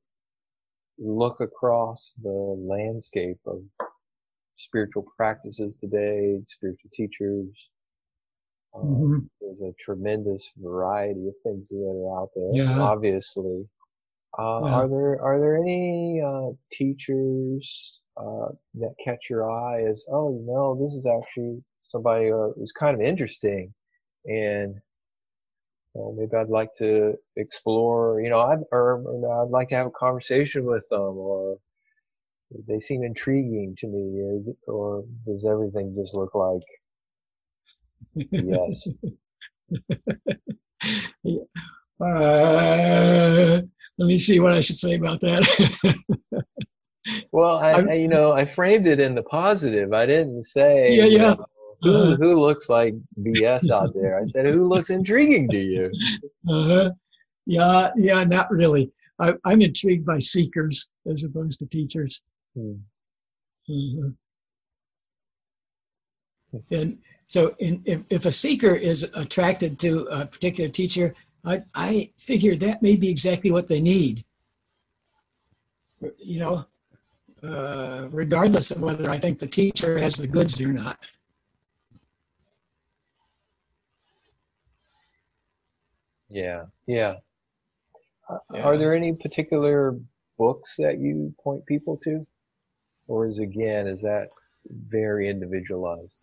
[0.99, 3.63] look across the landscape of
[4.57, 7.49] spiritual practices today, spiritual teachers,
[8.75, 9.29] um, Mhm.
[9.41, 12.53] there's a tremendous variety of things that are out there.
[12.55, 12.79] Yeah.
[12.79, 13.69] Obviously,
[14.39, 14.75] uh, Yeah.
[14.75, 20.47] are there are there any uh, teachers uh, that catch your eye as oh you
[20.47, 23.75] know this is actually somebody uh, who's kind of interesting
[24.27, 24.81] and
[25.95, 29.87] well, maybe I'd like to explore, you know, I'd, or, or I'd like to have
[29.87, 31.59] a conversation with them, or
[32.69, 36.63] they seem intriguing to me, or, or does everything just look like
[38.15, 38.89] yes?
[42.01, 43.61] Uh,
[43.99, 46.45] let me see what I should say about that.
[47.33, 49.93] Well, I, I'm- you know, I framed it in the positive.
[49.93, 51.19] I didn't say, Yeah, you yeah.
[51.35, 51.47] know,
[51.83, 52.17] who, Uh-huh.
[52.17, 54.21] who looks like BS out there.
[54.21, 55.85] I said, who looks intriguing to you?
[56.49, 56.91] Uh-huh.
[57.47, 58.93] yeah, yeah, not really.
[59.19, 62.23] I, I'm intrigued by seekers as opposed to teachers.
[62.57, 62.75] Hmm.
[63.69, 64.15] Mhm.
[66.71, 72.11] And so, in, if, if a seeker is attracted to a particular teacher, I, I
[72.19, 74.25] figure that may be exactly what they need.
[76.19, 76.67] You know,
[77.43, 80.99] uh, regardless of whether I think the teacher has the goods or not.
[86.29, 87.17] Yeah, yeah.
[88.53, 88.63] Yeah.
[88.63, 89.99] Are there any particular
[90.39, 92.27] books that you point people to,
[93.07, 94.31] or is again is that
[94.89, 96.21] very individualized?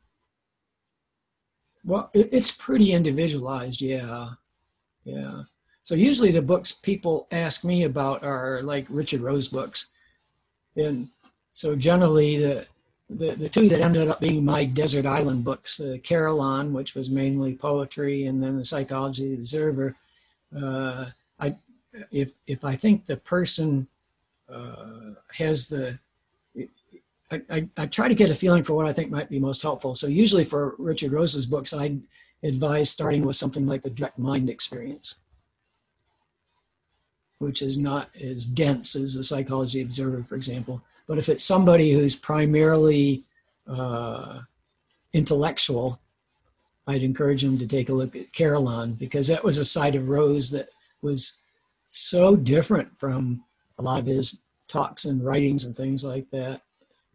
[1.84, 4.31] Well, it's pretty individualized, yeah,
[5.06, 5.43] yeah.
[5.84, 9.93] So usually the books people ask me about are like Richard Rose books,
[10.76, 11.07] and
[11.53, 12.68] so generally the
[13.10, 17.10] the, the two that ended up being my desert island books, the Carillon, which was
[17.10, 19.95] mainly poetry, and then the Psychology of the Observer.
[20.56, 21.06] Uh,
[21.39, 21.56] I,
[22.11, 23.88] if if I think the person
[24.47, 25.99] uh, has the,
[27.31, 29.93] I, I, try to get a feeling for what I think might be most helpful.
[29.93, 32.01] So usually for Richard Rose's books, I'd
[32.43, 35.19] advise starting with something like the direct mind experience,
[37.38, 40.81] which is not as dense as the Psychology Observer, for example.
[41.07, 43.23] But if it's somebody who's primarily
[43.68, 44.39] uh,
[45.14, 45.99] intellectual,
[46.88, 50.10] I'd encourage them to take a look at Carillon because that was a side of
[50.10, 50.69] Rose that
[51.01, 51.43] was
[51.91, 53.43] so different from
[53.77, 56.61] a lot of his talks and writings and things like that.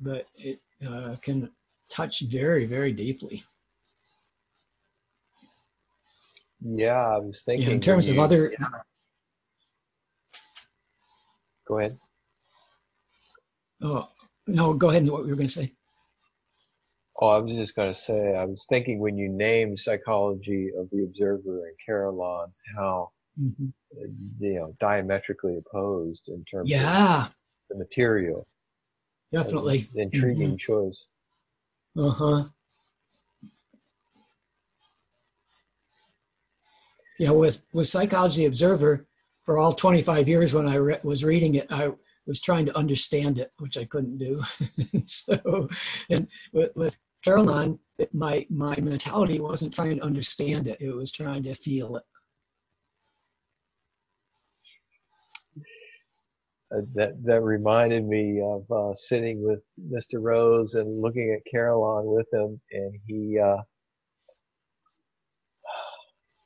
[0.00, 1.50] But it uh, can
[1.88, 3.44] touch very, very deeply.
[6.60, 7.68] Yeah, I was thinking.
[7.68, 8.52] Yeah, in terms you, of other.
[8.58, 8.66] Yeah.
[11.66, 11.98] Go ahead.
[13.82, 14.08] Oh,
[14.46, 15.72] no, go ahead and what you were going to say.
[17.20, 20.88] Oh, I was just going to say, I was thinking when you named Psychology of
[20.90, 23.10] the Observer and Carillon, how,
[23.40, 23.66] mm-hmm.
[24.38, 27.26] you know, diametrically opposed in terms yeah.
[27.26, 27.32] of
[27.70, 28.46] the material.
[29.35, 29.89] Definitely.
[29.97, 30.56] Intriguing mm-hmm.
[30.56, 31.09] choice.
[31.97, 32.44] Uh huh.
[37.19, 39.06] Yeah, with, with Psychology Observer,
[39.44, 41.90] for all 25 years when I re- was reading it, I
[42.27, 44.43] was trying to understand it, which I couldn't do.
[45.05, 45.69] so,
[46.09, 47.78] and with, with Carillon,
[48.12, 52.02] my my mentality wasn't trying to understand it; it was trying to feel it.
[56.94, 60.20] That that reminded me of uh, sitting with Mr.
[60.20, 63.38] Rose and looking at Carillon with him, and he.
[63.38, 63.59] Uh,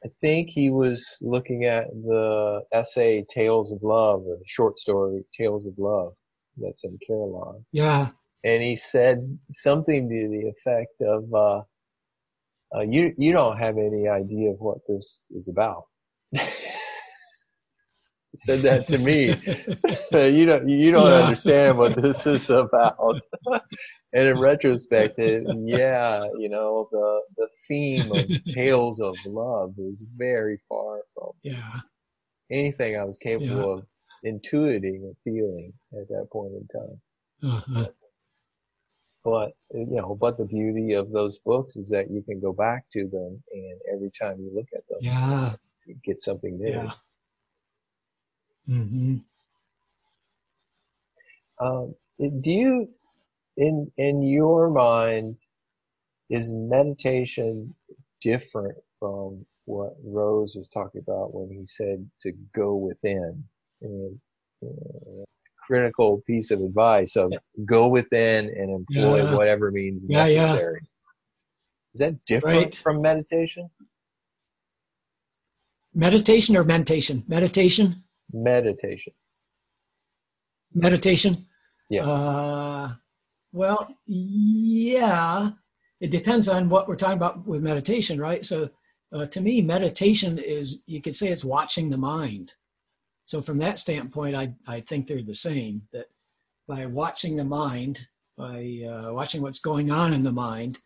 [0.05, 5.25] I think he was looking at the essay Tales of Love or the short story
[5.37, 6.13] Tales of Love
[6.57, 7.65] that's in Carillon.
[7.73, 8.11] Yeah.
[8.45, 11.63] And he said something to the effect of, uh,
[12.77, 15.85] uh, you, you don't have any idea of what this is about.
[18.39, 19.27] said that to me.
[20.37, 21.25] you don't you don't yeah.
[21.25, 23.21] understand what this is about.
[24.13, 30.05] and in retrospect, it, yeah, you know the the theme of tales of love is
[30.17, 31.81] very far from yeah
[32.51, 33.83] anything I was capable yeah.
[33.83, 33.87] of
[34.25, 37.01] intuiting or feeling at that point in time.
[37.43, 37.89] Uh-huh.
[39.25, 42.85] But you know, but the beauty of those books is that you can go back
[42.93, 45.55] to them, and every time you look at them, yeah,
[45.87, 46.71] you get something new.
[46.71, 46.93] Yeah.
[48.69, 49.17] Mm-hmm.
[51.61, 52.89] Um, do you,
[53.57, 55.39] in in your mind,
[56.31, 57.75] is meditation
[58.21, 63.45] different from what Rose was talking about when he said to go within?
[63.81, 64.21] And,
[64.63, 65.25] uh,
[65.69, 67.39] critical piece of advice of yeah.
[67.67, 69.35] go within and employ yeah.
[69.35, 70.81] whatever means yeah, necessary.
[71.95, 72.75] Is that different right.
[72.75, 73.69] from meditation?
[75.95, 77.25] Meditation or mentation?
[77.29, 78.03] Meditation?
[78.33, 79.13] Meditation?
[80.75, 81.47] Meditation?
[81.91, 82.05] Yeah.
[82.05, 82.93] Uh,
[83.53, 85.51] well, yeah.
[86.01, 88.45] It depends on what we're talking about with meditation, right?
[88.45, 88.71] So,
[89.13, 92.55] uh, to me, meditation is, you could say it's watching the mind.
[93.25, 95.83] So, from that standpoint, I, I think they're the same.
[95.93, 96.07] That
[96.69, 98.07] by watching the mind,
[98.37, 100.79] by uh, watching what's going on in the mind,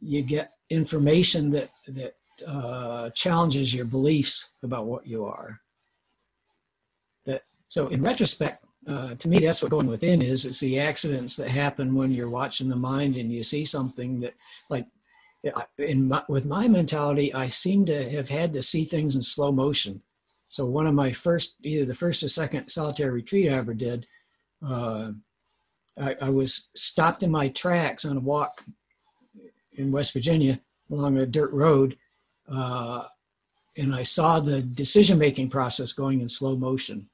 [0.00, 2.14] you get information that, that
[2.46, 5.60] uh, challenges your beliefs about what you are.
[7.72, 10.44] So in retrospect, uh, to me, that's what going within is.
[10.44, 14.34] It's the accidents that happen when you're watching the mind and you see something that,
[14.68, 14.86] like,
[15.78, 19.52] in my, with my mentality, I seem to have had to see things in slow
[19.52, 20.02] motion.
[20.48, 24.06] So one of my first, either the first or second solitary retreat I ever did,
[24.62, 25.12] uh,
[25.98, 28.60] I, I, was stopped in my tracks on a walk
[29.72, 31.96] in West Virginia along a dirt road,
[32.52, 33.06] uh,
[33.78, 37.08] and I saw the decision making process going in slow motion.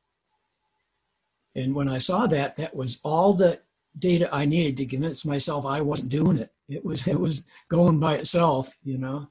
[1.55, 3.61] And when I saw that, that was all the
[3.99, 6.51] data I needed to convince myself I wasn't doing it.
[6.69, 9.29] It was it was going by itself, you know.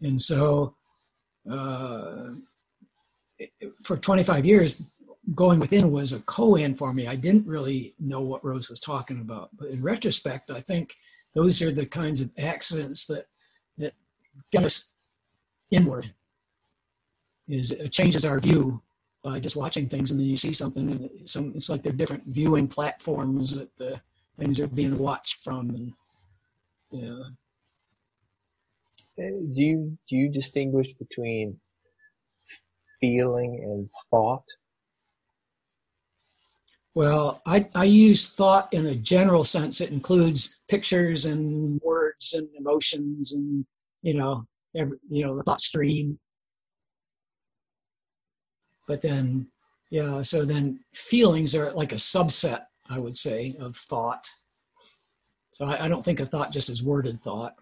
[0.00, 0.74] And so,
[1.50, 2.30] uh,
[3.84, 4.90] for 25 years,
[5.34, 7.06] going within was a koan for me.
[7.06, 10.94] I didn't really know what Rose was talking about, but in retrospect, I think
[11.34, 13.26] those are the kinds of accidents that
[13.78, 13.94] that
[14.50, 14.88] get us
[15.70, 16.12] inward.
[17.48, 18.82] Is it changes our view
[19.22, 22.24] by just watching things and then you see something and it's, it's like they're different
[22.26, 24.00] viewing platforms that the
[24.36, 25.92] things are being watched from and
[26.90, 27.22] yeah
[29.16, 31.56] do you do you distinguish between
[33.00, 34.44] feeling and thought
[36.94, 39.80] Well, I, I use thought in a general sense.
[39.80, 43.64] It includes pictures and words and emotions and,
[44.02, 44.46] you know,
[44.76, 46.18] every, you know, the thought stream.
[48.86, 49.48] But then,
[49.90, 54.28] yeah, so then feelings are like a subset, I would say, of thought.
[55.50, 57.54] So I, I don't think of thought just as worded thought.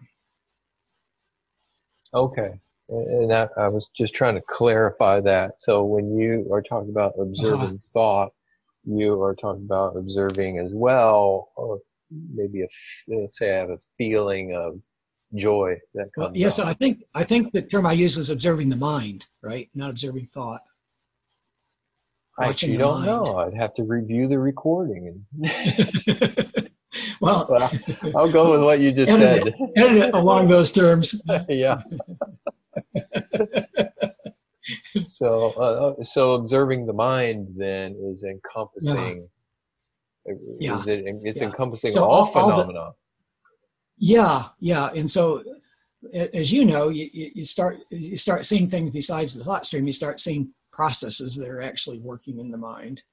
[2.13, 2.59] Okay.
[2.89, 5.59] And I, I was just trying to clarify that.
[5.59, 7.77] So when you are talking about observing uh-huh.
[7.93, 8.31] thought,
[8.83, 11.79] you are talking about observing as well, or
[12.09, 12.67] maybe a
[13.07, 14.81] let's say I have a feeling of
[15.35, 16.25] joy that comes.
[16.25, 19.27] Well, yes, So I think I think the term I used was observing the mind,
[19.41, 19.69] right?
[19.73, 20.61] Not observing thought.
[22.41, 23.25] I actually don't mind.
[23.25, 23.35] know.
[23.37, 25.25] I'd have to review the recording.
[27.21, 27.71] well, well,
[28.15, 29.69] I'll go with what you just edit said.
[29.77, 31.21] Edit it along those terms.
[31.49, 31.81] yeah.
[35.03, 39.27] so, uh, so observing the mind then is encompassing.
[40.59, 40.79] Yeah.
[40.79, 41.47] Is it, it's yeah.
[41.47, 42.79] encompassing so all, all phenomena.
[42.79, 42.95] All the,
[43.97, 45.43] yeah, yeah, and so
[46.33, 49.85] as you know, you, you start you start seeing things besides the thought stream.
[49.85, 50.49] You start seeing
[50.81, 53.03] processes that are actually working in the mind.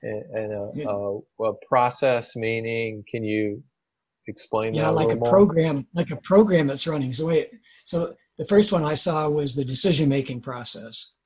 [0.00, 0.86] And, and a, yeah.
[0.88, 3.62] a, a process meaning, can you
[4.28, 5.28] explain yeah, like a, more?
[5.28, 7.12] program, like a program that's running.
[7.12, 7.50] So, wait,
[7.84, 11.18] so the first one I saw was the decision making process.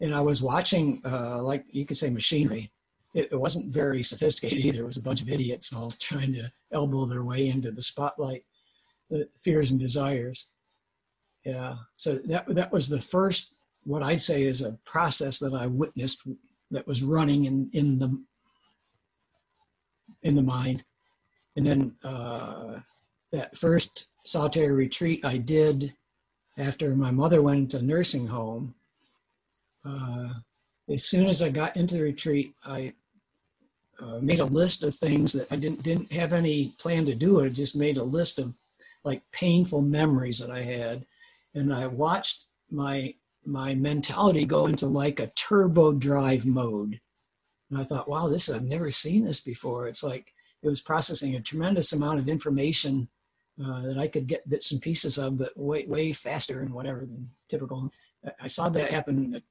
[0.00, 2.72] And I was watching, uh, like you could say, machinery.
[3.14, 4.80] It, it, wasn't very sophisticated either.
[4.80, 8.40] It was a bunch of idiots all trying to elbow their way into the spotlight,
[9.10, 10.46] the fears and desires.
[11.44, 11.76] Yeah.
[11.96, 13.54] So that that was the first,
[13.84, 16.28] what I'd say is a process that I witnessed
[16.70, 18.22] that was running in in the
[20.22, 20.84] in the mind.
[21.56, 22.80] And then uh,
[23.32, 25.92] that first solitary retreat I did
[26.58, 28.74] after my mother went into nursing home,
[29.84, 30.28] uh,
[30.88, 32.92] as soon as I got into the retreat, I
[33.98, 37.42] uh, made a list of things that I didn't didn't have any plan to do.
[37.42, 38.52] I just made a list of
[39.04, 41.06] like painful memories that I had,
[41.54, 43.14] and I watched my
[43.44, 47.00] my mentality go into like a turbo drive mode.
[47.70, 49.88] And I thought, wow, this I've never seen this before.
[49.88, 53.08] It's like it was processing a tremendous amount of information
[53.62, 57.00] uh, that I could get bits and pieces of, but way way faster and whatever
[57.00, 57.92] than typical.
[58.40, 59.42] I saw that happen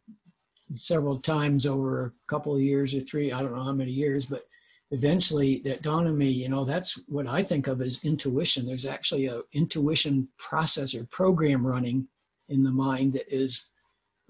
[0.76, 3.31] several times over a couple of years or three.
[3.31, 4.43] I don't know how many years, but
[4.91, 6.29] eventually that dawned on me.
[6.29, 8.65] You know, that's what I think of as intuition.
[8.65, 12.07] There's actually a intuition process or program running
[12.47, 13.71] in the mind that is.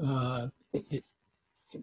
[0.03, 1.03] Uh, it, it,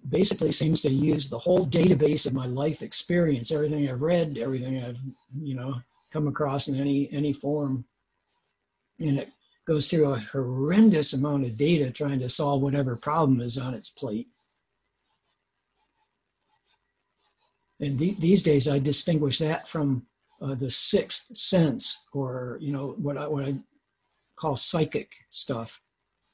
[0.08, 4.82] basically seems to use the whole database of my life experience, everything I've read, everything
[4.82, 4.98] I've,
[5.40, 5.76] you know,
[6.10, 7.84] come across in any any form
[9.00, 9.30] and it
[9.66, 13.90] goes through a horrendous amount of data trying to solve whatever problem is on its
[13.90, 14.28] plate
[17.80, 20.06] and th- these days i distinguish that from
[20.42, 23.54] uh, the sixth sense or you know what I, what I
[24.36, 25.80] call psychic stuff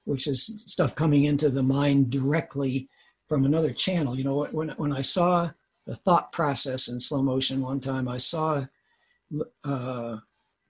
[0.04, 2.88] which is stuff coming into the mind directly
[3.28, 4.18] from another channel.
[4.18, 5.50] You know when, when i saw
[5.86, 8.66] the thought process in slow motion one time i saw
[9.64, 10.16] uh,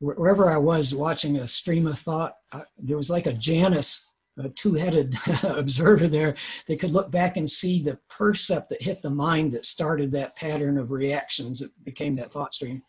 [0.03, 4.09] wherever I was watching a stream of thought, uh, there was like a Janus,
[4.39, 6.35] a two-headed observer there
[6.67, 10.37] They could look back and see the percept that hit the mind that started that
[10.37, 12.83] pattern of reactions that became that thought stream.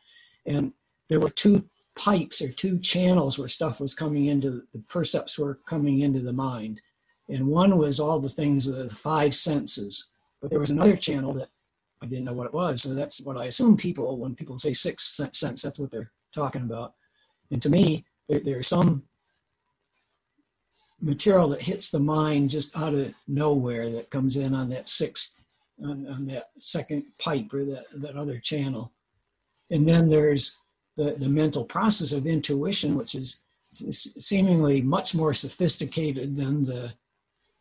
[0.45, 0.73] And
[1.09, 1.65] there were two
[1.95, 6.33] pipes or two channels where stuff was coming into the percepts were coming into the
[6.33, 6.81] mind.
[7.29, 10.13] And one was all the things, uh, the five senses.
[10.41, 11.49] But there was another channel that
[12.01, 12.81] I didn't know what it was.
[12.81, 16.63] So that's what I assume people, when people say sixth sense, that's what they're talking
[16.63, 16.93] about.
[17.49, 19.03] And to me, there, are some
[21.03, 25.43] material that hits the mind just out of nowhere that comes in on that sixth,
[25.83, 28.91] on, on that second pipe or that, that other channel.
[29.69, 30.59] And then there's
[30.95, 33.41] the, the mental process of intuition, which is
[33.73, 36.93] seemingly much more sophisticated than the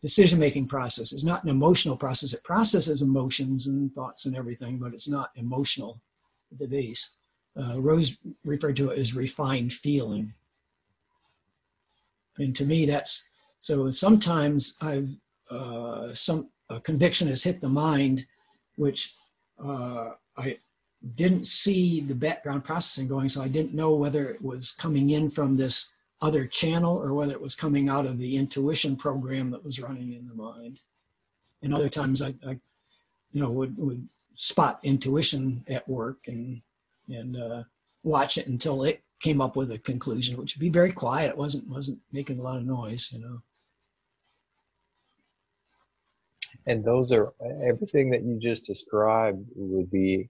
[0.03, 1.13] decision making process.
[1.13, 2.35] It's not an emotional process.
[2.35, 6.01] It processes emotions and thoughts and everything, but it's not emotional
[6.53, 7.17] at the base.
[7.57, 10.35] Uh, Rose referred to it as refined feeling.
[12.39, 13.29] And to me, that's
[13.63, 15.09] so sometimes I've
[15.49, 18.27] uh, some a conviction has hit the mind,
[18.75, 19.15] which
[19.63, 20.59] uh, I
[21.15, 25.31] didn't see the background processing going, so I didn't know whether it was coming in
[25.31, 29.65] from this other channel or whether it was coming out of the intuition program that
[29.65, 30.81] was running in the mind.
[31.63, 32.59] And other times I, I
[33.31, 36.63] you know, would, would spot intuition at work and,
[37.09, 37.63] and uh,
[38.03, 41.31] watch it until it came up with a conclusion, which would be very quiet.
[41.31, 43.43] It wasn't, wasn't making a lot of noise, you know.
[46.67, 47.33] And those are
[47.67, 50.29] everything that you just described would be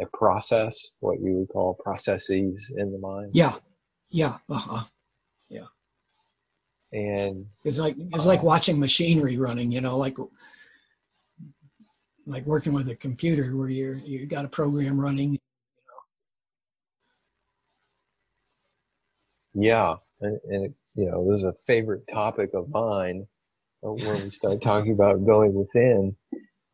[0.00, 3.30] a process, what you would call processes in the mind.
[3.32, 3.54] Yeah,
[4.10, 4.84] yeah, uh-huh.
[5.48, 5.66] yeah.
[6.92, 9.72] And it's like it's like watching machinery running.
[9.72, 10.16] You know, like
[12.26, 15.38] like working with a computer where you're you got a program running.
[19.54, 23.26] Yeah, and, and you know, this is a favorite topic of mine
[23.92, 26.16] when we start talking about going within.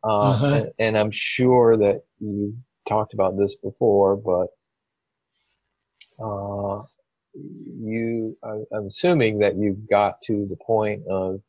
[0.03, 0.45] Uh, uh-huh.
[0.47, 2.57] and, and, I'm sure that you
[2.87, 4.47] talked about this before, but
[6.23, 6.81] uh,
[7.35, 11.39] you, I, I'm assuming that you've got to the point of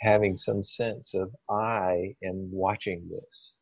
[0.00, 3.54] having some sense of I am watching this.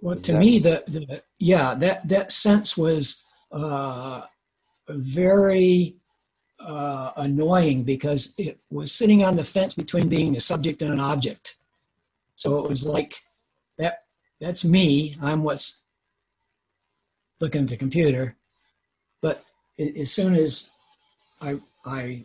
[0.00, 4.22] Well, to that, me, the, the yeah that that sense was uh,
[4.88, 5.96] very
[6.60, 11.00] uh, annoying because it was sitting on the fence between being a subject and an
[11.00, 11.56] object.
[12.34, 13.14] So it was like
[13.78, 14.04] that.
[14.40, 15.16] That's me.
[15.20, 15.82] I'm what's
[17.40, 18.36] looking at the computer.
[19.20, 19.44] But
[19.78, 20.72] as soon as
[21.40, 22.24] I I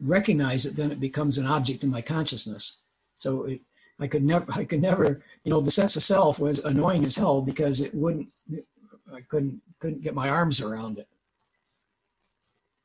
[0.00, 2.82] recognize it, then it becomes an object in my consciousness.
[3.14, 3.60] So it,
[4.00, 7.16] I could never, I could never, you know, the sense of self was annoying as
[7.16, 8.36] hell because it wouldn't,
[9.12, 11.08] I couldn't, couldn't get my arms around it.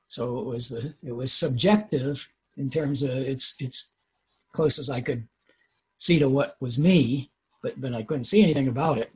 [0.07, 3.93] So it was the, it was subjective in terms of it's, it's
[4.51, 5.27] close as I could
[5.97, 7.31] see to what was me,
[7.61, 9.11] but, but I couldn't see anything about it.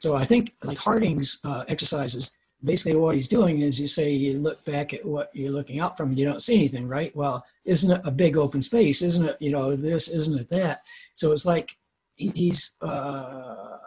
[0.00, 4.38] So I think like Harding's uh, exercises, basically what he's doing is you say you
[4.38, 7.14] look back at what you're looking out from you don't see anything right?
[7.14, 9.02] Well isn't it a big open space?
[9.02, 10.82] Isn't it you know this isn't it that?
[11.14, 11.76] So it's like
[12.16, 13.78] he's uh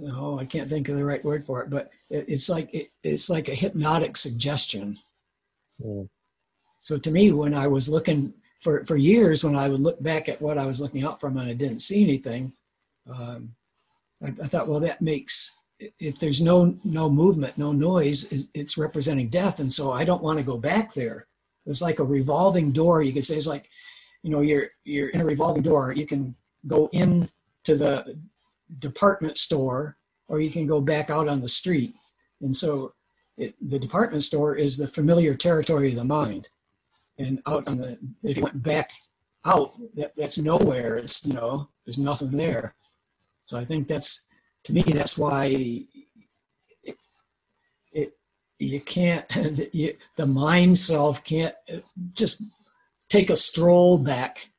[0.00, 3.28] no i can't think of the right word for it but it's like it, it's
[3.28, 4.98] like a hypnotic suggestion
[5.82, 6.08] mm.
[6.80, 10.28] so to me when i was looking for for years when i would look back
[10.28, 12.52] at what i was looking out from and i didn't see anything
[13.10, 13.54] um,
[14.22, 15.56] I, I thought, well, that makes
[15.98, 20.38] if there's no no movement, no noise, it's representing death, and so I don't want
[20.38, 21.26] to go back there.
[21.66, 23.02] It's like a revolving door.
[23.02, 23.68] You could say it's like,
[24.22, 25.92] you know, you're you're in a revolving door.
[25.92, 26.34] You can
[26.66, 27.28] go in
[27.64, 28.18] to the
[28.78, 29.96] department store,
[30.28, 31.94] or you can go back out on the street.
[32.40, 32.94] And so,
[33.36, 36.50] it, the department store is the familiar territory of the mind,
[37.18, 38.90] and out on the if you went back
[39.44, 40.96] out, that, that's nowhere.
[40.96, 42.74] It's you know, there's nothing there.
[43.44, 44.26] So I think that's,
[44.64, 45.46] to me, that's why
[46.82, 46.96] it,
[47.92, 48.16] it
[48.58, 49.24] you can't,
[49.72, 51.78] you, the mind self can't uh,
[52.14, 52.42] just
[53.08, 54.50] take a stroll back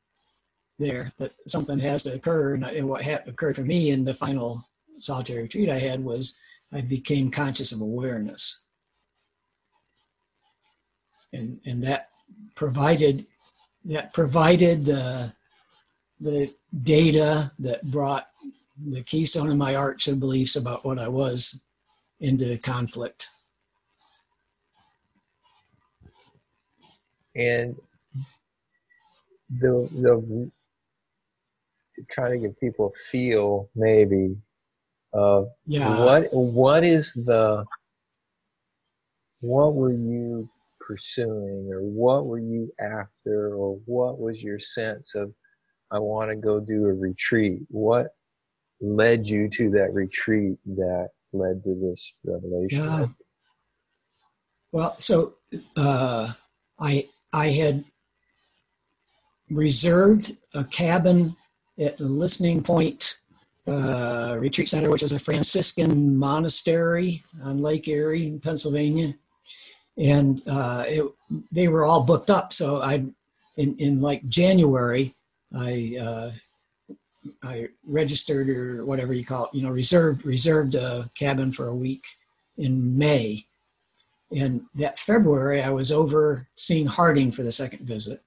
[0.79, 2.55] there, that something has to occur.
[2.55, 4.63] And what occurred for me in the final
[4.99, 6.39] solitary retreat I had was
[6.71, 8.63] I became conscious of awareness.
[11.33, 12.09] And, and that
[12.55, 13.25] provided
[13.85, 15.33] that provided the
[16.19, 18.27] the data that brought
[18.83, 21.65] the keystone of my arch of beliefs about what I was
[22.19, 23.27] into conflict.
[27.35, 27.75] And
[29.49, 30.51] the the
[32.09, 34.35] trying to give people a feel maybe
[35.13, 35.97] of yeah.
[36.03, 37.63] what what is the
[39.41, 40.49] what were you
[40.79, 45.33] pursuing or what were you after or what was your sense of
[45.91, 48.07] I want to go do a retreat what
[48.81, 52.79] led you to that retreat that led to this revelation?
[52.79, 53.05] Yeah.
[54.71, 55.35] Well, so
[55.75, 56.33] uh,
[56.79, 57.85] I I had
[59.49, 61.35] reserved a cabin
[61.79, 63.19] at the Listening Point
[63.67, 69.15] uh, Retreat Center, which is a Franciscan monastery on Lake Erie in Pennsylvania,
[69.97, 71.05] and uh, it,
[71.51, 72.53] they were all booked up.
[72.53, 73.05] So I,
[73.57, 75.13] in in like January,
[75.55, 76.31] I uh,
[77.43, 81.75] I registered or whatever you call it, you know, reserved reserved a cabin for a
[81.75, 82.05] week
[82.57, 83.45] in May.
[84.35, 88.21] And that February, I was over seeing Harding for the second visit.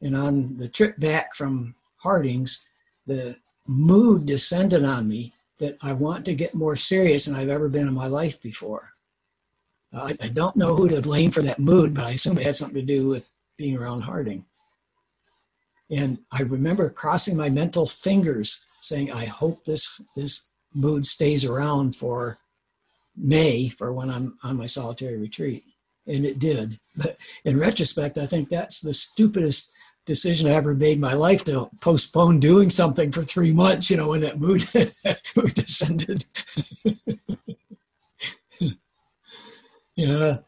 [0.00, 2.66] And on the trip back from Harding's,
[3.06, 3.36] the
[3.66, 7.88] mood descended on me that I want to get more serious than I've ever been
[7.88, 8.90] in my life before.
[9.94, 12.44] Uh, I, I don't know who to blame for that mood, but I assume it
[12.44, 14.44] had something to do with being around Harding.
[15.90, 21.94] And I remember crossing my mental fingers saying, I hope this, this mood stays around
[21.94, 22.38] for
[23.16, 25.62] May for when I'm on my solitary retreat.
[26.06, 26.78] And it did.
[26.96, 29.72] But in retrospect, I think that's the stupidest
[30.06, 33.96] decision I ever made in my life to postpone doing something for three months, you
[33.96, 34.62] know, when that mood,
[35.36, 36.24] mood descended.
[39.96, 40.38] yeah.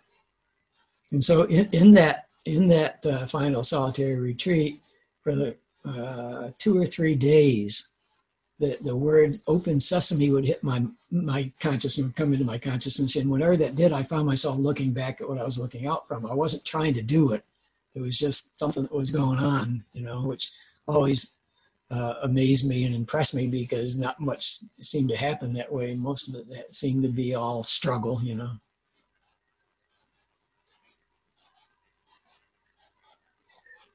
[1.12, 4.78] And so in, in that in that uh, final solitary retreat
[5.22, 7.90] for the uh, two or three days,
[8.58, 13.16] the, the word open sesame would hit my my consciousness, come into my consciousness.
[13.16, 16.08] And whenever that did, I found myself looking back at what I was looking out
[16.08, 16.26] from.
[16.26, 17.44] I wasn't trying to do it.
[17.96, 20.52] It was just something that was going on, you know, which
[20.86, 21.32] always
[21.90, 25.94] uh, amazed me and impressed me because not much seemed to happen that way.
[25.94, 28.50] Most of it seemed to be all struggle, you know.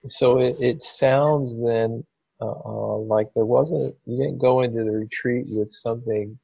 [0.08, 2.04] So it, it sounds then
[2.42, 6.40] uh, uh, like there wasn't, you didn't go into the retreat with something,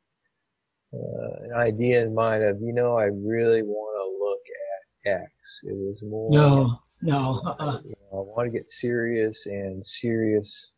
[0.93, 5.61] uh, an idea in mind of, you know, I really want to look at X.
[5.63, 6.31] It was more.
[6.31, 7.41] No, no.
[7.45, 7.79] Uh-uh.
[7.83, 10.71] You know, I want to get serious, and serious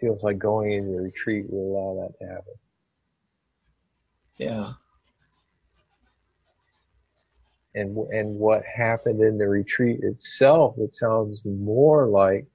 [0.00, 2.54] feels like going into the retreat will allow that to happen.
[4.38, 4.72] Yeah.
[7.74, 10.74] And and what happened in the retreat itself?
[10.78, 12.46] It sounds more like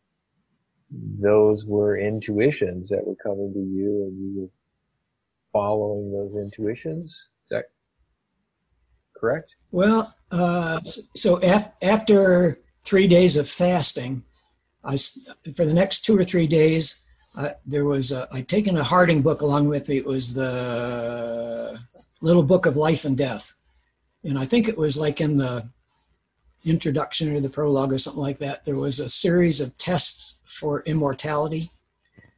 [0.91, 4.49] those were intuitions that were coming to you, and you were
[5.53, 7.29] following those intuitions.
[7.43, 7.65] Is that
[9.15, 9.55] correct?
[9.71, 14.23] Well, uh, so af- after three days of fasting,
[14.83, 14.95] I
[15.55, 19.21] for the next two or three days, uh, there was a, I'd taken a Harding
[19.21, 19.97] book along with me.
[19.97, 21.79] It was the
[22.21, 23.55] Little Book of Life and Death,
[24.23, 25.67] and I think it was like in the
[26.63, 28.65] introduction or the prologue or something like that.
[28.65, 31.71] There was a series of tests for immortality,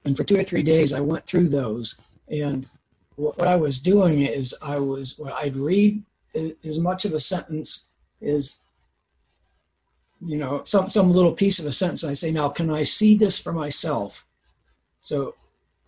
[0.04, 1.96] and for two or three days I went through those.
[2.30, 2.68] And
[3.16, 6.04] what, what I was doing is I was well, I'd read
[6.64, 7.88] as much of a sentence
[8.22, 8.64] as
[10.20, 12.04] you know some some little piece of a sentence.
[12.04, 14.26] I say now, can I see this for myself?
[15.02, 15.36] So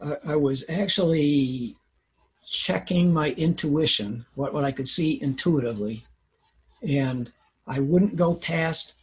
[0.01, 1.75] I, I was actually
[2.49, 6.03] checking my intuition, what, what I could see intuitively.
[6.81, 7.31] And
[7.67, 8.95] I wouldn't go past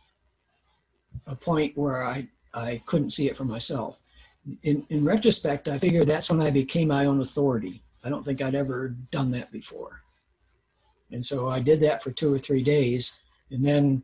[1.27, 4.03] a point where I, I couldn't see it for myself.
[4.63, 7.83] In, in retrospect, I figured that's when I became my own authority.
[8.05, 10.03] I don't think I'd ever done that before.
[11.11, 13.21] And so I did that for two or three days.
[13.51, 14.03] And then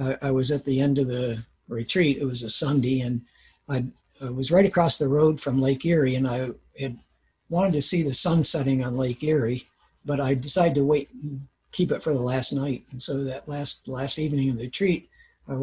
[0.00, 2.18] uh, I was at the end of the retreat.
[2.18, 3.22] It was a Sunday, and
[3.68, 3.84] I
[4.20, 6.98] I was right across the road from Lake Erie, and I had
[7.48, 9.62] wanted to see the sun setting on Lake Erie,
[10.04, 12.84] but I decided to wait and keep it for the last night.
[12.90, 15.08] And so that last last evening of the retreat,
[15.48, 15.54] I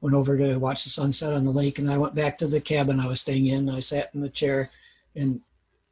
[0.00, 2.60] went over to watch the sunset on the lake, and I went back to the
[2.60, 3.68] cabin I was staying in.
[3.68, 4.70] I sat in the chair,
[5.14, 5.40] and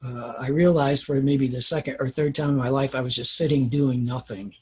[0.05, 3.17] uh, I realized for maybe the second or third time in my life, I was
[3.17, 4.55] just sitting doing nothing.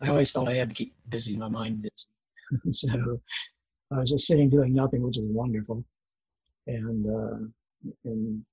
[0.00, 2.08] I always felt I had to keep busy, my mind busy.
[2.70, 3.20] so
[3.92, 5.84] I was just sitting doing nothing, which was wonderful
[6.66, 8.44] and uh, and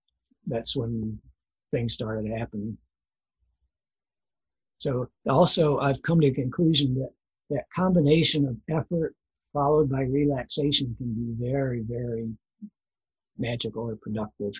[0.45, 1.19] that's when
[1.71, 2.77] things started happening.
[4.77, 7.11] So also, I've come to the conclusion that
[7.49, 9.15] that combination of effort
[9.53, 12.29] followed by relaxation can be very, very
[13.37, 14.53] magical or productive.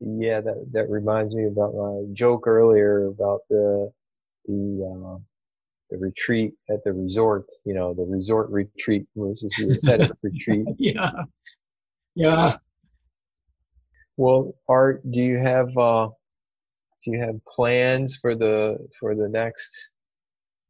[0.00, 3.90] Yeah, that that reminds me about my joke earlier about the
[4.46, 5.18] the uh,
[5.90, 10.66] the retreat at the resort, you know, the resort retreat versus the ascetic retreat.
[10.78, 11.12] Yeah.
[12.14, 12.56] Yeah.
[14.16, 16.08] Well, Art, do you have uh,
[17.04, 19.90] do you have plans for the for the next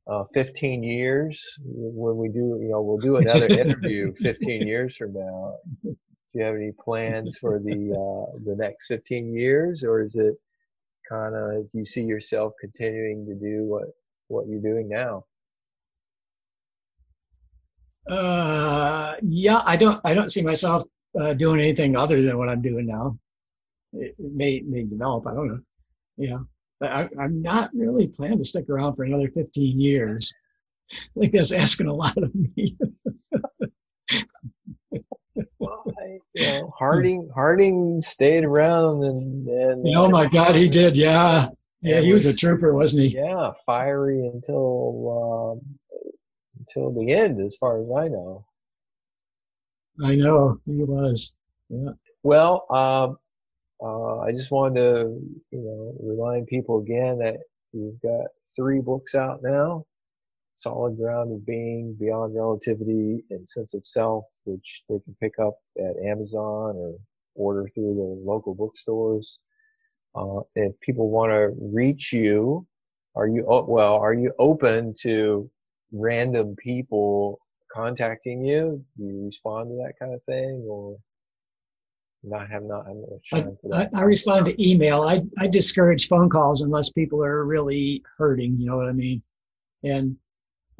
[0.08, 5.14] uh, 15 years when we do, you know, we'll do another interview 15 years from
[5.14, 5.56] now.
[6.32, 10.34] Do you have any plans for the uh, the next 15 years, or is it
[11.08, 13.84] kind of do you see yourself continuing to do what
[14.28, 15.24] what you're doing now?
[18.08, 20.00] Uh, yeah, I don't.
[20.04, 20.84] I don't see myself
[21.20, 23.18] uh, doing anything other than what I'm doing now.
[23.92, 25.26] It, it may may develop.
[25.26, 25.60] I don't know.
[26.16, 26.38] Yeah,
[26.78, 30.32] but I, I'm not really planning to stick around for another 15 years.
[30.92, 32.76] I think that's asking a lot of me.
[36.06, 40.96] well, I, you know, Harding Harding stayed around and, and oh my God, he did.
[40.96, 41.48] Yeah,
[41.82, 43.16] yeah, he was, was, a trooper, wasn't he?
[43.16, 45.78] Yeah, fiery until um,
[46.58, 48.44] until the end, as far as I know.
[50.02, 51.36] I know he was.
[51.68, 51.90] Yeah.
[52.22, 53.18] Well, um,
[53.82, 55.20] uh, I just wanted to,
[55.50, 57.36] you know, remind people again that
[57.72, 59.84] you've got three books out now:
[60.56, 65.58] "Solid Ground of Being," "Beyond Relativity," and "Sense of Self," which they can pick up
[65.78, 66.98] at Amazon or
[67.34, 69.38] order through the local bookstores.
[70.14, 72.66] Uh, if people want to reach you,
[73.14, 73.96] are you well?
[73.96, 75.50] Are you open to
[75.92, 77.38] random people
[77.70, 78.82] contacting you?
[78.96, 80.96] Do you respond to that kind of thing, or?
[82.22, 82.86] No, I have not.
[82.86, 85.02] I'm I, I, I, respond to email.
[85.02, 88.56] I, I discourage phone calls unless people are really hurting.
[88.58, 89.22] You know what I mean?
[89.84, 90.16] And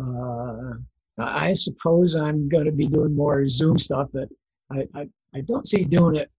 [0.02, 0.72] uh,
[1.18, 4.28] I suppose I'm going to be doing more Zoom stuff, but
[4.70, 6.30] I, I, I don't see doing it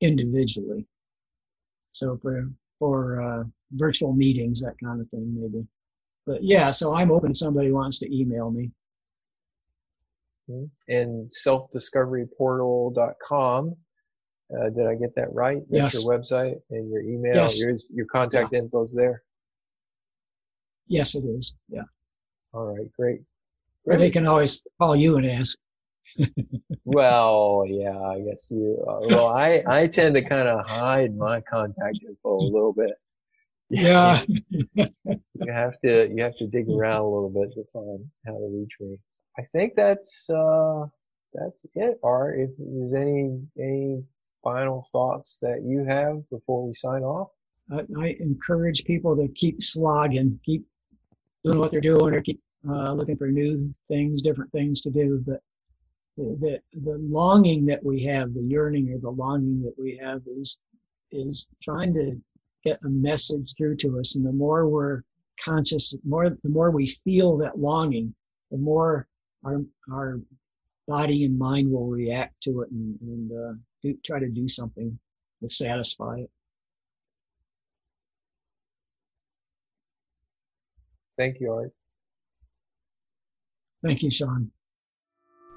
[0.00, 0.86] individually.
[1.90, 2.48] So for
[2.78, 5.66] for uh, virtual meetings, that kind of thing, maybe.
[6.26, 7.30] But yeah, so I'm open.
[7.30, 8.70] If somebody wants to email me.
[10.88, 13.76] And selfdiscoveryportal.com
[14.52, 15.62] uh, did I get that right?
[15.70, 16.04] That's yes.
[16.04, 17.34] your website and your email.
[17.34, 17.58] Yes.
[17.58, 18.60] Your, your contact yeah.
[18.82, 19.22] is there.
[20.88, 21.56] Yes, it is.
[21.68, 21.82] Yeah.
[22.52, 22.90] All right.
[22.98, 23.20] Great.
[23.84, 23.96] great.
[23.96, 25.58] Or they can always call you and ask.
[26.84, 28.84] well, yeah, I guess you.
[28.86, 32.92] Uh, well, I I tend to kind of hide my contact info a little bit.
[33.70, 34.22] Yeah.
[34.74, 38.50] you have to you have to dig around a little bit to find how to
[38.52, 38.98] reach me.
[39.38, 40.86] I think that's uh
[41.32, 41.98] that's it.
[42.02, 44.04] Art, if there's any any
[44.42, 47.28] final thoughts that you have before we sign off?
[47.70, 50.66] I, I encourage people to keep slogging, keep
[51.44, 55.22] doing what they're doing, or keep uh, looking for new things, different things to do.
[55.26, 55.40] But
[56.16, 60.60] the, the longing that we have, the yearning or the longing that we have, is
[61.10, 62.18] is trying to
[62.64, 64.16] get a message through to us.
[64.16, 65.02] And the more we're
[65.42, 68.14] conscious, more the more we feel that longing,
[68.50, 69.06] the more
[69.44, 70.20] our our
[70.88, 73.52] body and mind will react to it and, and uh,
[73.82, 74.98] do, try to do something
[75.38, 76.30] to satisfy it.
[81.22, 81.70] Thank you, Art.
[83.84, 84.50] Thank you, Shawn.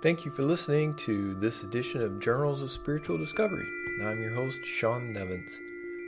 [0.04, 3.66] Thank you for listening to this edition of Journals of Spiritual Discovery.
[4.04, 5.60] I'm your host, Shawn Nevins.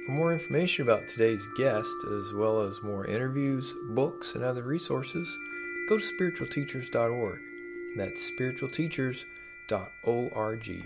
[0.06, 1.90] For more information about today's guest,
[2.20, 5.36] as well as more interviews, books, and other resources,
[5.90, 7.40] go to spiritualteachers.org.
[7.96, 10.84] That's spiritualteachers.org.